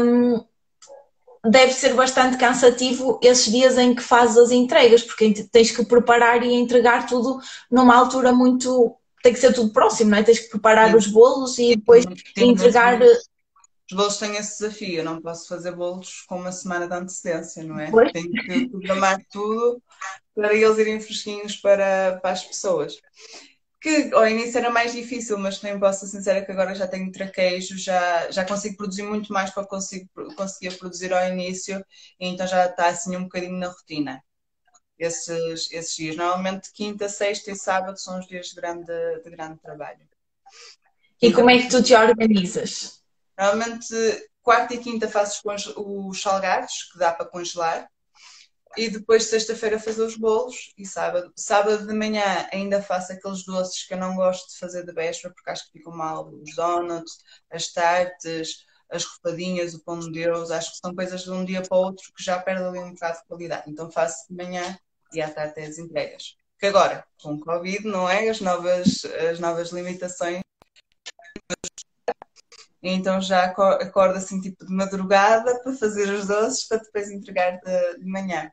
um, 0.04 0.44
deve 1.50 1.74
ser 1.74 1.94
bastante 1.94 2.38
cansativo 2.38 3.20
esses 3.24 3.52
dias 3.52 3.78
em 3.78 3.96
que 3.96 4.02
fazes 4.02 4.38
as 4.38 4.52
entregas, 4.52 5.04
porque 5.04 5.48
tens 5.52 5.72
que 5.72 5.86
preparar 5.86 6.44
e 6.44 6.54
entregar 6.54 7.08
tudo 7.08 7.40
numa 7.72 7.96
altura 7.96 8.32
muito. 8.32 8.96
Tem 9.22 9.34
que 9.34 9.40
ser 9.40 9.54
tudo 9.54 9.72
próximo, 9.72 10.12
não 10.12 10.18
é? 10.18 10.24
Tens 10.24 10.40
que 10.40 10.50
preparar 10.50 10.96
os 10.96 11.08
bolos 11.08 11.58
e 11.58 11.76
depois 11.76 12.06
entregar 12.38 13.00
os 13.90 13.98
bolos 13.98 14.18
têm 14.18 14.36
esse 14.36 14.60
desafio, 14.60 15.00
eu 15.00 15.04
não 15.04 15.20
posso 15.20 15.48
fazer 15.48 15.72
bolos 15.72 16.22
com 16.28 16.38
uma 16.40 16.52
semana 16.52 16.88
de 16.88 16.94
antecedência, 16.94 17.64
não 17.64 17.80
é? 17.80 17.90
Pois. 17.90 18.12
Tenho 18.12 18.32
que 18.32 18.70
programar 18.70 19.20
tudo 19.32 19.82
para 20.36 20.54
eles 20.54 20.78
irem 20.78 21.02
fresquinhos 21.02 21.56
para, 21.56 22.20
para 22.22 22.32
as 22.32 22.46
pessoas. 22.46 23.02
Que 23.82 24.12
ao 24.14 24.28
início 24.28 24.60
era 24.60 24.70
mais 24.70 24.92
difícil, 24.92 25.40
mas 25.40 25.58
também 25.58 25.80
posso 25.80 26.02
ser 26.02 26.18
sincera 26.18 26.46
que 26.46 26.52
agora 26.52 26.76
já 26.76 26.88
tenho 26.88 27.12
traquejo, 27.12 27.80
já, 27.80 28.30
já 28.30 28.46
consigo 28.46 28.78
produzir 28.78 29.02
muito 29.04 29.34
mais 29.34 29.50
para 29.50 29.66
consigo, 29.66 30.08
conseguir 30.36 30.78
produzir 30.78 31.12
ao 31.12 31.28
início, 31.28 31.84
e 32.20 32.28
então 32.28 32.46
já 32.46 32.68
está 32.68 32.88
assim 32.88 33.16
um 33.16 33.24
bocadinho 33.24 33.58
na 33.58 33.70
rotina. 33.70 34.22
Esses, 35.00 35.72
esses 35.72 35.96
dias. 35.96 36.16
Normalmente 36.16 36.72
quinta, 36.74 37.10
sexta 37.10 37.52
e 37.52 37.56
sábado 37.56 37.98
são 37.98 38.20
os 38.20 38.28
dias 38.28 38.48
de 38.48 38.56
grande, 38.56 38.94
de 39.24 39.30
grande 39.32 39.60
trabalho. 39.60 40.08
E 41.22 41.34
como 41.34 41.50
é 41.50 41.58
que 41.58 41.70
tu 41.70 41.82
te 41.82 41.96
organizas? 41.96 42.99
Normalmente, 43.40 43.96
quarta 44.42 44.74
e 44.74 44.80
quinta 44.80 45.08
faço 45.08 45.42
os 45.78 46.22
salgados, 46.22 46.90
que 46.92 47.00
dá 47.00 47.14
para 47.14 47.26
congelar. 47.26 47.90
E 48.76 48.90
depois, 48.90 49.26
sexta-feira, 49.26 49.80
fazer 49.80 50.02
os 50.02 50.18
bolos. 50.18 50.74
E 50.78 50.86
sábado. 50.86 51.32
Sábado 51.38 51.88
de 51.88 51.94
manhã 51.94 52.48
ainda 52.52 52.82
faço 52.82 53.14
aqueles 53.14 53.46
doces 53.46 53.88
que 53.88 53.94
eu 53.94 53.98
não 53.98 54.16
gosto 54.16 54.50
de 54.52 54.60
fazer 54.60 54.86
de 54.86 54.92
véspera, 54.92 55.34
porque 55.34 55.50
acho 55.50 55.66
que 55.66 55.80
ficam 55.80 55.96
mal. 55.96 56.30
Os 56.30 56.54
donuts, 56.54 57.20
as 57.50 57.72
tartes, 57.72 58.66
as 58.90 59.06
ropadinhas, 59.06 59.74
o 59.74 59.84
pão 59.86 60.00
de 60.00 60.12
Deus. 60.12 60.52
Acho 60.52 60.72
que 60.72 60.80
são 60.80 60.94
coisas 60.94 61.24
de 61.24 61.32
um 61.32 61.46
dia 61.46 61.62
para 61.62 61.78
o 61.78 61.82
outro 61.82 62.12
que 62.14 62.22
já 62.22 62.38
perdem 62.40 62.68
ali 62.68 62.80
um 62.80 62.94
bocado 62.94 63.20
de 63.20 63.26
qualidade. 63.26 63.72
Então 63.72 63.90
faço 63.90 64.26
de 64.30 64.36
manhã 64.36 64.78
e 65.14 65.22
à 65.22 65.32
tarde 65.32 65.62
as 65.62 65.78
entregas. 65.78 66.36
Que 66.60 66.66
agora, 66.68 67.06
com 67.22 67.36
o 67.36 67.40
Covid, 67.40 67.88
não 67.88 68.08
é? 68.10 68.28
As 68.28 68.42
novas, 68.42 69.06
as 69.06 69.40
novas 69.40 69.72
limitações 69.72 70.42
então 72.82 73.22
já 73.22 73.46
acordo 73.46 74.18
assim 74.18 74.40
tipo 74.42 74.66
de 74.66 74.74
madrugada 74.74 75.62
para 75.64 75.74
fazer 75.76 76.10
os 76.14 76.28
doces 76.28 76.68
para 76.68 76.78
depois 76.80 77.10
entregar 77.12 77.52
de, 77.60 78.00
de 78.00 78.06
manhã. 78.12 78.52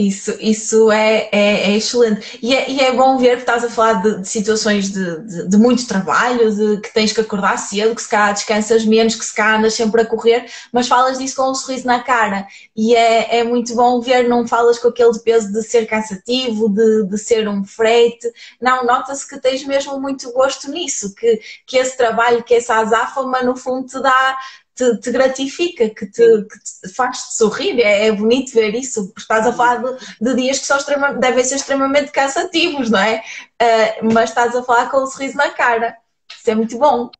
Isso, 0.00 0.36
isso 0.38 0.92
é, 0.92 1.28
é, 1.32 1.72
é 1.72 1.76
excelente. 1.76 2.38
E 2.40 2.54
é, 2.54 2.70
e 2.70 2.80
é, 2.80 2.92
bom 2.92 3.18
ver 3.18 3.34
que 3.34 3.40
estás 3.40 3.64
a 3.64 3.68
falar 3.68 3.94
de, 3.94 4.20
de 4.20 4.28
situações 4.28 4.92
de, 4.92 5.20
de, 5.22 5.48
de, 5.48 5.56
muito 5.56 5.88
trabalho, 5.88 6.54
de 6.54 6.80
que 6.80 6.94
tens 6.94 7.12
que 7.12 7.20
acordar 7.20 7.58
cedo, 7.58 7.96
que 7.96 8.02
se 8.02 8.08
cá 8.08 8.30
descansas 8.30 8.84
menos, 8.84 9.16
que 9.16 9.24
se 9.24 9.34
cá 9.34 9.56
andas 9.56 9.74
sempre 9.74 10.02
a 10.02 10.06
correr, 10.06 10.48
mas 10.72 10.86
falas 10.86 11.18
disso 11.18 11.34
com 11.34 11.50
um 11.50 11.54
sorriso 11.54 11.84
na 11.84 12.00
cara. 12.00 12.46
E 12.76 12.94
é, 12.94 13.38
é 13.38 13.44
muito 13.44 13.74
bom 13.74 14.00
ver, 14.00 14.28
não 14.28 14.46
falas 14.46 14.78
com 14.78 14.86
aquele 14.86 15.18
peso 15.18 15.52
de 15.52 15.64
ser 15.64 15.84
cansativo, 15.86 16.68
de, 16.68 17.18
ser 17.18 17.48
um 17.48 17.64
frete. 17.64 18.30
Não, 18.60 18.84
nota-se 18.84 19.28
que 19.28 19.40
tens 19.40 19.64
mesmo 19.64 20.00
muito 20.00 20.30
gosto 20.32 20.70
nisso, 20.70 21.12
que, 21.12 21.40
que 21.66 21.76
esse 21.76 21.96
trabalho, 21.96 22.44
que 22.44 22.54
essa 22.54 22.76
azáfama, 22.76 23.42
no 23.42 23.56
fundo, 23.56 23.88
te 23.88 24.00
dá 24.00 24.38
te, 24.78 24.96
te 25.00 25.10
gratifica, 25.10 25.90
que 25.90 26.06
te, 26.06 26.44
que 26.44 26.58
te 26.60 26.94
faz-te 26.94 27.36
sorrir. 27.36 27.80
É, 27.80 28.06
é, 28.06 28.12
bonito 28.12 28.52
ver 28.52 28.74
isso, 28.76 29.08
porque 29.08 29.22
estás 29.22 29.44
a 29.44 29.52
falar 29.52 29.82
de, 29.82 29.96
de 30.20 30.34
dias 30.36 30.60
que 30.60 30.66
são 30.66 30.78
devem 31.18 31.44
ser 31.44 31.56
extremamente 31.56 32.12
cansativos, 32.12 32.88
não 32.88 33.00
é? 33.00 33.22
Uh, 33.60 34.14
mas 34.14 34.30
estás 34.30 34.54
a 34.54 34.62
falar 34.62 34.88
com 34.88 35.02
um 35.02 35.06
sorriso 35.06 35.36
na 35.36 35.50
cara. 35.50 35.96
Isso 36.30 36.50
é 36.50 36.54
muito 36.54 36.78
bom. 36.78 37.10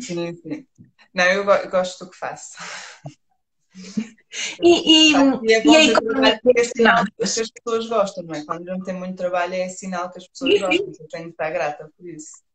Sim, 0.00 0.32
sim. 0.34 0.66
Não, 1.12 1.24
eu 1.24 1.44
gosto 1.68 2.04
do 2.04 2.10
que 2.10 2.16
faço. 2.16 2.56
E, 4.62 5.10
e, 5.10 5.12
e, 5.12 5.52
é 5.52 5.66
e 5.66 5.76
a 5.76 5.84
economia 5.84 6.40
é 6.56 6.64
sinal 6.64 7.04
que 7.04 7.22
as 7.24 7.50
pessoas 7.50 7.86
gostam, 7.88 8.24
não 8.24 8.34
é? 8.34 8.44
Quando 8.44 8.64
não 8.64 8.80
tem 8.80 8.94
muito 8.94 9.16
trabalho 9.16 9.54
é 9.54 9.68
sinal 9.68 10.10
que 10.10 10.18
as 10.18 10.28
pessoas 10.28 10.60
gostam. 10.60 10.92
Eu 11.00 11.08
tenho 11.08 11.24
que 11.24 11.30
estar 11.30 11.50
grata 11.50 11.90
por 11.96 12.06
isso 12.08 12.47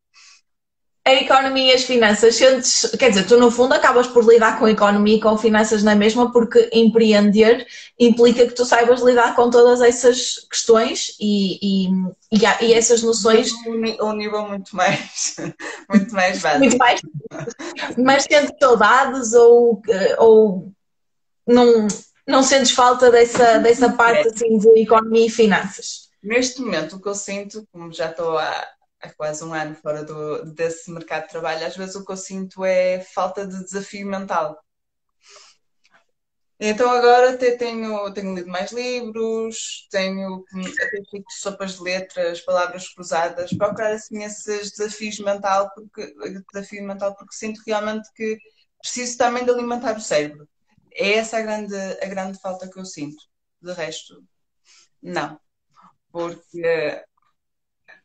a 1.06 1.14
economia 1.16 1.74
e 1.74 1.76
as 1.76 1.84
finanças, 1.84 2.36
sentes, 2.36 2.90
quer 2.98 3.10
dizer, 3.10 3.28
tu 3.28 3.38
no 3.38 3.52
fundo 3.52 3.74
acabas 3.74 4.08
por 4.08 4.24
lidar 4.24 4.58
com 4.58 4.66
a 4.66 4.72
economia 4.72 5.18
e 5.18 5.22
com 5.22 5.38
finanças 5.38 5.84
na 5.84 5.96
mesma, 5.96 6.32
porque 6.32 6.70
empreender 6.72 7.68
implica 8.00 8.48
que 8.48 8.54
tu 8.54 8.64
saibas 8.64 9.02
lidar 9.02 9.36
com 9.36 9.50
todas 9.50 9.82
essas 9.82 10.48
questões 10.50 11.14
e, 11.20 11.60
e, 11.62 11.90
e, 12.32 12.40
e 12.62 12.74
essas 12.74 13.04
noções. 13.04 13.52
Um, 13.68 14.08
um 14.08 14.14
nível 14.14 14.48
muito 14.48 14.74
mais, 14.74 15.36
muito 15.90 16.14
mais 16.14 16.42
básico. 16.42 16.60
Muito 16.60 16.78
mais. 16.78 17.02
Mas 17.98 18.24
sentes 18.24 18.54
saudades 18.58 19.34
ou, 19.34 19.82
ou 20.20 20.72
não, 21.46 21.86
não 22.26 22.42
sentes 22.44 22.72
falta 22.72 23.12
dessa, 23.12 23.58
dessa 23.58 23.92
parte 23.92 24.30
assim, 24.30 24.58
de 24.58 24.80
economia 24.80 25.26
e 25.26 25.30
finanças? 25.30 26.04
Neste 26.24 26.62
momento, 26.62 26.96
o 26.96 27.02
que 27.02 27.10
eu 27.10 27.16
sinto, 27.16 27.68
como 27.74 27.92
já 27.92 28.10
estou 28.10 28.38
há 28.38 28.68
há 29.04 29.14
quase 29.14 29.44
um 29.44 29.54
ano 29.54 29.76
fora 29.76 30.04
do, 30.04 30.46
desse 30.54 30.90
mercado 30.92 31.24
de 31.24 31.30
trabalho, 31.30 31.66
às 31.66 31.76
vezes 31.76 31.96
o 31.96 32.06
que 32.06 32.12
eu 32.12 32.18
sinto 32.18 32.64
é 32.64 33.02
falta 33.02 33.46
de 33.46 33.64
desafio 33.64 34.08
mental. 34.08 34.58
Então 36.60 36.90
agora 36.90 37.34
até 37.34 37.58
tenho, 37.58 38.14
tenho 38.14 38.36
lido 38.36 38.50
mais 38.50 38.72
livros, 38.72 39.86
tenho 39.92 40.46
até 40.80 41.04
feito 41.12 41.26
sopas 41.32 41.76
de 41.76 41.84
letras, 41.84 42.40
palavras 42.42 42.88
cruzadas, 42.94 43.52
procurar 43.52 43.92
assim 43.92 44.24
esses 44.24 44.72
desafios 44.72 45.20
mental, 45.20 45.70
porque, 45.76 46.14
desafio 46.54 46.84
mental 46.86 47.16
porque 47.16 47.36
sinto 47.36 47.62
realmente 47.68 48.08
que 48.16 48.38
preciso 48.80 49.18
também 49.18 49.44
de 49.44 49.52
alimentar 49.52 49.98
o 49.98 50.02
cérebro. 50.02 50.48
É 50.94 51.16
essa 51.16 51.38
a 51.38 51.42
grande, 51.42 51.76
a 51.76 52.06
grande 52.06 52.40
falta 52.40 52.70
que 52.70 52.80
eu 52.80 52.86
sinto. 52.86 53.22
De 53.62 53.74
resto, 53.74 54.24
não. 55.02 55.40
Porque 56.12 57.04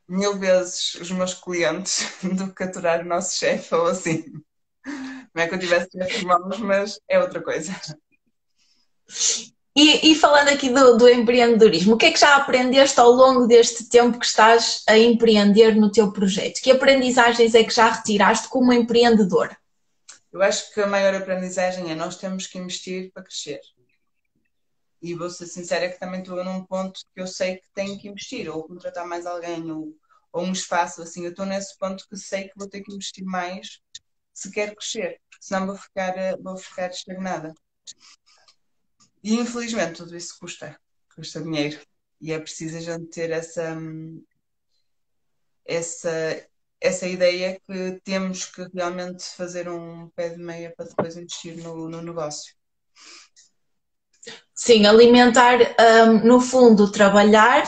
mil 0.09 0.39
vezes 0.39 0.95
os 0.95 1.11
meus 1.11 1.35
clientes 1.35 2.07
do 2.23 2.53
que 2.53 2.63
aturar 2.63 3.01
o 3.01 3.09
nosso 3.09 3.37
chefe 3.37 3.75
ou 3.75 3.87
assim. 3.87 4.25
Não 5.35 5.43
é 5.43 5.47
que 5.47 5.55
eu 5.55 5.59
tivesse 5.59 5.91
chefes 5.93 6.23
maus, 6.23 6.59
mas 6.59 6.99
é 7.09 7.21
outra 7.21 7.43
coisa. 7.43 7.75
E, 9.77 10.11
e, 10.11 10.15
falando 10.17 10.49
aqui 10.49 10.71
do, 10.71 10.97
do, 10.97 11.09
empreendedorismo, 11.09 11.95
o 11.95 11.97
que 11.97 12.07
é 12.07 12.11
que 12.11 12.19
já 12.19 12.35
aprendeste 12.35 12.99
ao 12.99 13.11
longo 13.11 13.47
deste 13.47 13.89
tempo 13.89 14.19
que 14.19 14.27
estás 14.27 14.83
a 14.89 14.99
empreender 14.99 15.77
no 15.77 15.93
teu 15.93 16.11
projeto? 16.11 16.61
Que 16.61 16.73
aprendizagens 16.73 17.55
é 17.55 17.63
que 17.63 17.73
já 17.73 17.89
retiraste 17.89 18.49
como 18.49 18.73
empreendedor? 18.73 19.57
Eu 20.33 20.43
acho 20.43 20.75
que 20.75 20.81
a 20.81 20.87
maior 20.87 21.15
aprendizagem 21.15 21.91
é 21.93 21.95
nós 21.95 22.17
temos 22.17 22.47
que 22.47 22.59
investir 22.59 23.13
para 23.13 23.23
crescer. 23.23 23.61
E 25.01 25.15
vou 25.15 25.31
ser 25.31 25.47
sincera 25.47 25.89
que 25.89 25.99
também 25.99 26.21
estou 26.21 26.43
num 26.45 26.65
ponto 26.65 27.01
que 27.15 27.21
eu 27.21 27.27
sei 27.27 27.57
que 27.57 27.71
tenho 27.73 27.99
que 27.99 28.09
investir, 28.09 28.49
ou 28.49 28.67
contratar 28.67 29.07
mais 29.07 29.27
alguém, 29.27 29.71
ou, 29.71 29.97
ou 30.33 30.45
um 30.45 30.53
espaço, 30.53 31.03
assim, 31.03 31.25
eu 31.25 31.31
estou 31.31 31.47
nesse 31.47 31.77
ponto 31.79 32.07
que 32.09 32.17
sei 32.17 32.49
que 32.49 32.59
vou 32.59 32.69
ter 32.69 32.83
que 32.83 32.93
investir 32.93 33.25
mais 33.25 33.81
se 34.39 34.53
quero 34.53 34.77
crescer, 34.77 35.21
senão 35.41 35.67
vou 35.67 35.77
ficar, 35.77 36.15
vou 36.41 36.57
ficar 36.57 36.91
estagnada. 36.91 37.53
E 39.23 39.35
infelizmente 39.35 39.97
tudo 39.97 40.17
isso 40.17 40.39
custa, 40.39 40.79
custa 41.15 41.43
dinheiro. 41.43 41.81
E 42.21 42.33
é 42.33 42.39
preciso 42.39 42.77
a 42.77 42.81
gente 42.81 43.07
ter 43.11 43.31
essa, 43.31 43.77
essa, 45.65 46.49
essa 46.81 47.07
ideia 47.07 47.61
que 47.67 48.01
temos 48.05 48.45
que 48.47 48.63
realmente 48.73 49.25
fazer 49.25 49.69
um 49.69 50.09
pé 50.11 50.31
de 50.31 50.39
meia 50.39 50.73
para 50.77 50.87
depois 50.87 51.17
investir 51.17 51.57
no, 51.59 51.89
no 51.89 52.01
negócio. 52.01 52.55
Sim, 54.59 54.87
alimentar, 54.87 55.57
um, 56.09 56.27
no 56.27 56.41
fundo, 56.41 56.91
trabalhar 56.91 57.63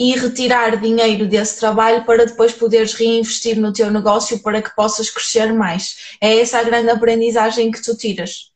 e 0.00 0.16
retirar 0.16 0.80
dinheiro 0.80 1.28
desse 1.28 1.60
trabalho 1.60 2.02
para 2.06 2.24
depois 2.24 2.50
poderes 2.54 2.94
reinvestir 2.94 3.60
no 3.60 3.74
teu 3.74 3.90
negócio 3.90 4.38
para 4.38 4.62
que 4.62 4.74
possas 4.74 5.10
crescer 5.10 5.52
mais. 5.52 6.16
É 6.18 6.40
essa 6.40 6.58
a 6.58 6.62
grande 6.62 6.88
aprendizagem 6.88 7.70
que 7.70 7.82
tu 7.82 7.94
tiras. 7.94 8.50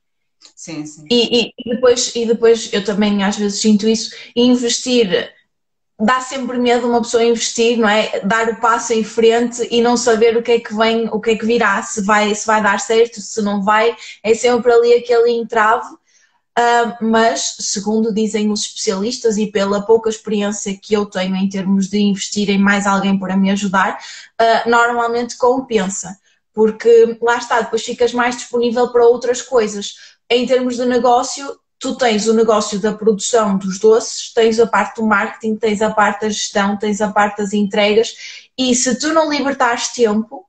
Sim, 0.56 0.86
sim. 0.86 1.04
E, 1.10 1.52
e, 1.58 1.74
depois, 1.74 2.16
e 2.16 2.24
depois 2.24 2.72
eu 2.72 2.82
também 2.82 3.22
às 3.22 3.36
vezes 3.36 3.60
sinto 3.60 3.86
isso, 3.86 4.16
investir 4.34 5.30
dá 6.00 6.20
sempre 6.20 6.58
medo 6.58 6.88
uma 6.88 7.02
pessoa 7.02 7.22
investir, 7.22 7.78
não 7.78 7.88
é? 7.88 8.20
Dar 8.20 8.48
o 8.48 8.60
passo 8.60 8.94
em 8.94 9.04
frente 9.04 9.68
e 9.70 9.82
não 9.82 9.96
saber 9.96 10.36
o 10.38 10.42
que 10.42 10.52
é 10.52 10.58
que 10.58 10.74
vem, 10.74 11.06
o 11.08 11.20
que 11.20 11.32
é 11.32 11.36
que 11.36 11.44
virá, 11.44 11.82
se 11.82 12.02
vai, 12.02 12.34
se 12.34 12.46
vai 12.46 12.62
dar 12.62 12.80
certo, 12.80 13.20
se 13.20 13.42
não 13.42 13.62
vai, 13.62 13.94
é 14.22 14.34
sempre 14.34 14.72
ali 14.72 14.94
aquele 14.94 15.30
entrave 15.32 15.86
Uh, 16.56 17.04
mas, 17.04 17.56
segundo 17.58 18.14
dizem 18.14 18.52
os 18.52 18.60
especialistas 18.60 19.36
e 19.36 19.48
pela 19.48 19.82
pouca 19.82 20.08
experiência 20.08 20.78
que 20.80 20.94
eu 20.94 21.04
tenho 21.04 21.34
em 21.34 21.48
termos 21.48 21.88
de 21.88 21.98
investir 21.98 22.48
em 22.48 22.58
mais 22.58 22.86
alguém 22.86 23.18
para 23.18 23.36
me 23.36 23.50
ajudar, 23.50 23.98
uh, 24.40 24.70
normalmente 24.70 25.36
compensa, 25.36 26.16
porque 26.52 27.18
lá 27.20 27.38
está, 27.38 27.60
depois 27.60 27.82
ficas 27.82 28.12
mais 28.12 28.36
disponível 28.36 28.88
para 28.92 29.04
outras 29.04 29.42
coisas. 29.42 29.96
Em 30.30 30.46
termos 30.46 30.76
de 30.76 30.84
negócio, 30.86 31.58
tu 31.76 31.96
tens 31.96 32.28
o 32.28 32.32
negócio 32.32 32.78
da 32.78 32.94
produção 32.94 33.58
dos 33.58 33.80
doces, 33.80 34.32
tens 34.32 34.60
a 34.60 34.66
parte 34.66 35.00
do 35.00 35.06
marketing, 35.06 35.56
tens 35.56 35.82
a 35.82 35.90
parte 35.90 36.20
da 36.20 36.28
gestão, 36.28 36.78
tens 36.78 37.00
a 37.00 37.12
parte 37.12 37.38
das 37.38 37.52
entregas, 37.52 38.14
e 38.56 38.74
se 38.76 38.96
tu 38.98 39.12
não 39.12 39.28
libertares 39.30 39.88
tempo, 39.88 40.46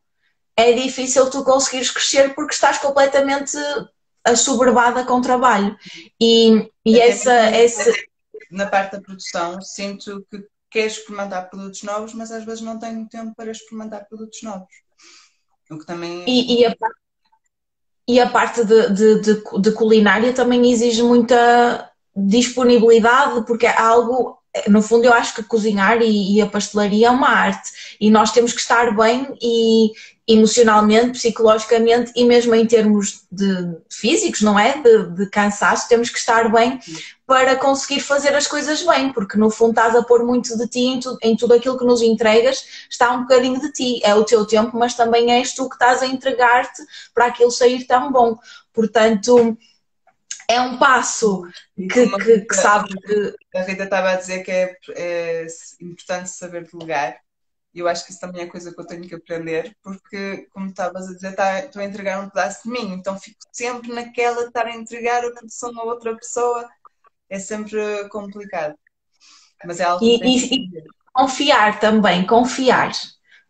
é 0.55 0.71
difícil 0.71 1.29
tu 1.29 1.43
conseguires 1.43 1.89
crescer 1.89 2.33
porque 2.35 2.53
estás 2.53 2.77
completamente 2.77 3.57
assoberbada 4.25 5.05
com 5.05 5.21
trabalho. 5.21 5.77
E, 6.19 6.69
e 6.83 6.99
essa, 6.99 7.33
essa. 7.33 7.93
Na 8.51 8.65
parte 8.65 8.93
da 8.93 9.01
produção, 9.01 9.61
sinto 9.61 10.25
que 10.29 10.43
quer 10.69 10.87
experimentar 10.87 11.49
produtos 11.49 11.83
novos, 11.83 12.13
mas 12.13 12.31
às 12.31 12.43
vezes 12.43 12.61
não 12.61 12.79
tenho 12.79 13.07
tempo 13.07 13.33
para 13.35 13.51
experimentar 13.51 14.05
produtos 14.07 14.41
novos. 14.43 14.67
O 15.69 15.77
que 15.79 15.85
também. 15.85 16.23
E, 16.27 16.61
e, 16.61 16.65
a, 16.65 16.75
e 18.07 18.19
a 18.19 18.29
parte 18.29 18.63
de, 18.65 18.89
de, 18.89 19.21
de, 19.21 19.61
de 19.61 19.71
culinária 19.71 20.33
também 20.33 20.71
exige 20.71 21.01
muita 21.01 21.91
disponibilidade, 22.15 23.45
porque 23.45 23.65
é 23.65 23.77
algo 23.77 24.37
no 24.67 24.81
fundo, 24.81 25.05
eu 25.05 25.13
acho 25.13 25.35
que 25.35 25.43
cozinhar 25.43 26.01
e, 26.01 26.37
e, 26.37 26.41
a 26.41 26.47
pastelaria 26.47 27.07
é 27.07 27.11
uma 27.11 27.29
arte 27.29 27.71
e 27.99 28.09
nós 28.09 28.31
temos 28.31 28.53
que 28.53 28.61
estar 28.61 28.95
bem 28.95 29.37
e 29.41 29.91
emocionalmente, 30.27 31.19
psicologicamente 31.19 32.11
e 32.15 32.25
mesmo 32.25 32.55
em 32.55 32.65
termos 32.65 33.25
de 33.31 33.77
físicos, 33.89 34.41
não 34.41 34.57
é? 34.57 34.81
De, 34.81 35.09
de, 35.15 35.29
cansaço, 35.29 35.87
temos 35.87 36.09
que 36.09 36.17
estar 36.17 36.51
bem 36.51 36.79
para 37.27 37.55
conseguir 37.55 37.99
fazer 37.99 38.33
as 38.33 38.47
coisas 38.47 38.81
bem, 38.81 39.11
porque 39.13 39.37
no 39.37 39.51
fundo 39.51 39.71
estás 39.71 39.95
a 39.95 40.01
pôr 40.01 40.25
muito 40.25 40.57
de 40.57 40.67
ti 40.67 40.79
em, 40.79 40.99
tu, 40.99 41.17
em 41.21 41.35
tudo 41.35 41.53
aquilo 41.53 41.77
que 41.77 41.85
nos 41.85 42.01
entregas, 42.01 42.65
está 42.89 43.11
um 43.11 43.21
bocadinho 43.21 43.59
de 43.59 43.71
ti, 43.71 43.99
é 44.03 44.15
o 44.15 44.23
teu 44.23 44.45
tempo, 44.45 44.77
mas 44.77 44.95
também 44.95 45.31
és 45.31 45.53
tu 45.53 45.69
que 45.69 45.75
estás 45.75 46.01
a 46.01 46.07
entregar-te 46.07 46.81
para 47.13 47.27
aquilo 47.27 47.51
sair 47.51 47.85
tão 47.85 48.11
bom. 48.11 48.37
Portanto, 48.73 49.55
é 50.49 50.61
um 50.61 50.77
passo 50.77 51.43
que, 51.75 51.87
que, 51.87 52.41
que 52.41 52.55
sabe 52.55 52.89
que. 52.99 53.35
A 53.55 53.61
Rita 53.61 53.83
estava 53.83 54.11
a 54.11 54.15
dizer 54.15 54.43
que 54.43 54.51
é, 54.51 54.77
é 54.95 55.47
importante 55.81 56.29
saber 56.29 56.67
delegar 56.71 57.17
e 57.75 57.79
eu 57.79 57.89
acho 57.89 58.05
que 58.05 58.11
isso 58.11 58.21
também 58.21 58.43
é 58.43 58.47
coisa 58.47 58.73
que 58.73 58.79
eu 58.79 58.87
tenho 58.87 59.05
que 59.05 59.15
aprender, 59.15 59.75
porque, 59.83 60.47
como 60.53 60.67
estavas 60.67 61.09
a 61.09 61.13
dizer, 61.13 61.35
tá, 61.35 61.59
estou 61.59 61.81
a 61.81 61.85
entregar 61.85 62.23
um 62.23 62.29
pedaço 62.29 62.63
de 62.63 62.69
mim, 62.69 62.93
então 62.93 63.19
fico 63.19 63.37
sempre 63.51 63.91
naquela 63.91 64.43
de 64.43 64.47
estar 64.47 64.65
a 64.65 64.73
entregar 64.73 65.25
a 65.25 65.31
produção 65.31 65.77
a 65.77 65.83
outra 65.83 66.15
pessoa, 66.15 66.69
é 67.29 67.37
sempre 67.37 68.07
complicado. 68.07 68.75
Mas 69.65 69.81
é 69.81 69.83
algo 69.83 70.05
e, 70.05 70.19
que 70.19 70.25
e, 70.25 70.55
e 70.55 70.83
confiar 71.11 71.77
também, 71.81 72.25
confiar. 72.25 72.93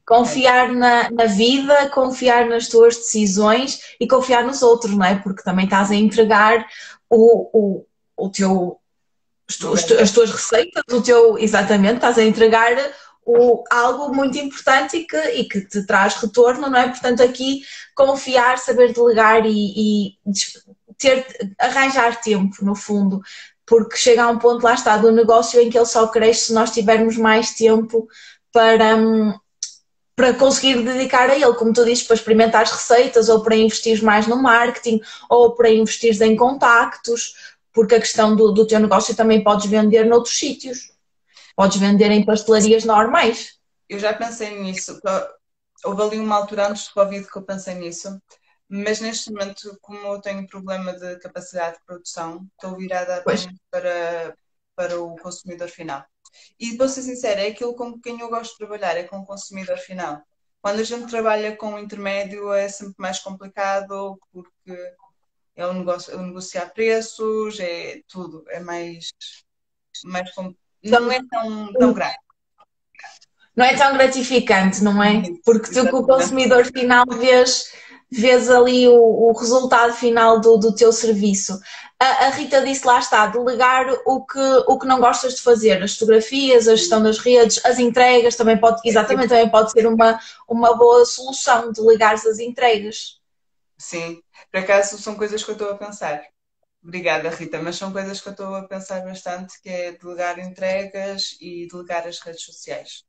Confiar 0.05 0.71
na, 0.71 1.09
na 1.09 1.25
vida, 1.25 1.89
confiar 1.89 2.47
nas 2.47 2.67
tuas 2.67 2.95
decisões 2.95 3.79
e 3.99 4.07
confiar 4.07 4.43
nos 4.43 4.61
outros, 4.61 4.95
não 4.95 5.05
é? 5.05 5.15
Porque 5.15 5.41
também 5.41 5.65
estás 5.65 5.89
a 5.89 5.95
entregar 5.95 6.67
o, 7.09 7.49
o, 7.53 7.85
o 8.15 8.29
teu 8.29 8.79
as 10.01 10.11
tuas 10.11 10.31
receitas, 10.31 10.83
o 10.91 11.01
teu, 11.01 11.37
exatamente, 11.37 11.95
estás 11.95 12.17
a 12.17 12.23
entregar 12.23 12.75
o, 13.25 13.63
algo 13.71 14.13
muito 14.13 14.37
importante 14.37 14.97
e 14.97 15.05
que, 15.05 15.17
e 15.17 15.47
que 15.47 15.61
te 15.61 15.85
traz 15.85 16.15
retorno, 16.15 16.69
não 16.69 16.79
é? 16.79 16.87
Portanto, 16.87 17.21
aqui 17.21 17.61
confiar, 17.95 18.57
saber 18.57 18.93
delegar 18.93 19.45
e, 19.45 20.09
e 20.09 20.17
ter, 20.97 21.25
arranjar 21.59 22.21
tempo, 22.21 22.63
no 22.63 22.75
fundo, 22.75 23.21
porque 23.65 23.97
chega 23.97 24.23
a 24.23 24.29
um 24.29 24.37
ponto, 24.37 24.63
lá 24.63 24.73
está, 24.73 24.97
do 24.97 25.11
negócio 25.11 25.59
em 25.59 25.69
que 25.69 25.77
ele 25.77 25.85
só 25.85 26.07
cresce 26.07 26.47
se 26.47 26.53
nós 26.53 26.71
tivermos 26.71 27.17
mais 27.17 27.51
tempo 27.55 28.07
para, 28.51 28.95
hum, 28.95 29.33
para 30.15 30.33
conseguir 30.33 30.81
dedicar 30.81 31.29
a 31.29 31.35
ele, 31.35 31.53
como 31.55 31.73
tu 31.73 31.83
dizes, 31.83 32.03
para 32.03 32.15
experimentar 32.15 32.61
as 32.63 32.71
receitas 32.71 33.27
ou 33.27 33.43
para 33.43 33.55
investir 33.55 34.01
mais 34.01 34.27
no 34.27 34.41
marketing 34.41 35.01
ou 35.29 35.53
para 35.53 35.69
investir 35.69 36.19
em 36.21 36.35
contactos, 36.35 37.55
porque 37.73 37.95
a 37.95 37.99
questão 37.99 38.35
do, 38.35 38.51
do 38.51 38.65
teu 38.65 38.79
negócio 38.79 39.15
também 39.15 39.43
podes 39.43 39.65
vender 39.65 40.05
noutros 40.05 40.37
sítios, 40.37 40.93
podes 41.55 41.77
vender 41.77 42.09
em 42.11 42.23
pastelarias 42.23 42.85
normais. 42.85 43.59
Eu 43.89 43.99
já 43.99 44.13
pensei 44.13 44.57
nisso, 44.61 44.99
houve 45.83 46.01
ali 46.01 46.17
uma 46.17 46.37
altura 46.37 46.69
antes 46.69 46.87
do 46.87 46.93
Covid 46.93 47.29
que 47.29 47.37
eu 47.37 47.43
pensei 47.43 47.75
nisso, 47.75 48.19
mas 48.67 48.99
neste 49.01 49.31
momento, 49.31 49.77
como 49.81 49.99
eu 50.07 50.21
tenho 50.21 50.47
problema 50.47 50.93
de 50.93 51.19
capacidade 51.19 51.77
de 51.77 51.85
produção, 51.85 52.47
estou 52.53 52.77
virada 52.77 53.23
para, 53.69 54.35
para 54.75 54.99
o 54.99 55.15
consumidor 55.17 55.69
final. 55.69 56.05
E 56.59 56.75
vou 56.75 56.87
ser 56.87 57.01
sincera, 57.01 57.41
é 57.41 57.47
aquilo 57.47 57.75
com 57.75 57.99
quem 57.99 58.19
eu 58.19 58.29
gosto 58.29 58.51
de 58.51 58.57
trabalhar, 58.57 58.97
é 58.97 59.03
com 59.03 59.17
o 59.17 59.25
consumidor 59.25 59.77
final. 59.77 60.21
Quando 60.61 60.79
a 60.79 60.83
gente 60.83 61.09
trabalha 61.09 61.55
com 61.55 61.75
o 61.75 61.79
intermédio 61.79 62.51
é 62.51 62.67
sempre 62.67 62.95
mais 62.97 63.19
complicado 63.19 64.19
porque 64.31 64.95
é 65.55 65.65
o, 65.65 65.73
negócio, 65.73 66.13
é 66.13 66.17
o 66.17 66.23
negociar 66.23 66.73
preços, 66.73 67.59
é 67.59 68.01
tudo, 68.07 68.43
é 68.49 68.59
mais, 68.59 69.09
mais 70.03 70.29
não 70.83 71.11
é 71.11 71.19
tão, 71.29 71.71
tão 71.73 71.93
grave. 71.93 72.17
Não 73.55 73.63
é 73.63 73.75
tão 73.75 73.93
gratificante, 73.93 74.83
não 74.83 75.01
é? 75.01 75.23
Porque 75.45 75.71
tu 75.71 75.89
com 75.89 75.99
o 75.99 76.05
consumidor 76.05 76.65
final 76.65 77.05
vês 77.07 77.71
vês 78.11 78.49
ali 78.49 78.87
o, 78.87 78.95
o 78.95 79.31
resultado 79.33 79.93
final 79.93 80.39
do, 80.39 80.57
do 80.57 80.75
teu 80.75 80.91
serviço. 80.91 81.59
A, 81.99 82.25
a, 82.25 82.29
Rita 82.29 82.61
disse 82.63 82.85
lá 82.85 82.99
está, 82.99 83.27
delegar 83.27 83.87
o 84.05 84.25
que, 84.25 84.39
o 84.67 84.77
que 84.77 84.85
não 84.85 84.99
gostas 84.99 85.35
de 85.35 85.41
fazer, 85.41 85.81
as 85.81 85.93
fotografias, 85.93 86.67
a 86.67 86.75
gestão 86.75 87.01
das 87.01 87.17
redes, 87.17 87.63
as 87.65 87.79
entregas, 87.79 88.35
também 88.35 88.57
pode, 88.57 88.81
exatamente, 88.83 89.29
também 89.29 89.49
pode 89.49 89.71
ser 89.71 89.87
uma, 89.87 90.19
uma 90.47 90.75
boa 90.75 91.05
solução, 91.05 91.71
delegar 91.71 92.13
as 92.13 92.39
entregas. 92.39 93.19
Sim, 93.77 94.21
por 94.51 94.59
acaso 94.59 94.97
são 94.97 95.15
coisas 95.15 95.43
que 95.43 95.51
eu 95.51 95.55
estou 95.55 95.69
a 95.69 95.77
pensar. 95.77 96.21
Obrigada, 96.83 97.29
Rita, 97.29 97.61
mas 97.61 97.77
são 97.77 97.91
coisas 97.91 98.21
que 98.21 98.27
eu 98.27 98.31
estou 98.31 98.53
a 98.53 98.67
pensar 98.67 99.01
bastante, 99.01 99.59
que 99.61 99.69
é 99.69 99.91
delegar 99.93 100.37
entregas 100.37 101.35
e 101.41 101.67
delegar 101.67 102.05
as 102.07 102.19
redes 102.19 102.43
sociais. 102.43 103.03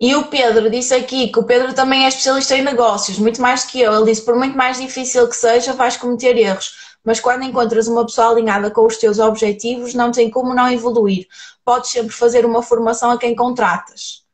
E 0.00 0.14
o 0.14 0.26
Pedro 0.26 0.70
disse 0.70 0.94
aqui 0.94 1.28
que 1.28 1.38
o 1.38 1.44
Pedro 1.44 1.74
também 1.74 2.04
é 2.04 2.08
especialista 2.08 2.56
em 2.56 2.62
negócios, 2.62 3.18
muito 3.18 3.42
mais 3.42 3.64
que 3.64 3.80
eu. 3.80 3.92
Ele 3.92 4.04
disse: 4.04 4.24
por 4.24 4.36
muito 4.36 4.56
mais 4.56 4.80
difícil 4.80 5.28
que 5.28 5.34
seja, 5.34 5.72
vais 5.72 5.96
cometer 5.96 6.36
erros, 6.36 6.96
mas 7.04 7.18
quando 7.18 7.42
encontras 7.42 7.88
uma 7.88 8.06
pessoa 8.06 8.30
alinhada 8.30 8.70
com 8.70 8.86
os 8.86 8.96
teus 8.96 9.18
objetivos, 9.18 9.94
não 9.94 10.12
tem 10.12 10.30
como 10.30 10.54
não 10.54 10.70
evoluir. 10.70 11.26
Podes 11.64 11.90
sempre 11.90 12.12
fazer 12.12 12.46
uma 12.46 12.62
formação 12.62 13.10
a 13.10 13.18
quem 13.18 13.34
contratas. 13.34 14.28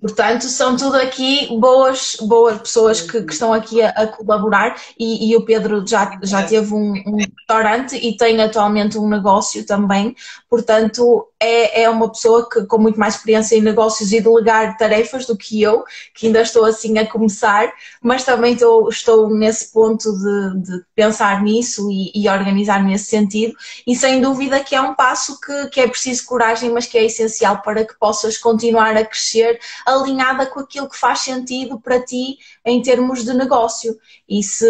Portanto, 0.00 0.44
são 0.44 0.76
tudo 0.76 0.96
aqui 0.96 1.48
boas, 1.58 2.16
boas 2.20 2.58
pessoas 2.60 3.00
que, 3.00 3.22
que 3.22 3.32
estão 3.32 3.54
aqui 3.54 3.80
a, 3.80 3.88
a 3.88 4.06
colaborar 4.06 4.76
e, 4.98 5.30
e, 5.30 5.36
o 5.36 5.44
Pedro 5.46 5.82
já, 5.86 6.18
já 6.22 6.42
teve 6.42 6.74
um, 6.74 6.92
um, 7.06 7.16
restaurante 7.16 7.96
e 7.96 8.14
tem 8.14 8.38
atualmente 8.40 8.98
um 8.98 9.08
negócio 9.08 9.64
também, 9.64 10.14
portanto 10.48 11.28
é, 11.40 11.82
é 11.82 11.90
uma 11.90 12.10
pessoa 12.10 12.48
que, 12.48 12.64
com 12.64 12.78
muito 12.78 12.98
mais 12.98 13.14
experiência 13.14 13.56
em 13.56 13.60
negócios 13.60 14.12
e 14.12 14.20
delegar 14.20 14.76
tarefas 14.76 15.26
do 15.26 15.36
que 15.36 15.62
eu, 15.62 15.84
que 16.14 16.26
ainda 16.26 16.40
estou 16.40 16.64
assim 16.64 16.98
a 16.98 17.06
começar, 17.06 17.72
mas 18.02 18.24
também 18.24 18.54
estou, 18.54 18.88
estou 18.88 19.30
nesse 19.30 19.72
ponto 19.72 20.10
de, 20.12 20.62
de 20.62 20.84
pensar 20.94 21.42
nisso 21.42 21.90
e, 21.90 22.10
e 22.14 22.28
organizar 22.28 22.82
nesse 22.82 23.06
sentido 23.06 23.54
e 23.86 23.94
sem 23.94 24.20
dúvida 24.20 24.60
que 24.60 24.74
é 24.74 24.80
um 24.80 24.94
passo 24.94 25.38
que, 25.40 25.68
que 25.68 25.80
é 25.80 25.88
preciso 25.88 26.26
coragem, 26.26 26.70
mas 26.70 26.86
que 26.86 26.98
é 26.98 27.04
essencial 27.04 27.62
para 27.62 27.84
que 27.84 27.98
possas 27.98 28.36
continuar 28.36 28.96
a 28.96 29.04
crescer 29.04 29.58
alinhada 29.86 30.46
com 30.46 30.60
aquilo 30.60 30.88
que 30.88 30.98
faz 30.98 31.20
sentido 31.20 31.80
para 31.80 32.02
ti 32.02 32.38
em 32.64 32.82
termos 32.82 33.24
de 33.24 33.32
negócio. 33.34 33.96
E 34.28 34.42
se, 34.42 34.66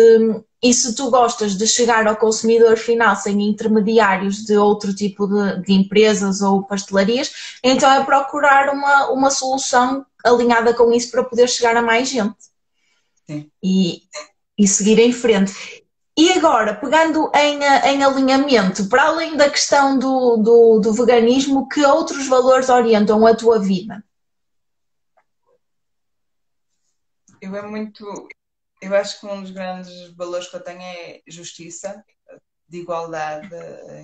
e 0.62 0.74
se 0.74 0.94
tu 0.94 1.10
gostas 1.10 1.56
de 1.56 1.66
chegar 1.66 2.06
ao 2.06 2.16
consumidor 2.16 2.76
final 2.76 3.14
sem 3.14 3.40
intermediários 3.48 4.44
de 4.44 4.56
outro 4.56 4.94
tipo 4.94 5.26
de, 5.26 5.62
de 5.62 5.72
empresas 5.72 6.40
ou 6.42 6.64
pastelarias, 6.64 7.58
então 7.62 7.90
é 7.90 8.04
procurar 8.04 8.68
uma, 8.70 9.10
uma 9.10 9.30
solução 9.30 10.04
alinhada 10.24 10.74
com 10.74 10.92
isso 10.92 11.10
para 11.10 11.24
poder 11.24 11.48
chegar 11.48 11.76
a 11.76 11.82
mais 11.82 12.08
gente. 12.08 12.36
Sim. 13.26 13.50
E, 13.62 14.02
e 14.58 14.66
seguir 14.66 14.98
em 14.98 15.12
frente. 15.12 15.84
E 16.16 16.32
agora, 16.32 16.74
pegando 16.74 17.30
em, 17.32 17.60
em 17.62 18.02
alinhamento, 18.02 18.88
para 18.88 19.04
além 19.04 19.36
da 19.36 19.48
questão 19.48 19.96
do, 19.96 20.36
do, 20.38 20.80
do, 20.80 20.92
veganismo, 20.92 21.68
que 21.68 21.84
outros 21.84 22.26
valores 22.26 22.68
orientam 22.68 23.24
a 23.24 23.36
tua 23.36 23.60
vida? 23.60 24.02
eu 27.40 27.54
é 27.54 27.62
muito. 27.62 28.04
Eu 28.80 28.94
acho 28.94 29.20
que 29.20 29.26
um 29.26 29.42
dos 29.42 29.50
grandes 29.50 30.14
valores 30.14 30.48
que 30.48 30.56
eu 30.56 30.62
tenho 30.62 30.80
é 30.80 31.20
justiça, 31.26 32.04
de 32.68 32.78
igualdade 32.78 33.48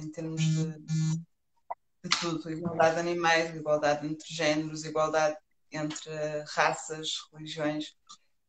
em 0.03 0.11
termos 0.11 0.41
de, 0.41 0.79
de 0.79 2.11
tudo, 2.21 2.51
igualdade 2.51 2.95
de 2.95 3.01
animais, 3.01 3.55
igualdade 3.55 4.07
entre 4.07 4.27
géneros, 4.35 4.85
igualdade 4.85 5.37
entre 5.71 6.11
raças, 6.49 7.11
religiões. 7.33 7.95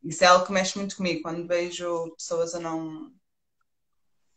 Isso 0.03 0.23
é 0.23 0.28
algo 0.28 0.45
que 0.45 0.51
mexe 0.51 0.78
muito 0.78 0.95
comigo 0.95 1.21
quando 1.21 1.47
vejo 1.47 2.15
pessoas 2.15 2.53
a 2.55 2.59
não 2.59 3.11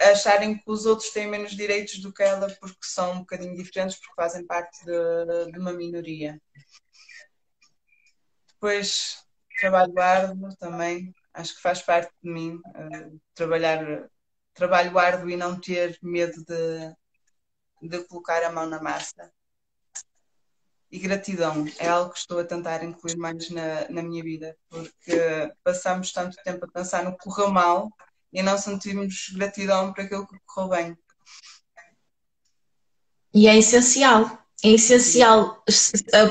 acharem 0.01 0.57
que 0.57 0.70
os 0.70 0.86
outros 0.86 1.11
têm 1.11 1.26
menos 1.26 1.53
direitos 1.53 1.99
do 2.01 2.12
que 2.12 2.22
ela 2.22 2.49
porque 2.61 2.78
são 2.82 3.12
um 3.12 3.18
bocadinho 3.20 3.57
diferentes, 3.57 3.97
porque 3.99 4.14
fazem 4.14 4.47
parte 4.47 4.84
de, 4.84 5.53
de 5.53 5.59
uma 5.59 5.72
minoria. 5.72 6.41
Depois 8.53 9.24
trabalho 9.61 9.99
árduo 9.99 10.57
também, 10.57 11.12
acho 11.39 11.55
que 11.55 11.62
faz 11.62 11.80
parte 11.80 12.12
de 12.22 12.30
mim 12.30 12.57
uh, 12.57 13.20
trabalhar 13.34 14.09
trabalho 14.55 14.99
árduo 14.99 15.30
e 15.30 15.36
não 15.36 15.59
ter 15.59 15.97
medo 16.03 16.45
de, 16.45 17.89
de 17.89 18.05
colocar 18.05 18.43
a 18.43 18.51
mão 18.51 18.66
na 18.66 18.82
massa. 18.82 19.30
E 20.91 20.99
gratidão 20.99 21.66
é 21.78 21.86
algo 21.86 22.12
que 22.12 22.18
estou 22.18 22.41
a 22.41 22.45
tentar 22.45 22.82
incluir 22.82 23.16
mais 23.16 23.51
na, 23.51 23.89
na 23.89 24.03
minha 24.03 24.22
vida, 24.22 24.57
porque 24.68 25.53
passamos 25.62 26.12
tanto 26.12 26.36
tempo 26.43 26.64
a 26.64 26.68
pensar 26.68 27.05
no 27.05 27.12
que 27.12 27.24
correu 27.24 27.51
mal 27.51 27.89
e 28.32 28.43
não 28.43 28.59
sentimos 28.59 29.30
gratidão 29.34 29.93
por 29.93 30.03
aquilo 30.03 30.26
que 30.26 30.36
correu 30.47 30.70
bem. 30.70 30.99
E 33.32 33.47
é 33.47 33.57
essencial, 33.57 34.39
é 34.64 34.70
essencial 34.70 35.62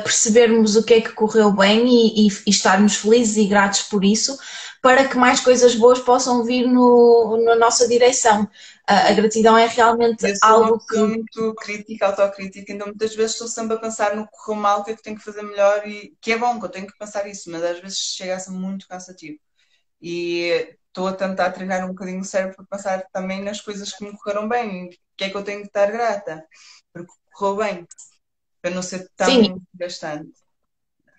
percebermos 0.03 0.75
o 0.75 0.83
que 0.83 0.95
é 0.95 1.01
que 1.01 1.13
correu 1.13 1.53
bem 1.53 1.87
e, 1.87 2.27
e, 2.27 2.31
e, 2.47 2.49
estarmos 2.49 2.97
felizes 2.97 3.37
e 3.37 3.47
gratos 3.47 3.83
por 3.83 4.03
isso, 4.03 4.37
para 4.87 5.05
que 5.05 5.17
mais 5.17 5.41
coisas 5.41 5.75
boas 5.75 5.99
possam 5.99 6.45
vir 6.45 6.65
no, 6.65 7.43
na 7.43 7.57
nossa 7.57 7.85
direção. 7.89 8.49
A, 8.87 9.09
a 9.09 9.11
gratidão 9.11 9.57
é 9.57 9.67
realmente 9.67 10.25
eu 10.25 10.33
sou 10.37 10.47
algo 10.47 10.79
que. 10.79 10.97
muito 10.97 11.53
crítica, 11.55 12.05
autocrítica, 12.05 12.71
então 12.71 12.87
muitas 12.87 13.13
vezes 13.13 13.33
estou 13.33 13.49
sempre 13.49 13.75
a 13.75 13.79
pensar 13.81 14.15
no 14.15 14.23
que 14.23 14.31
correu 14.31 14.61
mal, 14.61 14.79
o 14.79 14.85
que 14.85 14.91
é 14.91 14.95
que 14.95 15.03
tenho 15.03 15.17
que 15.17 15.25
fazer 15.25 15.41
melhor, 15.41 15.85
e 15.85 16.15
que 16.21 16.31
é 16.31 16.37
bom 16.37 16.57
que 16.57 16.67
eu 16.67 16.69
tenho 16.69 16.87
que 16.87 16.97
pensar 16.97 17.27
isso, 17.27 17.51
mas 17.51 17.61
às 17.63 17.81
vezes 17.81 17.97
chega 17.97 18.37
a 18.37 18.39
ser 18.39 18.51
muito 18.51 18.87
cansativo. 18.87 19.37
E 20.01 20.73
estou 20.87 21.07
a 21.07 21.13
tentar 21.13 21.51
treinar 21.51 21.83
um 21.83 21.89
bocadinho 21.89 22.21
o 22.21 22.23
cérebro 22.23 22.55
para 22.55 22.77
pensar 22.77 23.05
também 23.11 23.43
nas 23.43 23.59
coisas 23.59 23.91
que 23.91 24.05
me 24.05 24.17
correram 24.17 24.47
bem, 24.47 24.85
o 24.85 24.89
que 25.17 25.25
é 25.25 25.29
que 25.29 25.35
eu 25.35 25.43
tenho 25.43 25.63
que 25.63 25.67
estar 25.67 25.91
grata, 25.91 26.45
porque 26.93 27.11
correu 27.33 27.57
bem 27.57 27.87
para 28.61 28.71
não 28.71 28.81
ser 28.81 29.11
tão 29.17 29.27
Sim. 29.27 29.61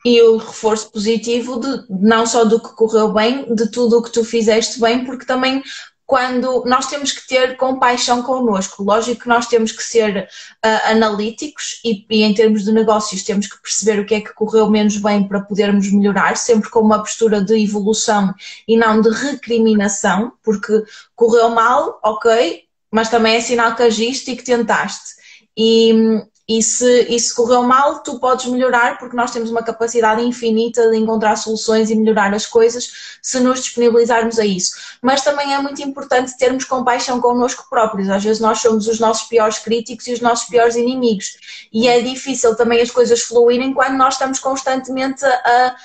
E 0.09 0.23
o 0.23 0.39
reforço 0.39 0.91
positivo 0.91 1.61
de 1.61 1.85
não 1.91 2.27
só 2.27 2.43
do 2.43 2.59
que 2.59 2.75
correu 2.75 3.13
bem, 3.13 3.55
de 3.55 3.71
tudo 3.71 3.99
o 3.99 4.03
que 4.03 4.11
tu 4.11 4.25
fizeste 4.25 4.81
bem, 4.81 5.05
porque 5.05 5.27
também 5.27 5.63
quando 6.09 6.65
nós 6.65 6.87
temos 6.87 7.13
que 7.13 7.29
ter 7.29 7.59
compaixão 7.59 8.23
connosco. 8.23 8.83
Lógico 8.83 9.25
que 9.25 9.29
nós 9.29 9.47
temos 9.47 9.73
que 9.73 9.83
ser 9.83 10.27
uh, 10.65 10.91
analíticos 10.91 11.83
e, 11.85 12.07
e, 12.09 12.23
em 12.23 12.33
termos 12.33 12.65
de 12.65 12.73
negócios 12.73 13.23
temos 13.23 13.47
que 13.47 13.61
perceber 13.61 14.01
o 14.01 14.07
que 14.07 14.15
é 14.15 14.21
que 14.23 14.33
correu 14.33 14.71
menos 14.71 14.97
bem 14.97 15.29
para 15.29 15.43
podermos 15.43 15.93
melhorar, 15.93 16.39
sempre 16.39 16.71
com 16.71 16.81
uma 16.81 17.01
postura 17.01 17.43
de 17.43 17.63
evolução 17.63 18.33
e 18.67 18.75
não 18.75 19.03
de 19.03 19.11
recriminação, 19.11 20.33
porque 20.43 20.83
correu 21.15 21.51
mal, 21.51 22.01
ok, 22.03 22.65
mas 22.91 23.11
também 23.11 23.37
é 23.37 23.41
sinal 23.43 23.77
que 23.77 23.83
agiste 23.83 24.31
e 24.31 24.37
que 24.37 24.43
tentaste. 24.43 25.17
E, 25.55 26.23
E 26.49 26.63
se 26.63 27.03
isso 27.15 27.35
correu 27.35 27.63
mal, 27.63 28.03
tu 28.03 28.19
podes 28.19 28.47
melhorar, 28.47 28.97
porque 28.99 29.15
nós 29.15 29.31
temos 29.31 29.51
uma 29.51 29.63
capacidade 29.63 30.23
infinita 30.23 30.89
de 30.89 30.97
encontrar 30.97 31.37
soluções 31.37 31.91
e 31.91 31.95
melhorar 31.95 32.33
as 32.33 32.47
coisas 32.47 33.19
se 33.21 33.39
nos 33.39 33.63
disponibilizarmos 33.63 34.39
a 34.39 34.47
isso. 34.47 34.73
Mas 35.03 35.23
também 35.23 35.53
é 35.53 35.61
muito 35.61 35.83
importante 35.83 36.39
termos 36.39 36.65
compaixão 36.65 37.21
connosco 37.21 37.67
próprios. 37.69 38.09
Às 38.09 38.25
vezes 38.25 38.41
nós 38.41 38.61
somos 38.61 38.89
os 38.89 38.99
nossos 38.99 39.29
piores 39.29 39.59
críticos 39.59 40.07
e 40.07 40.15
os 40.15 40.21
nossos 40.21 40.49
piores 40.49 40.75
inimigos. 40.75 41.37
E 41.71 41.87
é 41.87 42.01
difícil 42.01 42.57
também 42.57 42.81
as 42.81 42.91
coisas 42.91 43.21
fluírem 43.21 43.75
quando 43.75 43.99
nós 43.99 44.15
estamos 44.15 44.39
constantemente 44.39 45.27
a, 45.27 45.77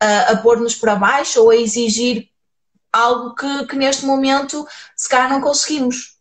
a, 0.00 0.20
a 0.32 0.36
pôr-nos 0.36 0.74
para 0.74 0.96
baixo 0.96 1.42
ou 1.42 1.50
a 1.50 1.56
exigir 1.56 2.28
algo 2.92 3.34
que, 3.34 3.66
que 3.68 3.76
neste 3.76 4.04
momento 4.04 4.66
se 4.94 5.08
calhar 5.08 5.30
não 5.30 5.40
conseguimos. 5.40 6.16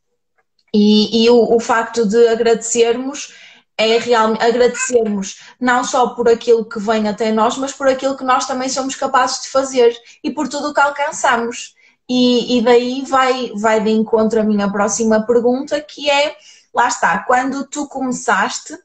E, 0.74 1.24
e 1.26 1.30
o, 1.30 1.56
o, 1.56 1.60
facto 1.60 2.06
de 2.06 2.28
agradecermos 2.28 3.34
é 3.80 3.98
realmente 3.98 4.44
agradecermos 4.44 5.40
não 5.60 5.86
só 5.86 6.10
por 6.10 6.28
aquilo 6.28 6.66
que 6.66 6.78
vem 6.80 7.08
até 7.08 7.32
nós, 7.32 7.58
mas 7.58 7.72
por 7.72 7.88
aquilo 7.88 8.18
que 8.18 8.26
nós 8.26 8.46
também 8.46 8.68
somos 8.68 8.94
capazes 8.94 9.44
de 9.44 9.48
fazer 9.48 9.96
e 10.22 10.30
por 10.30 10.50
tudo 10.50 10.70
o 10.70 10.74
que 10.74 10.82
alcançamos. 10.82 11.74
E, 12.08 12.58
e 12.58 12.62
daí 12.62 13.06
vai, 13.08 13.54
vai 13.56 13.82
de 13.82 13.90
encontro 13.92 14.42
a 14.42 14.44
minha 14.44 14.70
próxima 14.70 15.26
pergunta, 15.26 15.80
que 15.80 16.10
é, 16.10 16.36
lá 16.74 16.90
está, 16.90 17.20
quando 17.20 17.66
tu 17.68 17.88
começaste 17.88 18.78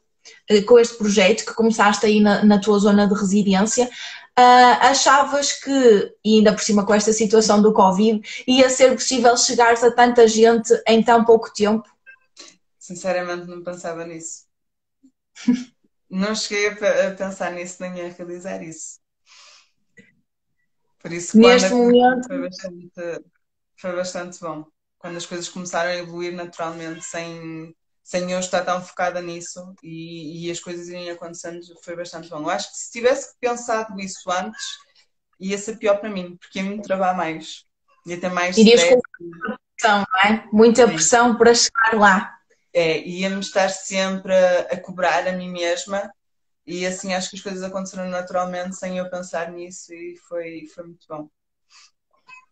eh, 0.49 0.63
com 0.63 0.79
este 0.79 0.97
projeto, 0.97 1.45
que 1.45 1.55
começaste 1.55 2.07
aí 2.07 2.21
na, 2.21 2.45
na 2.45 2.61
tua 2.61 2.79
zona 2.79 3.09
de 3.09 3.15
residência, 3.15 3.91
Uh, 4.37 4.75
achavas 4.81 5.53
que, 5.53 6.13
e 6.25 6.39
ainda 6.39 6.53
por 6.53 6.61
cima 6.61 6.85
com 6.85 6.93
esta 6.93 7.13
situação 7.13 7.63
do 7.63 7.73
Covid, 7.73 8.21
ia 8.49 8.69
ser 8.69 8.93
possível 8.93 9.37
chegares 9.37 9.85
a 9.85 9.93
tanta 9.93 10.27
gente 10.27 10.75
em 10.89 11.01
tão 11.05 11.25
pouco 11.25 11.53
tempo? 11.55 11.89
Sinceramente, 12.77 13.47
não 13.47 13.63
pensava 13.63 14.05
nisso. 14.05 14.44
Não 16.11 16.35
cheguei 16.35 16.69
a, 16.69 17.15
pensar 17.15 17.53
nisso 17.53 17.83
nem 17.83 18.01
a 18.03 18.09
realizar 18.09 18.63
isso. 18.63 19.01
Por 21.01 21.13
isso, 21.13 21.39
neste 21.39 21.71
momento. 21.71 22.27
Foi 22.27 22.41
bastante, 22.41 23.25
foi 23.77 23.97
bastante 23.97 24.41
bom. 24.41 24.67
Quando 24.99 25.17
as 25.17 25.27
coisas 25.27 25.49
começaram 25.49 25.91
a 25.91 25.97
evoluir 25.97 26.33
naturalmente, 26.33 27.05
sem 27.05 27.75
sem 28.05 28.31
eu 28.31 28.39
estar 28.39 28.63
tão 28.63 28.85
focada 28.85 29.23
nisso 29.23 29.75
e, 29.83 30.47
e, 30.47 30.51
as 30.51 30.61
coisas 30.61 30.89
irem 30.89 31.09
acontecendo, 31.09 31.61
foi 31.83 31.97
bastante 31.97 32.29
bom. 32.29 32.43
Eu 32.43 32.51
acho 32.51 32.71
que 32.71 32.77
se 32.77 32.93
tivesse 32.93 33.35
pensado 33.41 33.99
isso 33.99 34.31
antes, 34.31 34.63
ia 35.41 35.57
ser 35.57 35.79
pior 35.79 35.97
para 35.97 36.11
mim, 36.11 36.37
porque 36.37 36.61
ia 36.61 36.65
me 36.65 36.83
travar 36.83 37.17
mais. 37.17 37.65
Ia 38.07 38.21
ter 38.21 38.29
mais 38.29 38.59
Irias 38.59 38.85
com 38.85 39.01
pressão, 39.79 40.05
não 40.13 40.21
é? 40.21 40.49
Muita 40.53 40.87
pressão 40.87 41.35
para 41.35 41.55
chegar 41.55 41.95
lá. 41.95 42.34
É, 42.75 43.01
ia-me 43.01 43.41
estar 43.41 43.69
sempre 43.71 44.35
a, 44.35 44.61
a, 44.63 44.81
cobrar 44.81 45.27
a 45.29 45.33
mim 45.33 45.51
mesma 45.51 46.13
e 46.67 46.87
assim 46.87 47.15
acho 47.15 47.31
que 47.31 47.37
as 47.37 47.43
coisas 47.43 47.63
aconteceram 47.63 48.09
naturalmente 48.11 48.77
sem 48.77 48.99
eu 48.99 49.11
pensar 49.11 49.53
nisso 49.53 49.95
e 49.95 50.17
foi, 50.17 50.67
foi 50.75 50.85
muito 50.85 51.07
bom 51.09 51.29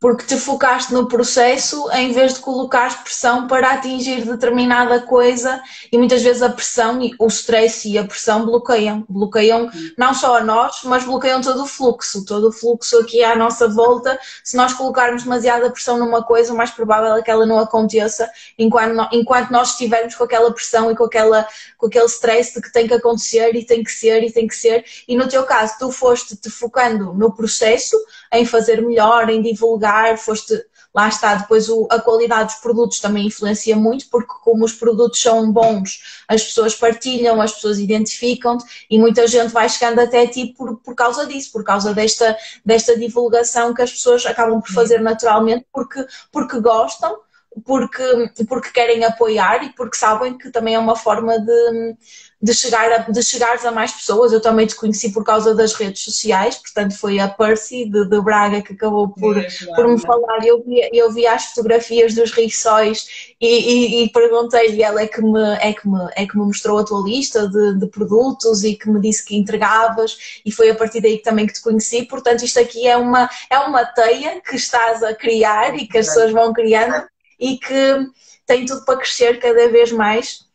porque 0.03 0.27
te 0.27 0.37
focaste 0.37 0.93
no 0.93 1.07
processo 1.07 1.89
em 1.93 2.11
vez 2.11 2.35
de 2.35 2.41
colocar 2.41 3.05
pressão 3.05 3.47
para 3.47 3.71
atingir 3.71 4.25
determinada 4.25 5.01
coisa 5.01 5.63
e 5.93 5.97
muitas 5.97 6.21
vezes 6.23 6.43
a 6.43 6.51
pressão 6.51 6.99
o 7.21 7.27
stress 7.29 7.89
e 7.89 7.97
a 7.97 8.05
pressão 8.05 8.45
bloqueiam, 8.45 9.07
bloqueiam 9.09 9.71
não 9.97 10.13
só 10.13 10.39
a 10.39 10.41
nós, 10.41 10.81
mas 10.83 11.05
bloqueiam 11.05 11.41
todo 11.41 11.63
o 11.63 11.67
fluxo, 11.69 12.25
todo 12.25 12.49
o 12.49 12.53
fluxo 12.53 12.99
aqui 12.99 13.23
à 13.23 13.37
nossa 13.37 13.69
volta. 13.69 14.19
Se 14.43 14.57
nós 14.57 14.73
colocarmos 14.73 15.23
demasiada 15.23 15.71
pressão 15.71 15.97
numa 15.97 16.25
coisa, 16.25 16.53
o 16.53 16.57
mais 16.57 16.73
provável 16.73 17.15
é 17.15 17.23
que 17.23 17.31
ela 17.31 17.47
não 17.47 17.61
aconteça 17.61 18.29
enquanto, 18.59 19.09
enquanto 19.13 19.53
nós 19.53 19.71
estivermos 19.71 20.17
com 20.17 20.25
aquela 20.25 20.53
pressão 20.53 20.91
e 20.91 20.97
com, 20.97 21.05
aquela, 21.05 21.47
com 21.79 21.87
aquele 21.87 22.07
stress 22.07 22.55
de 22.55 22.61
que 22.61 22.73
tem 22.73 22.89
que 22.89 22.95
acontecer 22.95 23.55
e 23.55 23.65
tem 23.65 23.85
que 23.85 23.93
ser 23.93 24.25
e 24.25 24.33
tem 24.33 24.49
que 24.49 24.57
ser. 24.57 24.85
E 25.07 25.15
no 25.17 25.29
teu 25.29 25.45
caso, 25.45 25.75
tu 25.79 25.93
foste 25.93 26.35
te 26.35 26.51
focando 26.51 27.15
no 27.15 27.33
processo, 27.33 27.97
em 28.33 28.47
fazer 28.47 28.81
melhor, 28.81 29.29
em 29.29 29.43
divulgar, 29.43 30.17
foste 30.17 30.55
lá 30.95 31.09
está, 31.09 31.35
depois 31.35 31.69
o, 31.69 31.87
a 31.91 31.99
qualidade 32.01 32.53
dos 32.53 32.61
produtos 32.61 33.01
também 33.01 33.27
influencia 33.27 33.75
muito, 33.75 34.09
porque 34.11 34.33
como 34.43 34.65
os 34.65 34.73
produtos 34.73 35.21
são 35.21 35.51
bons, 35.51 36.23
as 36.29 36.45
pessoas 36.45 36.75
partilham, 36.75 37.41
as 37.41 37.53
pessoas 37.53 37.79
identificam-te 37.79 38.87
e 38.91 38.99
muita 38.99 39.27
gente 39.27 39.53
vai 39.53 39.69
chegando 39.69 40.01
até 40.01 40.27
ti 40.27 40.55
por, 40.57 40.77
por 40.79 40.95
causa 40.95 41.27
disso, 41.27 41.51
por 41.53 41.65
causa 41.65 41.95
desta, 41.95 42.37
desta 42.65 42.99
divulgação 42.99 43.73
que 43.73 43.83
as 43.83 43.93
pessoas 43.93 44.25
acabam 44.27 44.61
por 44.61 44.71
fazer 44.71 45.01
naturalmente 45.01 45.67
porque, 45.73 46.05
porque 46.31 46.61
gostam 46.61 47.19
porque, 47.65 48.31
porque 48.49 48.71
querem 48.71 49.05
apoiar 49.05 49.65
e 49.65 49.71
porque 49.71 49.97
sabem 49.97 50.37
que 50.37 50.51
também 50.51 50.75
é 50.75 50.79
uma 50.79 50.97
forma 50.97 51.39
de, 51.39 51.97
de, 52.41 52.55
chegar 52.55 52.91
a, 52.91 52.99
de 52.99 53.23
chegares 53.23 53.65
a 53.65 53.71
mais 53.71 53.93
pessoas. 53.93 54.33
Eu 54.33 54.41
também 54.41 54.67
te 54.67 54.75
conheci 54.75 55.13
por 55.13 55.25
causa 55.25 55.55
das 55.55 55.75
redes 55.75 56.03
sociais, 56.03 56.57
portanto 56.57 56.97
foi 56.97 57.19
a 57.19 57.29
Percy 57.29 57.85
de, 57.85 58.09
de 58.09 58.21
Braga 58.21 58.63
que 58.63 58.73
acabou 58.73 59.09
por, 59.09 59.37
é, 59.39 59.47
por 59.75 59.87
me 59.87 60.01
falar. 60.01 60.45
Eu 60.45 60.63
vi, 60.65 60.89
eu 60.93 61.13
vi 61.13 61.27
as 61.27 61.47
fotografias 61.47 62.15
dos 62.15 62.33
riçóis 62.33 63.35
e, 63.41 63.47
e, 63.47 64.05
e 64.05 64.11
perguntei-lhe, 64.11 64.83
ela 64.83 65.03
é 65.03 65.07
que, 65.07 65.21
me, 65.21 65.55
é, 65.61 65.73
que 65.73 65.87
me, 65.89 66.09
é 66.17 66.27
que 66.27 66.37
me 66.37 66.45
mostrou 66.45 66.79
a 66.79 66.85
tua 66.85 67.03
lista 67.03 67.47
de, 67.49 67.79
de 67.79 67.87
produtos 67.87 68.65
e 68.65 68.75
que 68.75 68.89
me 68.89 69.01
disse 69.01 69.25
que 69.25 69.37
entregavas 69.37 70.41
e 70.45 70.51
foi 70.51 70.71
a 70.71 70.75
partir 70.75 71.01
daí 71.01 71.19
também 71.19 71.47
que 71.47 71.53
te 71.53 71.63
conheci. 71.63 72.05
Portanto, 72.05 72.45
isto 72.45 72.59
aqui 72.59 72.87
é 72.87 72.97
uma, 72.97 73.29
é 73.51 73.59
uma 73.59 73.85
teia 73.85 74.41
que 74.41 74.57
estás 74.57 75.03
a 75.03 75.15
criar 75.15 75.77
e 75.77 75.87
que 75.87 75.99
as 75.99 76.07
pessoas 76.07 76.33
vão 76.33 76.53
criando 76.53 77.12
e 77.43 77.59
que 77.59 78.13
tem 78.47 78.65
tudo 78.65 78.85
para 78.85 78.99
crescer 78.99 79.41
cada 79.41 79.69
vez 79.69 79.91
mais, 79.91 80.49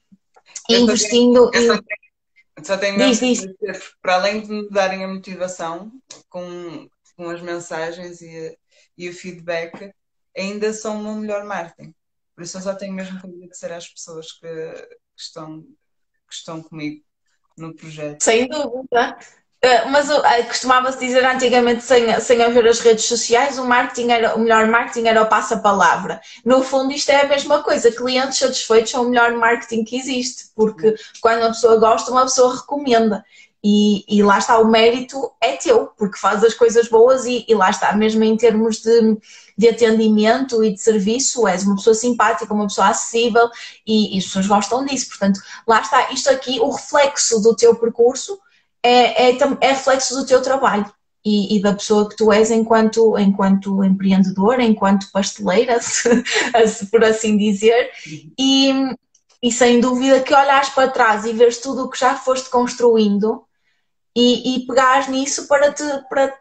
eu 0.69 0.79
investindo 0.79 1.51
tenho, 1.51 1.73
em. 1.73 2.63
Só 2.63 2.77
tenho 2.77 2.97
diz, 2.97 3.19
diz. 3.19 3.39
Dizer, 3.41 3.83
para 4.01 4.15
além 4.15 4.41
de 4.41 4.47
me 4.47 4.69
darem 4.69 5.03
a 5.03 5.07
motivação 5.07 5.91
com, 6.29 6.89
com 7.17 7.29
as 7.29 7.41
mensagens 7.41 8.21
e, 8.21 8.57
e 8.97 9.09
o 9.09 9.13
feedback, 9.13 9.93
ainda 10.35 10.71
são 10.71 11.01
uma 11.01 11.13
melhor 11.13 11.43
marketing. 11.43 11.93
Por 12.33 12.43
isso 12.43 12.57
eu 12.57 12.61
só 12.61 12.73
tenho 12.73 12.93
mesmo 12.93 13.19
que 13.19 13.27
agradecer 13.27 13.73
às 13.73 13.89
pessoas 13.89 14.31
que, 14.31 14.47
que, 14.47 15.21
estão, 15.21 15.61
que 15.61 16.33
estão 16.33 16.63
comigo 16.63 17.03
no 17.57 17.75
projeto. 17.75 18.23
Sem 18.23 18.47
dúvida. 18.47 19.17
Eh, 19.67 19.85
mas 19.89 20.09
uh, 20.09 20.21
costumava-se 20.47 20.97
dizer 20.97 21.25
antigamente, 21.25 21.83
sem, 21.83 22.17
sem 22.21 22.41
haver 22.41 22.65
as 22.67 22.79
redes 22.79 23.03
sociais, 23.03 23.59
o 23.59 23.65
marketing 23.65 24.11
era, 24.11 24.35
o 24.35 24.39
melhor 24.39 24.65
marketing 24.67 25.07
era 25.07 25.21
o 25.21 25.27
passa-palavra. 25.27 26.21
No 26.45 26.63
fundo, 26.63 26.93
isto 26.93 27.09
é 27.09 27.21
a 27.21 27.27
mesma 27.27 27.61
coisa. 27.61 27.91
Clientes 27.91 28.37
satisfeitos 28.39 28.91
são 28.91 29.03
o 29.03 29.09
melhor 29.09 29.33
marketing 29.33 29.83
que 29.83 29.97
existe, 29.97 30.45
porque 30.55 30.95
quando 31.19 31.39
uma 31.41 31.49
pessoa 31.49 31.77
gosta, 31.77 32.11
uma 32.11 32.23
pessoa 32.23 32.55
recomenda. 32.55 33.25
E, 33.61 34.05
e 34.07 34.23
lá 34.23 34.37
está, 34.37 34.57
o 34.59 34.67
mérito 34.67 35.31
é 35.41 35.57
teu, 35.57 35.87
porque 35.97 36.17
faz 36.17 36.41
as 36.43 36.53
coisas 36.53 36.87
boas 36.87 37.25
e, 37.25 37.43
e 37.47 37.53
lá 37.53 37.69
está, 37.69 37.93
mesmo 37.93 38.23
em 38.23 38.37
termos 38.37 38.77
de, 38.77 39.17
de 39.57 39.67
atendimento 39.67 40.63
e 40.63 40.73
de 40.73 40.79
serviço, 40.79 41.45
és 41.45 41.65
uma 41.65 41.75
pessoa 41.75 41.93
simpática, 41.93 42.53
uma 42.53 42.67
pessoa 42.67 42.87
acessível 42.87 43.49
e, 43.85 44.15
e 44.15 44.19
as 44.19 44.25
pessoas 44.25 44.47
gostam 44.47 44.85
disso. 44.85 45.09
Portanto, 45.09 45.41
lá 45.67 45.81
está, 45.81 46.09
isto 46.13 46.29
aqui, 46.29 46.59
o 46.61 46.69
reflexo 46.69 47.41
do 47.41 47.53
teu 47.53 47.75
percurso 47.75 48.39
é, 48.83 49.29
é, 49.29 49.37
é 49.61 49.67
reflexo 49.69 50.15
do 50.15 50.25
teu 50.25 50.41
trabalho 50.41 50.91
e, 51.25 51.57
e, 51.57 51.61
da 51.61 51.73
pessoa 51.73 52.07
que 52.07 52.15
tu 52.15 52.31
és 52.31 52.51
enquanto, 52.51 53.17
enquanto 53.17 53.83
empreendedor, 53.83 54.59
enquanto 54.59 55.11
pasteleira, 55.11 55.79
se, 55.81 56.23
se 56.67 56.85
por 56.87 57.03
assim 57.03 57.37
dizer, 57.37 57.91
e, 58.39 58.71
e 59.43 59.51
sem 59.51 59.79
dúvida 59.79 60.21
que 60.21 60.33
olhas 60.33 60.69
para 60.69 60.89
trás 60.89 61.25
e 61.25 61.33
vês 61.33 61.57
tudo 61.57 61.83
o 61.83 61.89
que 61.89 61.99
já 61.99 62.15
foste 62.15 62.49
construindo 62.49 63.45
e, 64.15 64.55
e 64.55 64.65
pegares 64.65 65.09
nisso 65.09 65.47
para 65.47 65.71
te, 65.71 65.83
para, 66.09 66.33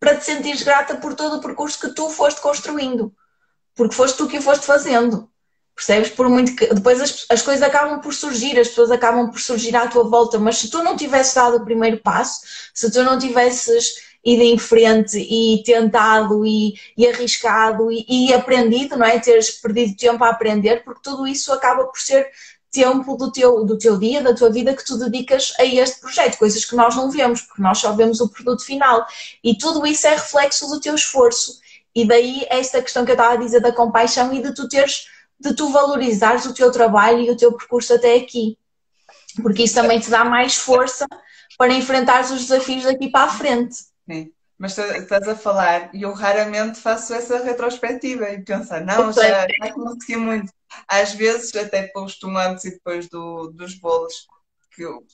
para 0.00 0.16
te 0.16 0.24
sentires 0.24 0.62
grata 0.62 0.96
por 0.96 1.14
todo 1.14 1.36
o 1.36 1.40
percurso 1.40 1.80
que 1.80 1.94
tu 1.94 2.10
foste 2.10 2.40
construindo, 2.40 3.14
porque 3.74 3.94
foste 3.94 4.18
tu 4.18 4.26
que 4.26 4.38
o 4.38 4.42
foste 4.42 4.66
fazendo. 4.66 5.30
Percebes? 5.74 6.10
Por 6.10 6.28
muito 6.28 6.54
que 6.54 6.72
depois 6.72 7.00
as, 7.00 7.26
as 7.28 7.42
coisas 7.42 7.62
acabam 7.62 8.00
por 8.00 8.14
surgir, 8.14 8.58
as 8.58 8.68
pessoas 8.68 8.90
acabam 8.90 9.30
por 9.30 9.40
surgir 9.40 9.74
à 9.74 9.88
tua 9.88 10.04
volta, 10.04 10.38
mas 10.38 10.58
se 10.58 10.70
tu 10.70 10.82
não 10.82 10.96
tivesses 10.96 11.34
dado 11.34 11.56
o 11.56 11.64
primeiro 11.64 11.98
passo, 11.98 12.42
se 12.72 12.90
tu 12.90 13.02
não 13.02 13.18
tivesses 13.18 13.96
ido 14.24 14.42
em 14.42 14.56
frente 14.56 15.18
e 15.18 15.62
tentado 15.64 16.46
e, 16.46 16.74
e 16.96 17.06
arriscado 17.06 17.92
e, 17.92 18.06
e, 18.08 18.32
aprendido, 18.32 18.96
não 18.96 19.04
é? 19.04 19.18
Teres 19.18 19.50
perdido 19.50 19.96
tempo 19.96 20.24
a 20.24 20.30
aprender, 20.30 20.82
porque 20.82 21.02
tudo 21.02 21.26
isso 21.26 21.52
acaba 21.52 21.84
por 21.84 21.98
ser 21.98 22.26
tempo 22.70 23.16
do 23.16 23.30
teu, 23.30 23.64
do 23.64 23.78
teu 23.78 23.98
dia, 23.98 24.22
da 24.22 24.34
tua 24.34 24.50
vida 24.50 24.74
que 24.74 24.84
tu 24.84 24.98
dedicas 24.98 25.52
a 25.60 25.64
este 25.64 26.00
projeto, 26.00 26.38
coisas 26.38 26.64
que 26.64 26.74
nós 26.74 26.96
não 26.96 27.10
vemos, 27.10 27.42
porque 27.42 27.62
nós 27.62 27.78
só 27.78 27.92
vemos 27.92 28.20
o 28.20 28.28
produto 28.28 28.64
final. 28.64 29.06
E 29.42 29.56
tudo 29.56 29.86
isso 29.86 30.06
é 30.06 30.14
reflexo 30.14 30.66
do 30.68 30.80
teu 30.80 30.94
esforço. 30.94 31.60
E 31.94 32.04
daí 32.04 32.44
esta 32.50 32.82
questão 32.82 33.04
que 33.04 33.12
eu 33.12 33.14
estava 33.14 33.34
a 33.34 33.36
dizer 33.36 33.60
da 33.60 33.70
compaixão 33.70 34.32
e 34.32 34.42
de 34.42 34.52
tu 34.52 34.68
teres 34.68 35.06
de 35.38 35.54
tu 35.54 35.70
valorizares 35.70 36.46
o 36.46 36.54
teu 36.54 36.70
trabalho 36.70 37.20
e 37.20 37.30
o 37.30 37.36
teu 37.36 37.52
percurso 37.56 37.94
até 37.94 38.16
aqui. 38.16 38.58
Porque 39.42 39.64
isso 39.64 39.74
também 39.74 39.98
te 39.98 40.10
dá 40.10 40.24
mais 40.24 40.56
força 40.56 41.06
para 41.58 41.72
enfrentar 41.72 42.22
os 42.24 42.46
desafios 42.46 42.84
daqui 42.84 43.08
para 43.10 43.24
a 43.24 43.32
frente. 43.32 43.76
Sim. 44.08 44.32
Mas 44.56 44.78
estás 44.78 45.28
a 45.28 45.34
falar 45.34 45.90
e 45.92 46.02
eu 46.02 46.12
raramente 46.12 46.78
faço 46.78 47.12
essa 47.12 47.42
retrospectiva 47.42 48.30
e 48.30 48.42
pensar, 48.42 48.80
não, 48.80 49.12
já, 49.12 49.46
já 49.48 49.72
consegui 49.72 50.16
muito. 50.16 50.52
Às 50.88 51.12
vezes 51.12 51.54
até 51.56 51.88
posto 51.88 52.28
antes 52.28 52.64
e 52.64 52.70
depois 52.70 53.08
do, 53.08 53.48
dos 53.48 53.74
bolos, 53.74 54.26
que 54.74 54.82
eu, 54.82 55.04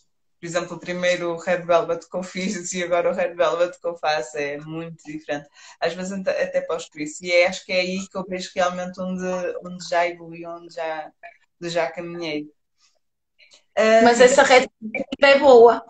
por 0.41 0.47
exemplo, 0.47 0.77
o 0.77 0.81
primeiro 0.81 1.37
Red 1.37 1.67
Velvet 1.67 2.09
que 2.09 2.17
eu 2.17 2.23
fiz 2.23 2.73
e 2.73 2.83
agora 2.83 3.11
o 3.11 3.15
Red 3.15 3.35
Velvet 3.35 3.79
que 3.79 3.87
eu 3.87 3.95
faço 3.95 4.39
é 4.39 4.57
muito 4.57 5.05
diferente. 5.05 5.47
Às 5.79 5.93
vezes 5.93 6.13
até 6.13 6.63
posto 6.63 6.99
isso. 6.99 7.23
E 7.23 7.31
é, 7.31 7.47
acho 7.47 7.65
que 7.65 7.73
é 7.73 7.81
aí 7.81 8.09
que 8.09 8.17
eu 8.17 8.25
vejo 8.27 8.51
realmente 8.55 8.99
onde, 8.99 9.23
onde 9.63 9.87
já 9.87 10.09
evolui, 10.09 10.47
onde 10.47 10.75
já, 10.75 11.13
onde 11.61 11.71
já 11.71 11.91
caminhei. 11.91 12.45
Uh, 13.79 14.03
Mas 14.03 14.21
essa 14.21 14.43
retrospectiva 14.43 15.27
é 15.27 15.39
boa. 15.39 15.85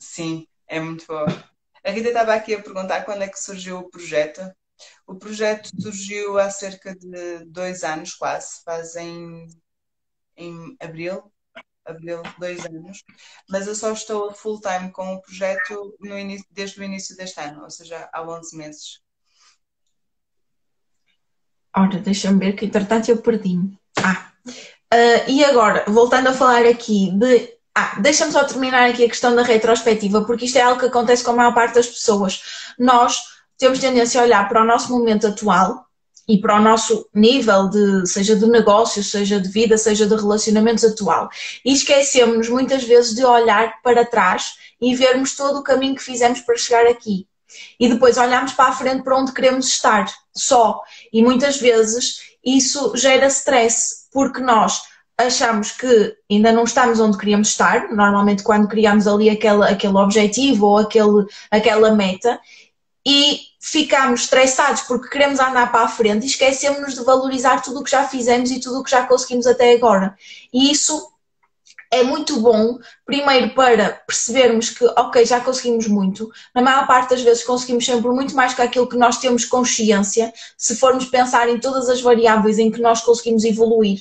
Sim, 0.00 0.48
é 0.66 0.80
muito 0.80 1.06
boa. 1.06 1.26
A 1.84 1.90
Rita 1.90 2.08
estava 2.08 2.34
aqui 2.34 2.54
a 2.54 2.62
perguntar 2.62 3.04
quando 3.04 3.22
é 3.22 3.28
que 3.28 3.40
surgiu 3.40 3.78
o 3.78 3.88
projeto. 3.88 4.40
O 5.06 5.14
projeto 5.14 5.70
surgiu 5.80 6.38
há 6.38 6.50
cerca 6.50 6.92
de 6.92 7.44
dois 7.46 7.84
anos, 7.84 8.14
quase, 8.14 8.62
fazem 8.64 9.46
em 10.36 10.76
abril, 10.80 11.32
abril, 11.86 12.22
dois 12.38 12.64
anos, 12.64 13.04
mas 13.48 13.66
eu 13.66 13.74
só 13.74 13.92
estou 13.92 14.32
full 14.32 14.60
time 14.60 14.90
com 14.90 15.14
o 15.14 15.20
projeto 15.22 15.96
no 16.00 16.18
início, 16.18 16.46
desde 16.50 16.80
o 16.80 16.84
início 16.84 17.16
deste 17.16 17.40
ano, 17.40 17.62
ou 17.62 17.70
seja, 17.70 18.08
há 18.12 18.22
11 18.22 18.56
meses. 18.56 19.00
Ora, 21.76 21.98
deixa-me 21.98 22.38
ver 22.38 22.52
que 22.54 22.64
entretanto 22.64 23.10
eu 23.10 23.18
perdi-me. 23.18 23.78
Ah, 23.98 24.32
uh, 24.44 25.30
e 25.30 25.44
agora, 25.44 25.84
voltando 25.88 26.28
a 26.28 26.32
falar 26.32 26.64
aqui 26.64 27.10
de. 27.12 27.54
Ah, 27.74 28.00
deixa-me 28.00 28.32
só 28.32 28.44
terminar 28.44 28.88
aqui 28.88 29.04
a 29.04 29.08
questão 29.08 29.36
da 29.36 29.42
retrospectiva, 29.42 30.24
porque 30.24 30.46
isto 30.46 30.56
é 30.56 30.62
algo 30.62 30.80
que 30.80 30.86
acontece 30.86 31.22
com 31.22 31.32
a 31.32 31.36
maior 31.36 31.54
parte 31.54 31.74
das 31.74 31.86
pessoas. 31.86 32.72
Nós 32.78 33.18
temos 33.58 33.78
tendência 33.78 34.20
a 34.20 34.24
olhar 34.24 34.48
para 34.48 34.62
o 34.62 34.66
nosso 34.66 34.90
momento 34.90 35.26
atual 35.26 35.85
e 36.28 36.38
para 36.38 36.58
o 36.58 36.62
nosso 36.62 37.08
nível 37.14 37.68
de, 37.68 38.06
seja 38.06 38.34
de 38.34 38.46
negócio, 38.46 39.02
seja 39.02 39.40
de 39.40 39.48
vida, 39.48 39.78
seja 39.78 40.06
de 40.06 40.14
relacionamentos 40.14 40.84
atual. 40.84 41.28
E 41.64 41.72
esquecemos 41.72 42.48
muitas 42.48 42.84
vezes 42.84 43.14
de 43.14 43.24
olhar 43.24 43.80
para 43.82 44.04
trás 44.04 44.54
e 44.80 44.94
vermos 44.94 45.36
todo 45.36 45.60
o 45.60 45.62
caminho 45.62 45.94
que 45.94 46.02
fizemos 46.02 46.40
para 46.40 46.56
chegar 46.56 46.86
aqui. 46.86 47.26
E 47.78 47.88
depois 47.88 48.18
olharmos 48.18 48.52
para 48.52 48.70
a 48.70 48.72
frente 48.72 49.02
para 49.02 49.16
onde 49.16 49.32
queremos 49.32 49.66
estar, 49.68 50.12
só. 50.34 50.82
E 51.12 51.22
muitas 51.22 51.58
vezes 51.58 52.20
isso 52.44 52.92
gera 52.96 53.26
stress, 53.28 54.08
porque 54.12 54.40
nós 54.40 54.82
achamos 55.18 55.72
que 55.72 56.14
ainda 56.30 56.52
não 56.52 56.64
estamos 56.64 57.00
onde 57.00 57.16
queríamos 57.16 57.48
estar, 57.48 57.90
normalmente 57.90 58.42
quando 58.42 58.68
criamos 58.68 59.06
ali 59.06 59.30
aquele, 59.30 59.64
aquele 59.64 59.96
objetivo 59.96 60.66
ou 60.66 60.78
aquele, 60.78 61.26
aquela 61.50 61.94
meta, 61.94 62.38
e 63.06 63.38
ficamos 63.60 64.22
estressados 64.22 64.82
porque 64.82 65.08
queremos 65.08 65.38
andar 65.38 65.70
para 65.70 65.84
a 65.84 65.88
frente 65.88 66.24
e 66.24 66.26
esquecemos-nos 66.26 66.94
de 66.94 67.04
valorizar 67.04 67.62
tudo 67.62 67.78
o 67.78 67.84
que 67.84 67.90
já 67.92 68.08
fizemos 68.08 68.50
e 68.50 68.58
tudo 68.58 68.80
o 68.80 68.82
que 68.82 68.90
já 68.90 69.06
conseguimos 69.06 69.46
até 69.46 69.72
agora. 69.72 70.16
E 70.52 70.72
isso 70.72 71.12
é 71.88 72.02
muito 72.02 72.40
bom, 72.40 72.80
primeiro 73.04 73.54
para 73.54 73.90
percebermos 73.90 74.70
que, 74.70 74.84
ok, 74.84 75.24
já 75.24 75.40
conseguimos 75.40 75.86
muito, 75.86 76.28
na 76.52 76.60
maior 76.60 76.84
parte 76.88 77.10
das 77.10 77.22
vezes 77.22 77.44
conseguimos 77.44 77.84
sempre 77.84 78.10
muito 78.10 78.34
mais 78.34 78.54
que 78.54 78.62
aquilo 78.62 78.88
que 78.88 78.96
nós 78.96 79.18
temos 79.18 79.44
consciência, 79.44 80.32
se 80.58 80.74
formos 80.74 81.04
pensar 81.04 81.48
em 81.48 81.60
todas 81.60 81.88
as 81.88 82.00
variáveis 82.00 82.58
em 82.58 82.72
que 82.72 82.80
nós 82.80 83.02
conseguimos 83.02 83.44
evoluir 83.44 84.00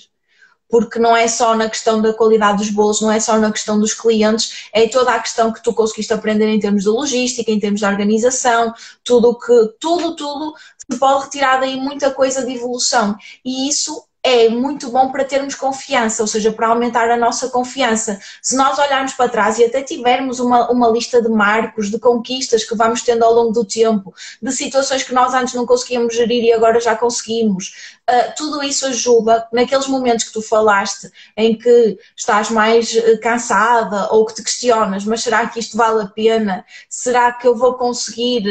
porque 0.70 1.00
não 1.00 1.16
é 1.16 1.28
só 1.28 1.56
na 1.56 1.70
questão 1.70 2.02
da 2.02 2.14
qualidade 2.14 2.58
dos 2.58 2.70
bolos, 2.70 3.02
não 3.02 3.12
é 3.12 3.20
só 3.20 3.38
na 3.38 3.52
questão 3.52 3.80
dos 3.80 3.94
clientes, 3.94 4.68
é 4.74 4.88
toda 4.88 5.12
a 5.12 5.20
questão 5.20 5.52
que 5.52 5.62
tu 5.62 5.74
conseguiste 5.74 6.14
aprender 6.14 6.48
em 6.48 6.60
termos 6.60 6.84
de 6.84 6.90
logística, 6.90 7.52
em 7.52 7.60
termos 7.60 7.80
de 7.80 7.86
organização, 7.86 8.74
tudo 9.04 9.38
que, 9.38 9.76
tudo, 9.80 10.16
tudo, 10.16 10.54
se 10.90 10.98
pode 11.00 11.26
retirar 11.26 11.60
daí 11.60 11.78
muita 11.78 12.12
coisa 12.12 12.46
de 12.46 12.54
evolução. 12.54 13.16
E 13.44 13.70
isso 13.70 14.04
é 14.26 14.50
muito 14.50 14.90
bom 14.90 15.12
para 15.12 15.24
termos 15.24 15.54
confiança, 15.54 16.24
ou 16.24 16.28
seja, 16.28 16.52
para 16.52 16.70
aumentar 16.70 17.12
a 17.12 17.16
nossa 17.16 17.48
confiança. 17.50 18.20
Se 18.42 18.56
nós 18.56 18.80
olharmos 18.80 19.14
para 19.14 19.30
trás 19.30 19.60
e 19.60 19.64
até 19.64 19.84
tivermos 19.84 20.40
uma, 20.40 20.68
uma 20.72 20.90
lista 20.90 21.22
de 21.22 21.30
marcos, 21.30 21.92
de 21.92 22.00
conquistas 22.00 22.64
que 22.64 22.76
vamos 22.76 23.04
tendo 23.04 23.24
ao 23.24 23.32
longo 23.32 23.52
do 23.52 23.64
tempo, 23.64 24.16
de 24.42 24.52
situações 24.52 25.04
que 25.04 25.14
nós 25.14 25.36
antes 25.36 25.54
não 25.54 25.64
conseguíamos 25.64 26.16
gerir 26.16 26.44
e 26.44 26.52
agora 26.52 26.80
já 26.80 26.96
conseguimos, 26.96 27.96
uh, 28.10 28.34
tudo 28.36 28.64
isso 28.64 28.88
ajuda 28.88 29.48
naqueles 29.54 29.86
momentos 29.86 30.26
que 30.26 30.34
tu 30.34 30.42
falaste, 30.42 31.12
em 31.38 31.56
que 31.56 31.96
estás 32.18 32.50
mais 32.50 32.92
uh, 32.96 33.20
cansada 33.22 34.12
ou 34.12 34.26
que 34.26 34.34
te 34.34 34.44
questionas, 34.44 35.06
mas 35.06 35.22
será 35.22 35.46
que 35.46 35.60
isto 35.60 35.78
vale 35.78 36.02
a 36.02 36.08
pena? 36.08 36.66
Será 36.90 37.32
que 37.32 37.48
eu 37.48 37.56
vou 37.56 37.76
conseguir 37.76 38.44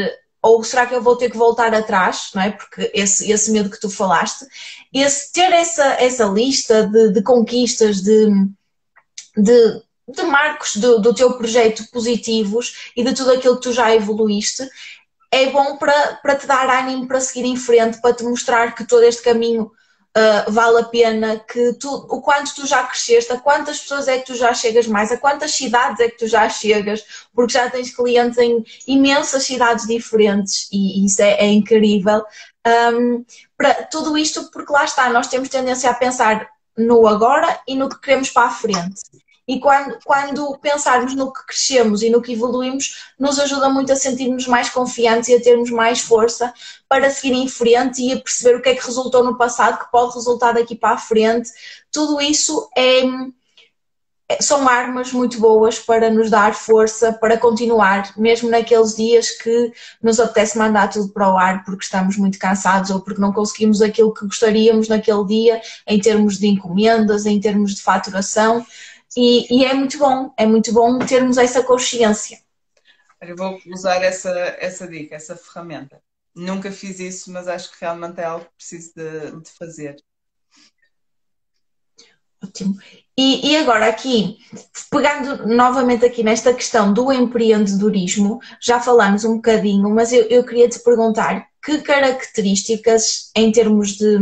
ou 0.45 0.63
será 0.63 0.85
que 0.85 0.93
eu 0.93 1.01
vou 1.01 1.15
ter 1.15 1.31
que 1.31 1.37
voltar 1.37 1.73
atrás, 1.73 2.29
não 2.35 2.43
é? 2.43 2.51
Porque 2.51 2.91
esse, 2.93 3.31
esse 3.31 3.51
medo 3.51 3.67
que 3.67 3.79
tu 3.79 3.89
falaste, 3.89 4.45
esse, 4.93 5.33
ter 5.33 5.51
essa, 5.51 5.83
essa 5.99 6.25
lista 6.25 6.85
de, 6.85 7.13
de 7.13 7.23
conquistas, 7.23 8.03
de, 8.03 8.27
de, 9.35 9.81
de 10.07 10.21
marcos 10.21 10.75
do, 10.75 10.99
do, 10.99 11.15
teu 11.15 11.33
projeto 11.35 11.89
positivos 11.91 12.91
e 12.95 13.03
de 13.03 13.15
tudo 13.15 13.31
aquilo 13.31 13.55
que 13.55 13.63
tu 13.63 13.73
já 13.73 13.91
evoluíste, 13.95 14.69
é 15.31 15.49
bom 15.49 15.77
para, 15.77 16.17
para 16.17 16.35
te 16.35 16.45
dar 16.45 16.69
ânimo 16.69 17.07
para 17.07 17.19
seguir 17.19 17.45
em 17.45 17.57
frente, 17.57 17.99
para 17.99 18.13
te 18.13 18.23
mostrar 18.23 18.75
que 18.75 18.85
todo 18.85 19.01
este 19.03 19.23
caminho 19.23 19.71
uh, 20.15 20.51
vale 20.51 20.79
a 20.79 20.83
pena, 20.85 21.39
que 21.39 21.73
tu, 21.73 21.89
o 21.93 22.21
quanto 22.21 22.55
tu 22.55 22.65
já 22.65 22.83
cresceste, 22.83 23.31
a 23.33 23.39
quantas 23.39 23.79
pessoas 23.79 24.07
é 24.07 24.17
que 24.17 24.25
tu 24.25 24.35
já 24.35 24.53
chegas 24.53 24.87
mais, 24.87 25.11
a 25.11 25.17
quantas 25.17 25.51
cidades 25.53 25.99
é 25.99 26.09
que 26.09 26.17
tu 26.17 26.27
já 26.27 26.47
chegas, 26.49 27.03
porque 27.33 27.53
já 27.53 27.69
tens 27.69 27.93
clientes 27.93 28.37
em 28.37 28.63
imensas 28.87 29.43
cidades 29.43 29.85
diferentes 29.85 30.67
e, 30.71 31.05
isso 31.05 31.21
é, 31.21 31.33
é 31.33 31.47
incrível. 31.47 32.23
Um, 32.65 33.25
para 33.57 33.73
tudo 33.83 34.17
isto, 34.17 34.49
porque 34.51 34.71
lá 34.71 34.85
está, 34.85 35.09
nós 35.09 35.27
temos 35.27 35.49
tendência 35.49 35.89
a 35.89 35.93
pensar 35.93 36.49
no 36.77 37.07
agora 37.07 37.59
e 37.67 37.75
no 37.75 37.89
que 37.89 37.99
queremos 37.99 38.29
para 38.29 38.47
a 38.47 38.51
frente. 38.51 39.01
E 39.47 39.59
quando, 39.59 39.99
quando 40.03 40.57
pensarmos 40.57 41.13
no 41.13 41.31
que 41.31 41.45
crescemos 41.45 42.01
e 42.01 42.09
no 42.09 42.21
que 42.21 42.33
evoluímos, 42.33 43.11
nos 43.19 43.37
ajuda 43.37 43.69
muito 43.69 43.91
a 43.91 43.95
sentirmos 43.95 44.47
mais 44.47 44.69
confiantes 44.69 45.29
e 45.29 45.35
a 45.35 45.41
termos 45.41 45.69
mais 45.69 46.01
força 46.01 46.51
para 46.89 47.11
seguir 47.11 47.33
em 47.33 47.47
frente 47.47 48.01
e 48.01 48.13
a 48.13 48.19
perceber 48.19 48.55
o 48.55 48.61
que 48.61 48.69
é 48.69 48.75
que 48.75 48.85
resultou 48.85 49.23
no 49.23 49.37
passado, 49.37 49.77
que 49.77 49.91
pode 49.91 50.15
resultar 50.15 50.53
daqui 50.53 50.75
para 50.75 50.95
a 50.95 50.97
frente. 50.97 51.51
Tudo 51.91 52.19
isso 52.19 52.67
é, 52.75 53.01
é 54.27 54.41
são 54.41 54.67
armas 54.67 55.13
muito 55.13 55.39
boas 55.39 55.77
para 55.77 56.09
nos 56.09 56.31
dar 56.31 56.55
força 56.55 57.13
para 57.13 57.37
continuar, 57.37 58.17
mesmo 58.17 58.49
naqueles 58.49 58.95
dias 58.95 59.29
que 59.29 59.71
nos 60.01 60.19
apetece 60.19 60.57
mandar 60.57 60.89
tudo 60.89 61.09
para 61.09 61.31
o 61.31 61.37
ar 61.37 61.63
porque 61.63 61.83
estamos 61.83 62.17
muito 62.17 62.39
cansados 62.39 62.89
ou 62.89 62.99
porque 62.99 63.21
não 63.21 63.31
conseguimos 63.31 63.79
aquilo 63.79 64.11
que 64.11 64.25
gostaríamos 64.25 64.87
naquele 64.87 65.23
dia 65.25 65.61
em 65.85 65.99
termos 65.99 66.39
de 66.39 66.47
encomendas, 66.47 67.27
em 67.27 67.39
termos 67.39 67.75
de 67.75 67.83
faturação. 67.83 68.65
E, 69.17 69.61
e, 69.61 69.65
é 69.65 69.73
muito 69.73 69.97
bom, 69.97 70.33
é 70.37 70.45
muito 70.45 70.73
bom 70.73 70.99
termos 70.99 71.37
essa 71.37 71.63
consciência. 71.63 72.39
Eu 73.21 73.35
vou 73.35 73.59
usar 73.67 74.03
essa, 74.03 74.29
essa 74.59 74.87
dica, 74.87 75.15
essa 75.15 75.35
ferramenta. 75.35 76.01
Nunca 76.35 76.71
fiz 76.71 76.99
isso, 76.99 77.31
mas 77.31 77.47
acho 77.47 77.71
que 77.71 77.77
realmente 77.79 78.19
é 78.19 78.25
algo 78.25 78.45
que 78.45 78.51
preciso 78.57 78.93
de, 78.95 79.41
de 79.41 79.51
fazer. 79.51 79.95
Ótimo. 82.43 82.75
E, 83.17 83.51
e, 83.51 83.57
agora 83.57 83.87
aqui, 83.87 84.37
pegando 84.91 85.47
novamente 85.47 86.05
aqui 86.05 86.21
nesta 86.21 86.53
questão 86.53 86.93
do 86.93 87.11
empreendedorismo, 87.11 88.39
já 88.61 88.79
falamos 88.79 89.23
um 89.23 89.35
bocadinho, 89.35 89.89
mas 89.89 90.11
eu, 90.11 90.23
eu 90.23 90.45
queria 90.45 90.67
te 90.67 90.79
perguntar 90.79 91.47
que 91.63 91.79
características 91.81 93.31
em 93.35 93.51
termos 93.51 93.93
de 93.93 94.19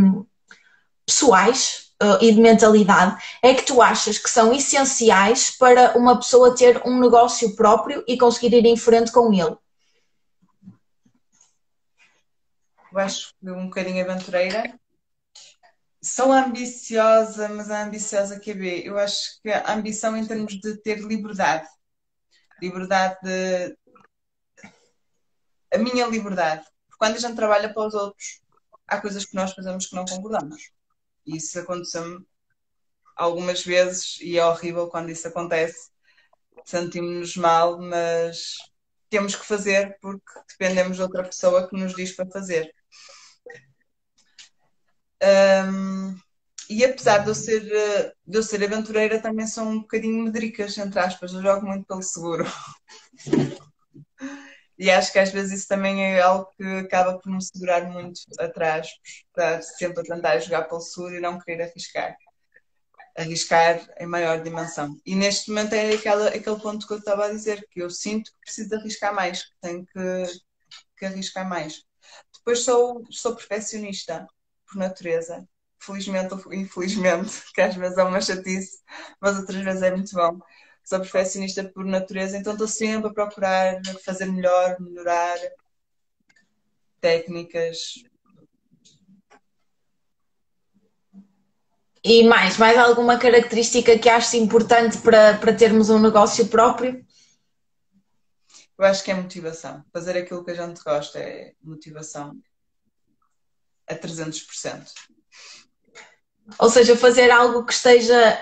pessoais 1.06 1.83
uh, 2.02 2.18
e 2.22 2.34
de 2.34 2.42
mentalidade 2.42 3.22
é 3.42 3.54
que 3.54 3.64
tu 3.64 3.82
achas 3.82 4.18
que 4.18 4.30
são 4.30 4.54
essenciais 4.54 5.52
para 5.52 5.98
uma 5.98 6.18
pessoa 6.18 6.56
ter 6.56 6.82
um 6.86 7.00
negócio 7.00 7.56
próprio 7.56 8.04
e 8.08 8.18
conseguir 8.18 8.54
ir 8.54 8.66
em 8.66 8.78
frente 8.78 9.12
com 9.12 9.34
ele? 9.34 9.58
Eu 12.92 13.00
acho 13.00 13.34
que 13.40 13.50
um 13.50 13.66
bocadinho 13.66 14.04
aventureira. 14.04 14.80
Sou 16.02 16.32
ambiciosa, 16.32 17.50
mas 17.50 17.72
a 17.72 17.86
ambiciosa 17.86 18.40
que 18.40 18.52
é. 18.52 18.88
Eu 18.88 19.00
acho 19.00 19.42
que 19.42 19.50
a 19.50 19.74
ambição 19.74 20.16
em 20.16 20.28
termos 20.28 20.60
de 20.60 20.78
ter 20.78 21.00
liberdade. 21.00 21.68
Liberdade 22.62 23.18
de. 23.24 23.76
A 25.74 25.78
minha 25.80 26.06
liberdade. 26.06 26.64
Porque 26.86 26.98
quando 27.00 27.16
a 27.16 27.20
gente 27.20 27.36
trabalha 27.36 27.74
para 27.74 27.88
os 27.88 27.94
outros, 27.96 28.42
há 28.88 29.02
coisas 29.02 29.26
que 29.26 29.34
nós 29.34 29.54
fazemos 29.54 29.88
que 29.88 29.96
não 29.96 30.06
concordamos. 30.06 30.73
Isso 31.26 31.60
aconteceu-me 31.60 32.26
algumas 33.16 33.64
vezes 33.64 34.20
e 34.22 34.38
é 34.38 34.46
horrível 34.46 34.88
quando 34.88 35.10
isso 35.10 35.28
acontece. 35.28 35.90
Sentimos-nos 36.66 37.36
mal, 37.38 37.80
mas 37.80 38.56
temos 39.10 39.36
que 39.36 39.46
fazer 39.46 39.98
porque 40.02 40.24
dependemos 40.50 40.98
de 40.98 41.04
outra 41.04 41.24
pessoa 41.24 41.68
que 41.68 41.78
nos 41.78 41.96
diz 41.96 42.12
para 42.14 42.30
fazer. 42.30 42.74
Um, 45.24 46.18
e 46.70 46.84
apesar 46.84 47.20
de 47.20 47.30
eu, 47.30 47.36
ser, 47.36 47.62
de 48.26 48.38
eu 48.38 48.44
ser 48.44 48.64
aventureira, 48.64 49.22
também 49.22 49.48
sou 49.48 49.64
um 49.66 49.82
bocadinho 49.82 50.24
medricas, 50.24 50.78
entre 50.78 51.00
aspas, 51.00 51.34
eu 51.34 51.42
jogo 51.42 51.66
muito 51.66 51.86
pelo 51.86 52.02
seguro. 52.02 52.46
E 54.78 54.90
acho 54.92 55.12
que 55.12 55.20
às 55.20 55.30
vezes 55.32 55.60
isso 55.60 55.68
também 55.68 56.04
é 56.04 56.22
algo 56.22 56.50
que 56.58 56.64
acaba 56.80 57.20
por 57.20 57.32
me 57.32 57.42
segurar 57.44 57.90
muito 57.90 58.22
atrás, 58.40 58.88
estar 59.28 59.62
sempre 59.64 60.02
a 60.02 60.04
tentar 60.16 60.40
jogar 60.40 60.64
pelo 60.64 60.82
sul 60.82 61.12
e 61.14 61.20
não 61.20 61.40
querer 61.40 61.64
arriscar. 61.64 62.16
arriscar 63.18 63.80
em 64.00 64.08
maior 64.08 64.42
dimensão. 64.42 64.96
E 65.06 65.16
neste 65.16 65.50
momento 65.50 65.74
é 65.74 65.94
aquela, 65.94 66.30
aquele 66.30 66.60
ponto 66.60 66.88
que 66.88 66.94
eu 66.94 66.98
estava 67.00 67.26
a 67.26 67.30
dizer, 67.32 67.66
que 67.72 67.82
eu 67.82 67.90
sinto 67.90 68.32
que 68.32 68.40
preciso 68.42 68.76
arriscar 68.76 69.14
mais, 69.14 69.44
que 69.44 69.52
tenho 69.62 69.86
que, 69.86 70.24
que 70.98 71.06
arriscar 71.06 71.48
mais. 71.48 71.84
Depois 72.38 72.60
sou, 72.62 73.04
sou 73.12 73.36
perfeccionista, 73.36 74.28
por 74.68 74.78
natureza. 74.78 75.48
Felizmente 75.80 76.34
ou 76.34 76.54
infelizmente, 76.54 77.44
que 77.54 77.62
às 77.62 77.76
vezes 77.76 77.98
é 77.98 78.04
uma 78.04 78.22
chatice, 78.22 78.80
mas 79.22 79.38
outras 79.38 79.64
vezes 79.64 79.82
é 79.84 79.92
muito 79.92 80.14
bom. 80.16 80.40
Sou 80.84 81.00
perfeccionista 81.00 81.64
por 81.64 81.86
natureza, 81.86 82.38
então 82.38 82.54
estou 82.54 82.68
sempre 82.68 83.10
a 83.10 83.14
procurar 83.14 83.82
fazer 84.04 84.26
melhor, 84.26 84.78
melhorar 84.80 85.38
técnicas, 87.00 88.04
E 92.06 92.22
mais, 92.28 92.58
mais 92.58 92.78
alguma 92.78 93.18
característica 93.18 93.98
que 93.98 94.10
aches 94.10 94.34
importante 94.34 94.98
para, 94.98 95.38
para 95.38 95.56
termos 95.56 95.90
um 95.90 95.98
negócio 95.98 96.46
próprio? 96.50 97.02
Eu 98.78 98.86
acho 98.86 99.02
que 99.02 99.12
é 99.12 99.14
motivação. 99.14 99.86
Fazer 99.94 100.18
aquilo 100.18 100.44
que 100.44 100.52
a 100.52 100.56
gente 100.56 100.84
gosta 100.84 101.18
é 101.20 101.54
motivação 101.64 102.38
a 103.88 103.96
300%. 103.96 104.92
Ou 106.60 106.70
seja, 106.70 106.98
fazer 106.98 107.32
algo 107.32 107.66
que 107.66 107.72
esteja 107.72 108.38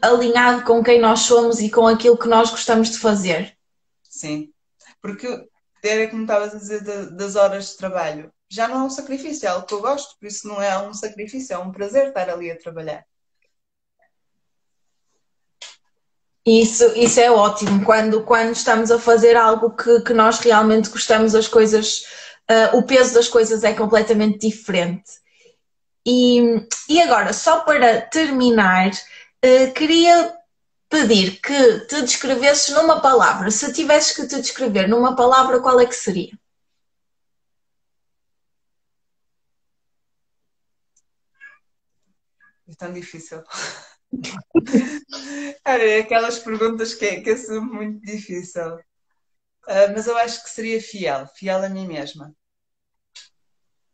alinhado 0.00 0.64
com 0.64 0.82
quem 0.82 1.00
nós 1.00 1.20
somos 1.20 1.60
e 1.60 1.70
com 1.70 1.86
aquilo 1.86 2.18
que 2.18 2.28
nós 2.28 2.50
gostamos 2.50 2.90
de 2.90 2.98
fazer. 2.98 3.56
Sim, 4.02 4.52
porque 5.00 5.48
era 5.82 6.08
como 6.08 6.22
estavas 6.22 6.54
a 6.54 6.58
dizer 6.58 7.10
das 7.12 7.36
horas 7.36 7.70
de 7.70 7.76
trabalho 7.76 8.32
já 8.48 8.68
não 8.68 8.82
é 8.82 8.84
um 8.84 8.90
sacrifício, 8.90 9.46
é 9.46 9.50
algo 9.50 9.66
que 9.66 9.74
eu 9.74 9.80
gosto, 9.80 10.16
por 10.18 10.26
isso 10.26 10.46
não 10.46 10.60
é 10.62 10.78
um 10.86 10.94
sacrifício, 10.94 11.54
é 11.54 11.58
um 11.58 11.72
prazer 11.72 12.08
estar 12.08 12.30
ali 12.30 12.50
a 12.50 12.58
trabalhar. 12.58 13.04
Isso, 16.44 16.84
isso 16.96 17.18
é 17.18 17.28
ótimo, 17.28 17.84
quando, 17.84 18.22
quando 18.22 18.52
estamos 18.52 18.92
a 18.92 19.00
fazer 19.00 19.36
algo 19.36 19.74
que, 19.74 20.00
que 20.02 20.14
nós 20.14 20.38
realmente 20.38 20.88
gostamos, 20.88 21.34
as 21.34 21.48
coisas, 21.48 22.04
uh, 22.48 22.76
o 22.76 22.84
peso 22.84 23.14
das 23.14 23.26
coisas 23.26 23.64
é 23.64 23.74
completamente 23.74 24.46
diferente. 24.46 25.10
E, 26.06 26.64
e 26.88 27.02
agora, 27.02 27.32
só 27.32 27.62
para 27.62 28.00
terminar, 28.00 28.92
uh, 29.46 29.72
queria 29.74 30.36
pedir 30.88 31.40
que 31.40 31.80
te 31.86 32.02
descrevesses 32.02 32.74
numa 32.74 33.00
palavra. 33.00 33.50
Se 33.50 33.72
tivesses 33.72 34.14
que 34.16 34.26
te 34.26 34.40
descrever 34.40 34.88
numa 34.88 35.14
palavra, 35.16 35.60
qual 35.60 35.80
é 35.80 35.86
que 35.86 35.94
seria? 35.94 36.38
É 42.68 42.74
tão 42.74 42.92
difícil. 42.92 43.42
é 45.64 45.98
aquelas 45.98 46.38
perguntas 46.38 46.94
que 46.94 47.04
é, 47.04 47.20
que 47.20 47.30
é 47.30 47.60
muito 47.60 48.00
difícil. 48.04 48.76
Uh, 49.66 49.90
mas 49.94 50.06
eu 50.06 50.16
acho 50.16 50.42
que 50.44 50.50
seria 50.50 50.80
fiel, 50.80 51.26
fiel 51.28 51.62
a 51.64 51.68
mim 51.68 51.86
mesma. 51.86 52.34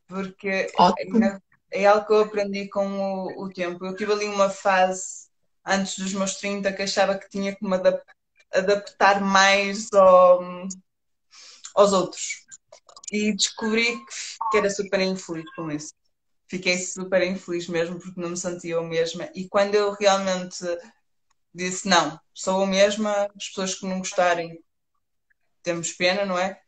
Porque 0.07 0.49
é, 0.49 0.71
é, 1.71 1.87
algo 1.87 2.07
que 2.07 2.13
eu 2.13 2.21
aprendi 2.21 2.69
com 2.69 2.87
o, 2.87 3.45
o, 3.45 3.49
tempo. 3.51 3.85
Eu 3.87 3.97
tive 3.97 4.13
ali 4.13 4.27
uma 4.27 4.51
fase 4.51 5.22
antes 5.65 5.99
dos 5.99 6.13
meus 6.13 6.35
30 6.37 6.73
que 6.73 6.83
achava 6.83 7.19
que 7.19 7.29
tinha 7.29 7.55
que 7.55 7.65
me 7.65 7.77
adaptar 8.53 9.21
mais 9.21 9.93
ao, 9.93 10.41
aos 11.75 11.93
outros. 11.93 12.43
E 13.11 13.33
descobri 13.35 13.99
que, 14.51 14.57
era 14.57 14.71
super 14.71 15.01
infeliz 15.01 15.45
com 15.55 15.71
isso 15.71 15.93
fiquei 16.53 16.77
super 16.77 17.23
infeliz 17.23 17.67
mesmo 17.67 17.99
porque 17.99 18.21
não 18.21 18.29
me 18.29 18.37
sentia 18.37 18.75
eu 18.75 18.85
mesma. 18.85 19.31
E 19.35 19.49
quando 19.49 19.75
eu 19.75 19.93
realmente 19.93 20.63
disse 21.55 21.89
não, 21.89 22.21
sou 22.35 22.61
eu 22.61 22.67
mesma, 22.67 23.27
as 23.35 23.49
pessoas 23.49 23.75
que 23.75 23.87
não 23.87 24.01
gostarem 24.01 24.63
temos 25.63 25.93
pena, 25.93 26.27
não 26.27 26.39
é? 26.39 26.61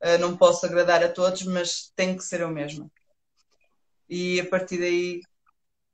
Uh, 0.00 0.18
não 0.20 0.36
posso 0.36 0.64
agradar 0.64 1.02
a 1.02 1.12
todos, 1.12 1.42
mas 1.42 1.92
tenho 1.96 2.16
que 2.16 2.24
ser 2.24 2.40
eu 2.40 2.50
mesma. 2.50 2.88
E 4.08 4.40
a 4.40 4.48
partir 4.48 4.78
daí 4.78 5.20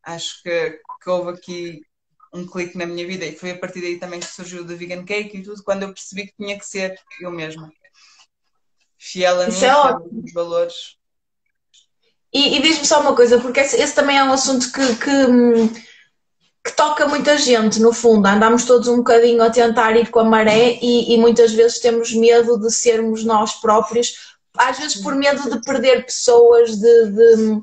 acho 0.02 0.42
que, 0.42 0.80
que 1.02 1.10
houve 1.10 1.30
aqui 1.30 1.82
um 2.32 2.46
clique 2.46 2.76
na 2.76 2.86
minha 2.86 3.06
vida 3.06 3.24
e 3.24 3.36
foi 3.36 3.52
a 3.52 3.58
partir 3.58 3.80
daí 3.80 3.98
também 3.98 4.20
que 4.20 4.26
surgiu 4.26 4.62
o 4.62 4.66
The 4.66 4.74
Vegan 4.74 5.04
Cake 5.04 5.38
e 5.38 5.42
tudo, 5.42 5.62
quando 5.62 5.82
eu 5.82 5.92
percebi 5.92 6.26
que 6.26 6.34
tinha 6.36 6.58
que 6.58 6.66
ser 6.66 6.98
eu 7.20 7.30
mesma. 7.30 7.72
Fiel 8.98 9.40
a 9.40 9.46
mim, 9.46 9.64
é 9.64 10.32
valores 10.32 10.98
e, 12.32 12.56
e 12.56 12.62
diz-me 12.62 12.86
só 12.86 13.00
uma 13.00 13.14
coisa, 13.14 13.38
porque 13.38 13.60
esse, 13.60 13.76
esse, 13.76 13.94
também 13.94 14.18
é 14.18 14.24
um 14.24 14.32
assunto 14.32 14.70
que, 14.70 14.96
que, 14.96 15.82
que, 16.64 16.72
toca 16.76 17.08
muita 17.08 17.38
gente, 17.38 17.80
no 17.80 17.92
fundo. 17.92 18.26
Andamos 18.26 18.64
todos 18.64 18.88
um 18.88 18.98
bocadinho 18.98 19.42
a 19.42 19.50
tentar 19.50 19.96
ir 19.96 20.10
com 20.10 20.20
a 20.20 20.24
maré 20.24 20.78
e, 20.82 21.14
e 21.14 21.18
muitas 21.18 21.52
vezes 21.52 21.78
temos 21.78 22.12
medo 22.12 22.58
de 22.58 22.70
sermos 22.70 23.24
nós 23.24 23.54
próprios, 23.54 24.36
às 24.56 24.78
vezes 24.78 25.00
por 25.00 25.14
medo 25.14 25.50
de 25.50 25.60
perder 25.62 26.04
pessoas, 26.04 26.76
de, 26.76 27.06
de, 27.06 27.62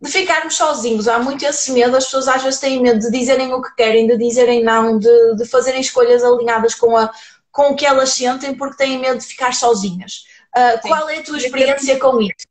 de 0.00 0.10
ficarmos 0.10 0.56
sozinhos. 0.56 1.08
Há 1.08 1.18
muito 1.18 1.44
esse 1.44 1.72
medo, 1.72 1.96
as 1.96 2.04
pessoas 2.04 2.28
às 2.28 2.42
vezes 2.42 2.60
têm 2.60 2.80
medo 2.80 3.00
de 3.00 3.10
dizerem 3.10 3.52
o 3.52 3.62
que 3.62 3.74
querem, 3.74 4.06
de 4.06 4.16
dizerem 4.16 4.62
não, 4.62 4.98
de, 4.98 5.36
de 5.36 5.44
fazerem 5.46 5.80
escolhas 5.80 6.22
alinhadas 6.22 6.74
com, 6.74 6.96
a, 6.96 7.10
com 7.50 7.70
o 7.70 7.76
que 7.76 7.86
elas 7.86 8.10
sentem 8.10 8.54
porque 8.54 8.76
têm 8.76 8.98
medo 8.98 9.18
de 9.18 9.26
ficar 9.26 9.52
sozinhas. 9.52 10.24
Uh, 10.56 10.80
qual 10.82 11.08
é 11.08 11.18
a 11.18 11.22
tua 11.22 11.38
experiência 11.38 11.98
com 11.98 12.20
isso? 12.20 12.48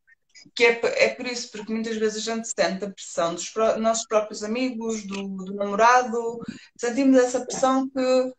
que 0.58 0.66
é, 0.66 1.06
é 1.06 1.10
por 1.10 1.28
isso, 1.28 1.52
porque 1.52 1.72
muitas 1.72 1.98
vezes 1.98 2.28
a 2.28 2.34
gente 2.34 2.48
sente 2.48 2.84
a 2.84 2.90
pressão 2.90 3.36
dos 3.36 3.54
nossos 3.78 4.08
próprios 4.08 4.44
amigos, 4.44 5.06
do, 5.06 5.28
do, 5.28 5.54
namorado, 5.54 6.40
sentimos 6.76 7.20
essa 7.20 7.46
pressão 7.46 7.88
que 7.88 8.34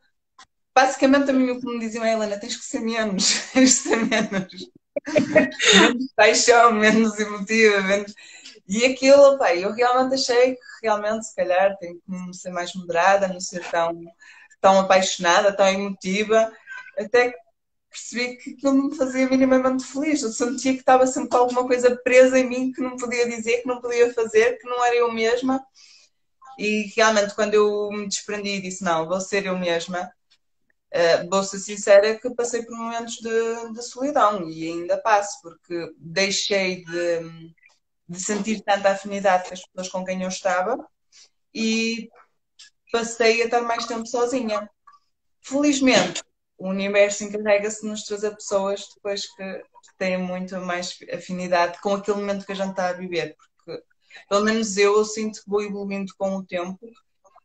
basicamente 0.74 1.30
a 1.30 1.32
mim 1.32 1.50
o 1.50 1.60
que 1.60 1.66
me 1.66 1.78
diziam 1.78 2.04
é 2.04 2.12
Helena, 2.12 2.36
tens 2.36 2.56
que 2.56 2.64
ser 2.64 2.80
menos, 2.80 3.34
tens 3.54 3.82
que 3.82 3.88
ser 3.88 4.04
menos. 4.04 4.70
menos 5.74 6.12
paixão, 6.16 6.72
menos 6.72 7.16
emotiva, 7.20 7.82
menos... 7.82 8.12
E 8.68 8.84
aquilo, 8.84 9.38
pá, 9.38 9.54
eu 9.54 9.72
realmente 9.72 10.14
achei 10.14 10.54
que 10.54 10.60
realmente 10.82 11.26
se 11.26 11.34
calhar 11.34 11.76
tenho 11.78 11.98
que 12.00 12.36
ser 12.36 12.50
mais 12.50 12.74
moderada, 12.74 13.26
não 13.26 13.40
ser 13.40 13.64
tão, 13.70 13.98
tão 14.60 14.80
apaixonada, 14.80 15.56
tão 15.56 15.66
emotiva, 15.66 16.52
até 16.98 17.30
que 17.30 17.38
percebi 17.90 18.36
que 18.36 18.50
aquilo 18.50 18.74
me 18.74 18.96
fazia 18.96 19.26
minimamente 19.28 19.84
feliz. 19.84 20.22
Eu 20.22 20.30
sentia 20.30 20.74
que 20.74 20.80
estava 20.80 21.06
sempre 21.06 21.36
alguma 21.38 21.66
coisa 21.66 21.96
presa 22.04 22.38
em 22.38 22.48
mim 22.48 22.72
que 22.72 22.82
não 22.82 22.96
podia 22.96 23.26
dizer, 23.26 23.62
que 23.62 23.68
não 23.68 23.80
podia 23.80 24.12
fazer, 24.12 24.58
que 24.58 24.68
não 24.68 24.84
era 24.84 24.96
eu 24.96 25.10
mesma. 25.12 25.64
E 26.58 26.92
realmente, 26.94 27.34
quando 27.34 27.54
eu 27.54 27.88
me 27.90 28.06
desprendi 28.06 28.50
e 28.50 28.62
disse: 28.62 28.84
Não, 28.84 29.06
vou 29.08 29.20
ser 29.20 29.46
eu 29.46 29.56
mesma, 29.56 30.12
uh, 30.94 31.30
vou 31.30 31.42
ser 31.42 31.58
sincera 31.58 32.18
que 32.18 32.34
passei 32.34 32.62
por 32.64 32.76
momentos 32.76 33.14
de, 33.14 33.72
de 33.72 33.82
solidão 33.82 34.48
e 34.48 34.68
ainda 34.68 34.98
passo, 35.00 35.40
porque 35.42 35.94
deixei 35.98 36.84
de, 36.84 37.54
de 38.08 38.20
sentir 38.20 38.62
tanta 38.62 38.90
afinidade 38.90 39.48
com 39.48 39.54
as 39.54 39.60
pessoas 39.66 39.88
com 39.88 40.04
quem 40.04 40.22
eu 40.22 40.28
estava 40.28 40.78
e 41.54 42.08
passei 42.90 43.42
a 43.42 43.44
estar 43.44 43.60
mais 43.62 43.86
tempo 43.86 44.06
sozinha. 44.06 44.68
Felizmente, 45.42 46.22
o 46.56 46.68
universo 46.68 47.24
encarrega-se 47.24 47.82
de 47.82 47.88
nos 47.88 48.04
trazer 48.04 48.34
pessoas 48.34 48.84
depois 48.94 49.26
que 49.34 49.62
têm 49.98 50.18
muito 50.18 50.56
mais 50.60 50.96
afinidade 51.12 51.80
com 51.80 51.94
aquele 51.94 52.18
momento 52.18 52.46
que 52.46 52.52
a 52.52 52.54
gente 52.54 52.70
está 52.70 52.88
a 52.88 52.92
viver, 52.92 53.36
porque 53.36 53.82
pelo 54.28 54.44
menos 54.44 54.76
eu, 54.76 54.96
eu 54.96 55.04
sinto 55.04 55.42
que 55.42 55.48
vou 55.48 55.62
evoluindo 55.62 56.12
com 56.16 56.36
o 56.36 56.44
tempo 56.44 56.78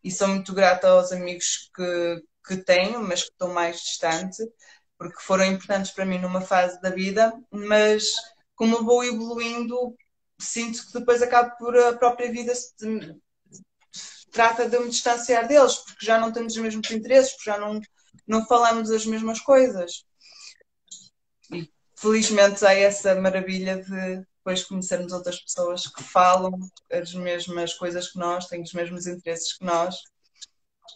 e 0.04 0.12
sou 0.12 0.28
muito 0.28 0.54
grata 0.54 0.90
aos 0.90 1.12
amigos 1.12 1.70
que, 1.76 2.24
que 2.48 2.58
tenho, 2.58 3.02
mas 3.02 3.24
que 3.24 3.32
estão 3.32 3.54
mais 3.54 3.82
distante, 3.82 4.44
porque 4.98 5.22
foram 5.22 5.46
importantes 5.46 5.92
para 5.92 6.06
mim 6.06 6.20
numa 6.20 6.42
fase 6.42 6.80
da 6.82 6.90
vida, 6.90 7.34
mas 7.52 8.12
como 8.56 8.84
vou 8.84 9.04
evoluindo, 9.04 9.96
sinto 10.44 10.86
que 10.88 11.00
depois 11.00 11.22
acabo 11.22 11.56
por 11.58 11.78
a 11.78 11.94
própria 11.94 12.32
vida 12.32 12.54
se 12.56 12.74
trata 14.32 14.68
de 14.68 14.80
me 14.80 14.90
distanciar 14.90 15.48
deles, 15.48 15.76
porque 15.76 16.06
já 16.06 16.20
não 16.20 16.32
temos 16.32 16.56
os 16.56 16.62
mesmos 16.62 16.90
interesses, 16.92 17.34
porque 17.34 17.50
já 17.50 17.58
não 17.58 17.80
não 18.28 18.46
falamos 18.46 18.92
as 18.92 19.06
mesmas 19.06 19.40
coisas. 19.40 20.06
E 21.52 21.70
felizmente 21.96 22.66
há 22.66 22.74
essa 22.74 23.16
maravilha 23.16 23.82
de 23.82 24.26
depois 24.38 24.64
conhecermos 24.66 25.14
outras 25.14 25.40
pessoas 25.40 25.88
que 25.88 26.04
falam 26.04 26.52
as 26.92 27.14
mesmas 27.14 27.74
coisas 27.74 28.12
que 28.12 28.20
nós, 28.20 28.48
têm 28.48 28.62
os 28.62 28.74
mesmos 28.74 29.08
interesses 29.08 29.58
que 29.58 29.64
nós 29.64 30.04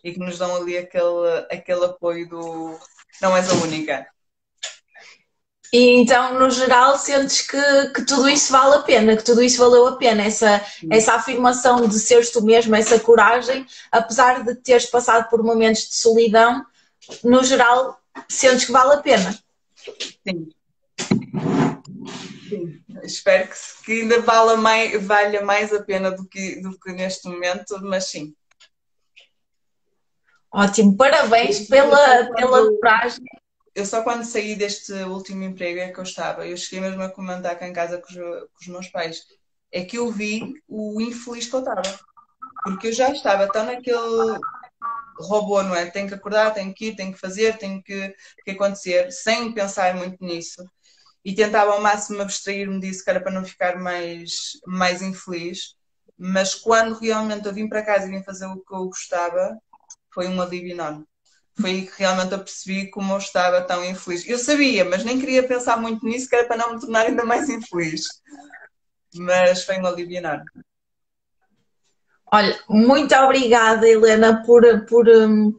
e 0.04 0.12
que 0.12 0.20
nos 0.20 0.38
dão 0.38 0.54
ali 0.56 0.78
aquele, 0.78 1.48
aquele 1.50 1.86
apoio 1.86 2.28
do 2.28 2.78
não 3.22 3.36
és 3.36 3.50
a 3.50 3.54
única. 3.54 4.06
E 5.74 5.98
então, 5.98 6.40
no 6.40 6.50
geral, 6.50 6.98
sentes 6.98 7.42
que, 7.42 7.90
que 7.94 8.06
tudo 8.06 8.30
isso 8.30 8.52
vale 8.52 8.76
a 8.76 8.82
pena, 8.82 9.18
que 9.18 9.24
tudo 9.24 9.42
isso 9.42 9.58
valeu 9.58 9.88
a 9.88 9.98
pena, 9.98 10.24
essa, 10.24 10.66
essa 10.90 11.14
afirmação 11.14 11.88
de 11.88 12.00
seres 12.00 12.32
tu 12.32 12.42
mesmo, 12.42 12.76
essa 12.76 13.00
coragem, 13.00 13.66
apesar 13.92 14.44
de 14.44 14.56
teres 14.56 14.86
passado 14.86 15.30
por 15.30 15.44
momentos 15.44 15.90
de 15.90 15.96
solidão, 15.96 16.66
no 17.24 17.44
geral, 17.44 18.00
sentes 18.30 18.66
que 18.66 18.72
vale 18.72 18.94
a 18.94 18.98
pena. 18.98 19.38
Sim. 20.26 20.50
Sim. 22.50 22.82
Espero 23.04 23.50
que, 23.50 23.86
que 23.86 24.02
ainda 24.02 24.22
valha 24.22 24.58
mais, 24.58 25.06
valha 25.06 25.46
mais 25.46 25.74
a 25.74 25.84
pena 25.84 26.12
do 26.12 26.26
que, 26.26 26.62
do 26.62 26.78
que 26.80 26.94
neste 26.94 27.28
momento, 27.28 27.78
mas 27.82 28.06
sim. 28.06 28.34
Ótimo, 30.52 30.96
parabéns 30.96 31.68
pela, 31.68 32.34
pela 32.34 32.72
coragem. 32.72 33.24
Eu 33.78 33.86
só 33.86 34.02
quando 34.02 34.26
saí 34.26 34.56
deste 34.56 34.92
último 35.04 35.44
emprego 35.44 35.80
é 35.80 35.92
que 35.92 36.00
eu 36.00 36.04
estava, 36.04 36.48
eu 36.48 36.58
cheguei 36.58 36.80
mesmo 36.80 37.04
a 37.04 37.12
comentar 37.12 37.56
cá 37.60 37.68
em 37.68 37.74
casa 37.74 38.02
com 38.02 38.08
os, 38.08 38.16
com 38.16 38.60
os 38.60 38.68
meus 38.70 38.88
pais, 38.88 39.24
é 39.72 39.86
que 39.86 40.00
eu 40.00 40.12
vi 40.12 40.52
o 40.68 41.00
infeliz 41.00 41.46
que 41.46 41.54
eu 41.54 41.60
estava. 41.60 41.84
Porque 42.64 42.88
eu 42.88 42.92
já 42.92 43.12
estava 43.12 43.48
tão 43.52 43.68
naquele 43.68 44.40
robô, 45.20 45.62
não 45.62 45.76
é? 45.76 45.86
Tenho 45.92 46.08
que 46.08 46.16
acordar, 46.16 46.56
tenho 46.56 46.74
que 46.74 46.88
ir, 46.88 46.96
tenho 46.96 47.14
que 47.14 47.20
fazer, 47.20 47.60
tenho 47.60 47.84
que, 47.84 48.16
que 48.44 48.50
acontecer, 48.50 49.12
sem 49.12 49.54
pensar 49.54 49.94
muito 49.94 50.18
nisso. 50.26 50.68
E 51.24 51.36
tentava 51.36 51.74
ao 51.74 51.82
máximo 51.82 52.20
abstrair-me 52.24 52.80
disso, 52.80 53.04
que 53.04 53.12
era 53.12 53.22
para 53.22 53.32
não 53.32 53.46
ficar 53.46 53.78
mais, 53.78 54.54
mais 54.66 55.04
infeliz. 55.04 55.76
Mas 56.18 56.56
quando 56.56 56.98
realmente 56.98 57.46
eu 57.46 57.54
vim 57.54 57.70
para 57.70 57.86
casa 57.86 58.08
e 58.08 58.10
vim 58.10 58.24
fazer 58.24 58.48
o 58.48 58.58
que 58.58 58.74
eu 58.74 58.86
gostava, 58.86 59.56
foi 60.12 60.28
um 60.28 60.42
alívio 60.42 60.72
enorme. 60.72 61.06
Foi 61.60 61.72
aí 61.72 61.88
que 61.88 61.94
realmente 61.98 62.32
eu 62.32 62.40
percebi 62.40 62.90
como 62.92 63.14
eu 63.14 63.18
estava 63.18 63.62
tão 63.62 63.84
infeliz. 63.84 64.28
Eu 64.28 64.38
sabia, 64.38 64.86
mas 64.86 65.04
nem 65.04 65.20
queria 65.20 65.48
pensar 65.48 65.78
muito 65.78 66.06
nisso, 66.06 66.30
que 66.30 66.36
era 66.36 66.48
para 66.48 66.58
não 66.58 66.76
me 66.76 66.80
tornar 66.80 67.08
ainda 67.08 67.26
mais 67.26 67.50
infeliz. 67.50 68.06
Mas 69.16 69.64
foi 69.64 69.80
um 69.80 69.88
enorme. 69.88 70.46
Olha, 72.32 72.60
muito 72.70 73.16
obrigada, 73.16 73.88
Helena, 73.88 74.44
por, 74.46 74.86
por, 74.86 75.08
um, 75.08 75.56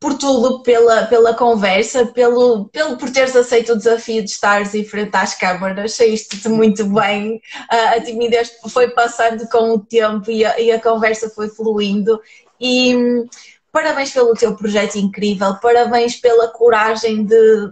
por 0.00 0.14
tudo, 0.14 0.62
pela, 0.62 1.06
pela 1.06 1.34
conversa, 1.34 2.04
pelo, 2.06 2.68
pelo, 2.68 2.98
por 2.98 3.10
teres 3.10 3.34
aceito 3.34 3.72
o 3.72 3.76
desafio 3.76 4.22
de 4.22 4.28
estares 4.28 4.74
em 4.74 4.84
frente 4.84 5.14
às 5.16 5.34
câmaras. 5.34 5.94
Saíste-te 5.94 6.48
muito 6.48 6.84
bem, 6.84 7.40
a, 7.70 7.92
a 7.92 8.00
timidez 8.02 8.52
foi 8.70 8.90
passando 8.90 9.48
com 9.48 9.70
o 9.70 9.78
tempo 9.78 10.30
e 10.30 10.44
a, 10.44 10.60
e 10.60 10.72
a 10.72 10.80
conversa 10.80 11.30
foi 11.30 11.48
fluindo. 11.48 12.20
E 12.60 12.96
hum, 12.96 13.26
parabéns 13.74 14.12
pelo 14.12 14.34
teu 14.34 14.54
projeto 14.54 14.94
incrível, 14.94 15.56
parabéns 15.56 16.14
pela 16.14 16.46
coragem 16.46 17.24
de, 17.24 17.70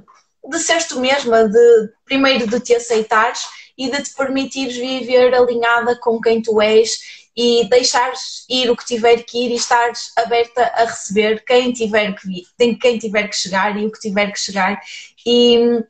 de 0.51 0.59
seres 0.59 0.87
tu 0.87 0.99
mesma, 0.99 1.49
de 1.49 1.91
primeiro 2.05 2.49
de 2.49 2.59
te 2.59 2.75
aceitares 2.75 3.43
e 3.79 3.89
de 3.89 4.03
te 4.03 4.13
permitires 4.13 4.75
viver 4.75 5.33
alinhada 5.33 5.97
com 6.01 6.21
quem 6.21 6.43
tu 6.43 6.61
és 6.61 7.23
e 7.37 7.69
deixares 7.71 8.45
ir 8.51 8.69
o 8.69 8.77
que 8.77 8.85
tiver 8.85 9.23
que 9.23 9.47
ir 9.47 9.53
e 9.53 9.55
estares 9.55 10.11
aberta 10.17 10.65
a 10.75 10.87
receber 10.87 11.45
quem 11.45 11.73
tiver 11.73 12.17
que 12.17 12.27
vir, 12.27 12.79
quem 12.81 12.99
tiver 12.99 13.29
que 13.29 13.37
chegar 13.37 13.79
e 13.79 13.87
o 13.87 13.93
que 13.93 14.01
tiver 14.01 14.33
que 14.33 14.41
chegar. 14.41 14.81
E, 15.25 15.85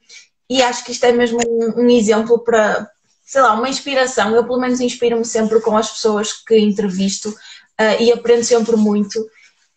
e 0.48 0.62
acho 0.62 0.84
que 0.84 0.92
isto 0.92 1.04
é 1.04 1.12
mesmo 1.12 1.40
um, 1.48 1.84
um 1.84 1.90
exemplo 1.90 2.38
para, 2.38 2.86
sei 3.24 3.40
lá, 3.40 3.54
uma 3.54 3.68
inspiração. 3.68 4.36
Eu, 4.36 4.44
pelo 4.44 4.60
menos, 4.60 4.78
inspiro-me 4.78 5.24
sempre 5.24 5.58
com 5.60 5.74
as 5.74 5.90
pessoas 5.90 6.34
que 6.34 6.58
entrevisto 6.58 7.30
uh, 7.30 7.98
e 7.98 8.12
aprendo 8.12 8.44
sempre 8.44 8.76
muito. 8.76 9.18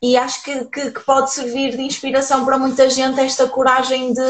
E 0.02 0.18
acho 0.18 0.44
que, 0.44 0.66
que, 0.66 0.92
que 0.92 1.00
pode 1.02 1.34
servir 1.34 1.76
de 1.76 1.82
inspiração 1.82 2.46
para 2.46 2.60
muita 2.60 2.90
gente 2.90 3.20
esta 3.20 3.48
coragem 3.48 4.14
de 4.14 4.22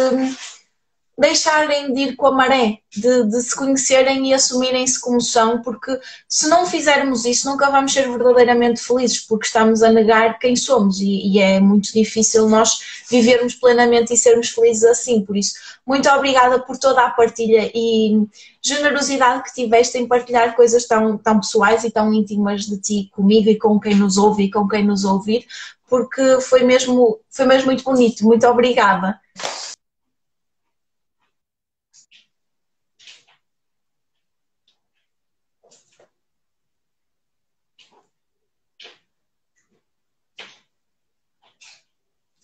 deixarem 1.17 1.93
de 1.93 2.01
ir 2.01 2.15
com 2.15 2.27
a 2.27 2.31
maré, 2.31 2.79
de, 2.91 3.23
de 3.23 3.41
se 3.41 3.55
conhecerem 3.55 4.27
e 4.27 4.33
assumirem-se 4.33 4.99
como 4.99 5.21
são, 5.21 5.61
porque 5.61 5.97
se 6.27 6.49
não 6.49 6.65
fizermos 6.65 7.23
isso, 7.23 7.49
nunca 7.49 7.69
vamos 7.69 7.93
ser 7.93 8.09
verdadeiramente 8.09 8.81
felizes, 8.81 9.19
porque 9.19 9.47
estamos 9.47 9.81
a 9.81 9.91
negar 9.91 10.37
quem 10.39 10.55
somos 10.55 10.99
e, 10.99 11.31
e, 11.31 11.39
é 11.39 11.59
muito 11.59 11.93
difícil 11.93 12.49
nós 12.49 12.79
vivermos 13.09 13.55
plenamente 13.55 14.13
e 14.13 14.17
sermos 14.17 14.49
felizes 14.49 14.83
assim. 14.83 15.23
Por 15.23 15.37
isso, 15.37 15.53
muito 15.85 16.09
obrigada 16.09 16.59
por 16.59 16.77
toda 16.77 17.05
a 17.05 17.09
partilha 17.09 17.71
e 17.73 18.27
generosidade 18.61 19.43
que 19.43 19.53
tiveste 19.53 19.97
em 19.97 20.07
partilhar 20.07 20.55
coisas 20.55 20.85
tão, 20.85 21.17
tão 21.17 21.39
pessoais 21.39 21.85
e 21.85 21.91
tão 21.91 22.13
íntimas 22.13 22.65
de 22.65 22.77
ti 22.77 23.09
comigo 23.13 23.49
e 23.49 23.57
com 23.57 23.79
quem 23.79 23.95
nos 23.95 24.17
ouve 24.17 24.43
e 24.43 24.51
com 24.51 24.67
quem 24.67 24.83
nos 24.85 25.05
ouvir, 25.05 25.45
porque 25.87 26.41
foi 26.41 26.63
mesmo, 26.63 27.19
foi 27.29 27.45
mesmo 27.45 27.67
muito 27.67 27.83
bonito. 27.83 28.25
Muito 28.25 28.45
obrigada. 28.47 29.17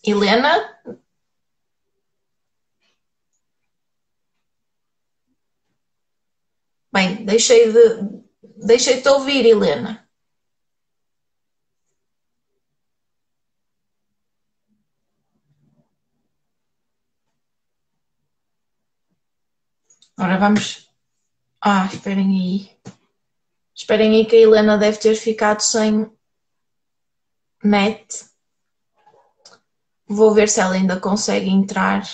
Helena? 0.04 0.80
Bem, 6.92 7.24
deixei 7.24 7.72
de, 7.72 8.22
deixei 8.66 9.00
de 9.00 9.08
ouvir, 9.08 9.46
Helena. 9.46 10.08
Agora 20.16 20.38
vamos. 20.38 20.88
Ah, 21.60 21.86
esperem 21.86 22.28
aí. 22.40 22.92
Esperem 23.74 24.14
aí 24.14 24.26
que 24.26 24.36
a 24.36 24.40
Helena 24.40 24.76
deve 24.78 24.98
ter 24.98 25.14
ficado 25.16 25.60
sem 25.60 26.10
net. 27.64 28.31
Vou 30.12 30.34
ver 30.34 30.48
se 30.48 30.60
ela 30.60 30.74
ainda 30.74 31.00
consegue 31.00 31.48
entrar 31.48 32.06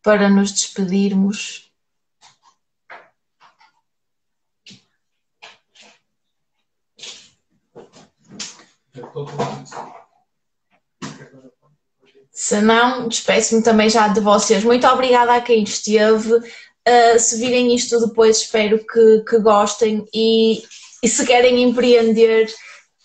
para 0.00 0.28
nos 0.28 0.52
despedirmos. 0.52 1.72
Se 12.30 12.60
não, 12.60 13.08
despeço-me 13.08 13.62
também 13.62 13.90
já 13.90 14.06
de 14.06 14.20
vocês. 14.20 14.62
Muito 14.62 14.86
obrigada 14.86 15.34
a 15.34 15.40
quem 15.40 15.64
esteve. 15.64 16.32
Uh, 16.32 17.18
se 17.18 17.38
virem 17.38 17.74
isto 17.74 17.98
depois, 18.06 18.38
espero 18.38 18.78
que, 18.78 19.24
que 19.28 19.38
gostem 19.40 20.06
e, 20.14 20.62
e 21.02 21.08
se 21.08 21.26
querem 21.26 21.60
empreender 21.60 22.48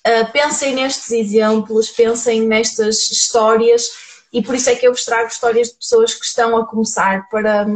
Uh, 0.05 0.29
pensem 0.33 0.75
nestes 0.75 1.11
exemplos, 1.11 1.89
pensem 1.89 2.41
nestas 2.41 3.09
histórias 3.09 3.89
e 4.33 4.41
por 4.41 4.55
isso 4.55 4.69
é 4.69 4.75
que 4.75 4.87
eu 4.87 4.91
vos 4.91 5.05
trago 5.05 5.27
histórias 5.27 5.69
de 5.69 5.75
pessoas 5.75 6.15
que 6.15 6.25
estão 6.25 6.57
a 6.57 6.65
começar 6.65 7.29
para, 7.29 7.67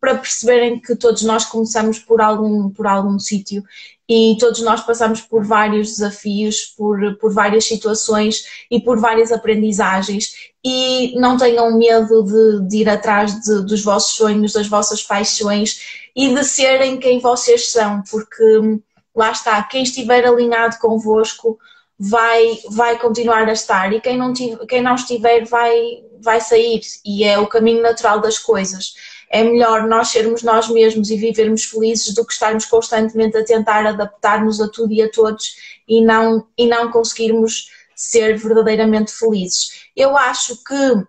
para 0.00 0.16
perceberem 0.16 0.80
que 0.80 0.96
todos 0.96 1.22
nós 1.22 1.44
começamos 1.44 1.98
por 1.98 2.22
algum, 2.22 2.70
por 2.70 2.86
algum 2.86 3.18
sítio. 3.18 3.62
E 4.08 4.36
todos 4.40 4.62
nós 4.62 4.80
passamos 4.80 5.20
por 5.20 5.44
vários 5.44 5.88
desafios, 5.88 6.64
por, 6.76 7.16
por 7.18 7.34
várias 7.34 7.64
situações 7.66 8.44
e 8.70 8.80
por 8.80 8.98
várias 8.98 9.30
aprendizagens. 9.30 10.32
E 10.64 11.14
não 11.20 11.36
tenham 11.36 11.76
medo 11.76 12.22
de, 12.22 12.68
de 12.68 12.76
ir 12.78 12.88
atrás 12.88 13.38
de, 13.42 13.66
dos 13.66 13.84
vossos 13.84 14.16
sonhos, 14.16 14.54
das 14.54 14.68
vossas 14.68 15.02
paixões 15.02 16.06
e 16.16 16.34
de 16.34 16.44
serem 16.44 16.98
quem 16.98 17.18
vocês 17.20 17.70
são, 17.70 18.02
porque 18.10 18.80
lá 19.14 19.32
está, 19.32 19.62
quem 19.64 19.82
estiver 19.82 20.24
alinhado 20.24 20.78
convosco 20.78 21.58
vai, 21.98 22.58
vai 22.70 22.98
continuar 22.98 23.48
a 23.48 23.52
estar 23.52 23.92
e 23.92 24.00
quem 24.00 24.16
não, 24.16 24.32
tiver, 24.32 24.64
quem 24.66 24.82
não 24.82 24.94
estiver 24.94 25.44
vai, 25.44 26.04
vai 26.20 26.40
sair 26.40 26.80
e 27.04 27.24
é 27.24 27.38
o 27.38 27.46
caminho 27.46 27.82
natural 27.82 28.20
das 28.20 28.38
coisas. 28.38 28.94
É 29.28 29.42
melhor 29.42 29.88
nós 29.88 30.08
sermos 30.08 30.42
nós 30.42 30.68
mesmos 30.68 31.10
e 31.10 31.16
vivermos 31.16 31.64
felizes 31.64 32.14
do 32.14 32.24
que 32.24 32.32
estarmos 32.32 32.64
constantemente 32.66 33.36
a 33.36 33.44
tentar 33.44 33.84
adaptar-nos 33.86 34.60
a 34.60 34.68
tudo 34.68 34.92
e 34.92 35.02
a 35.02 35.10
todos 35.10 35.56
e 35.88 36.00
não, 36.04 36.46
e 36.56 36.66
não 36.66 36.90
conseguirmos 36.90 37.70
ser 37.94 38.36
verdadeiramente 38.36 39.10
felizes. 39.10 39.86
Eu 39.96 40.16
acho 40.16 40.62
que 40.62 41.06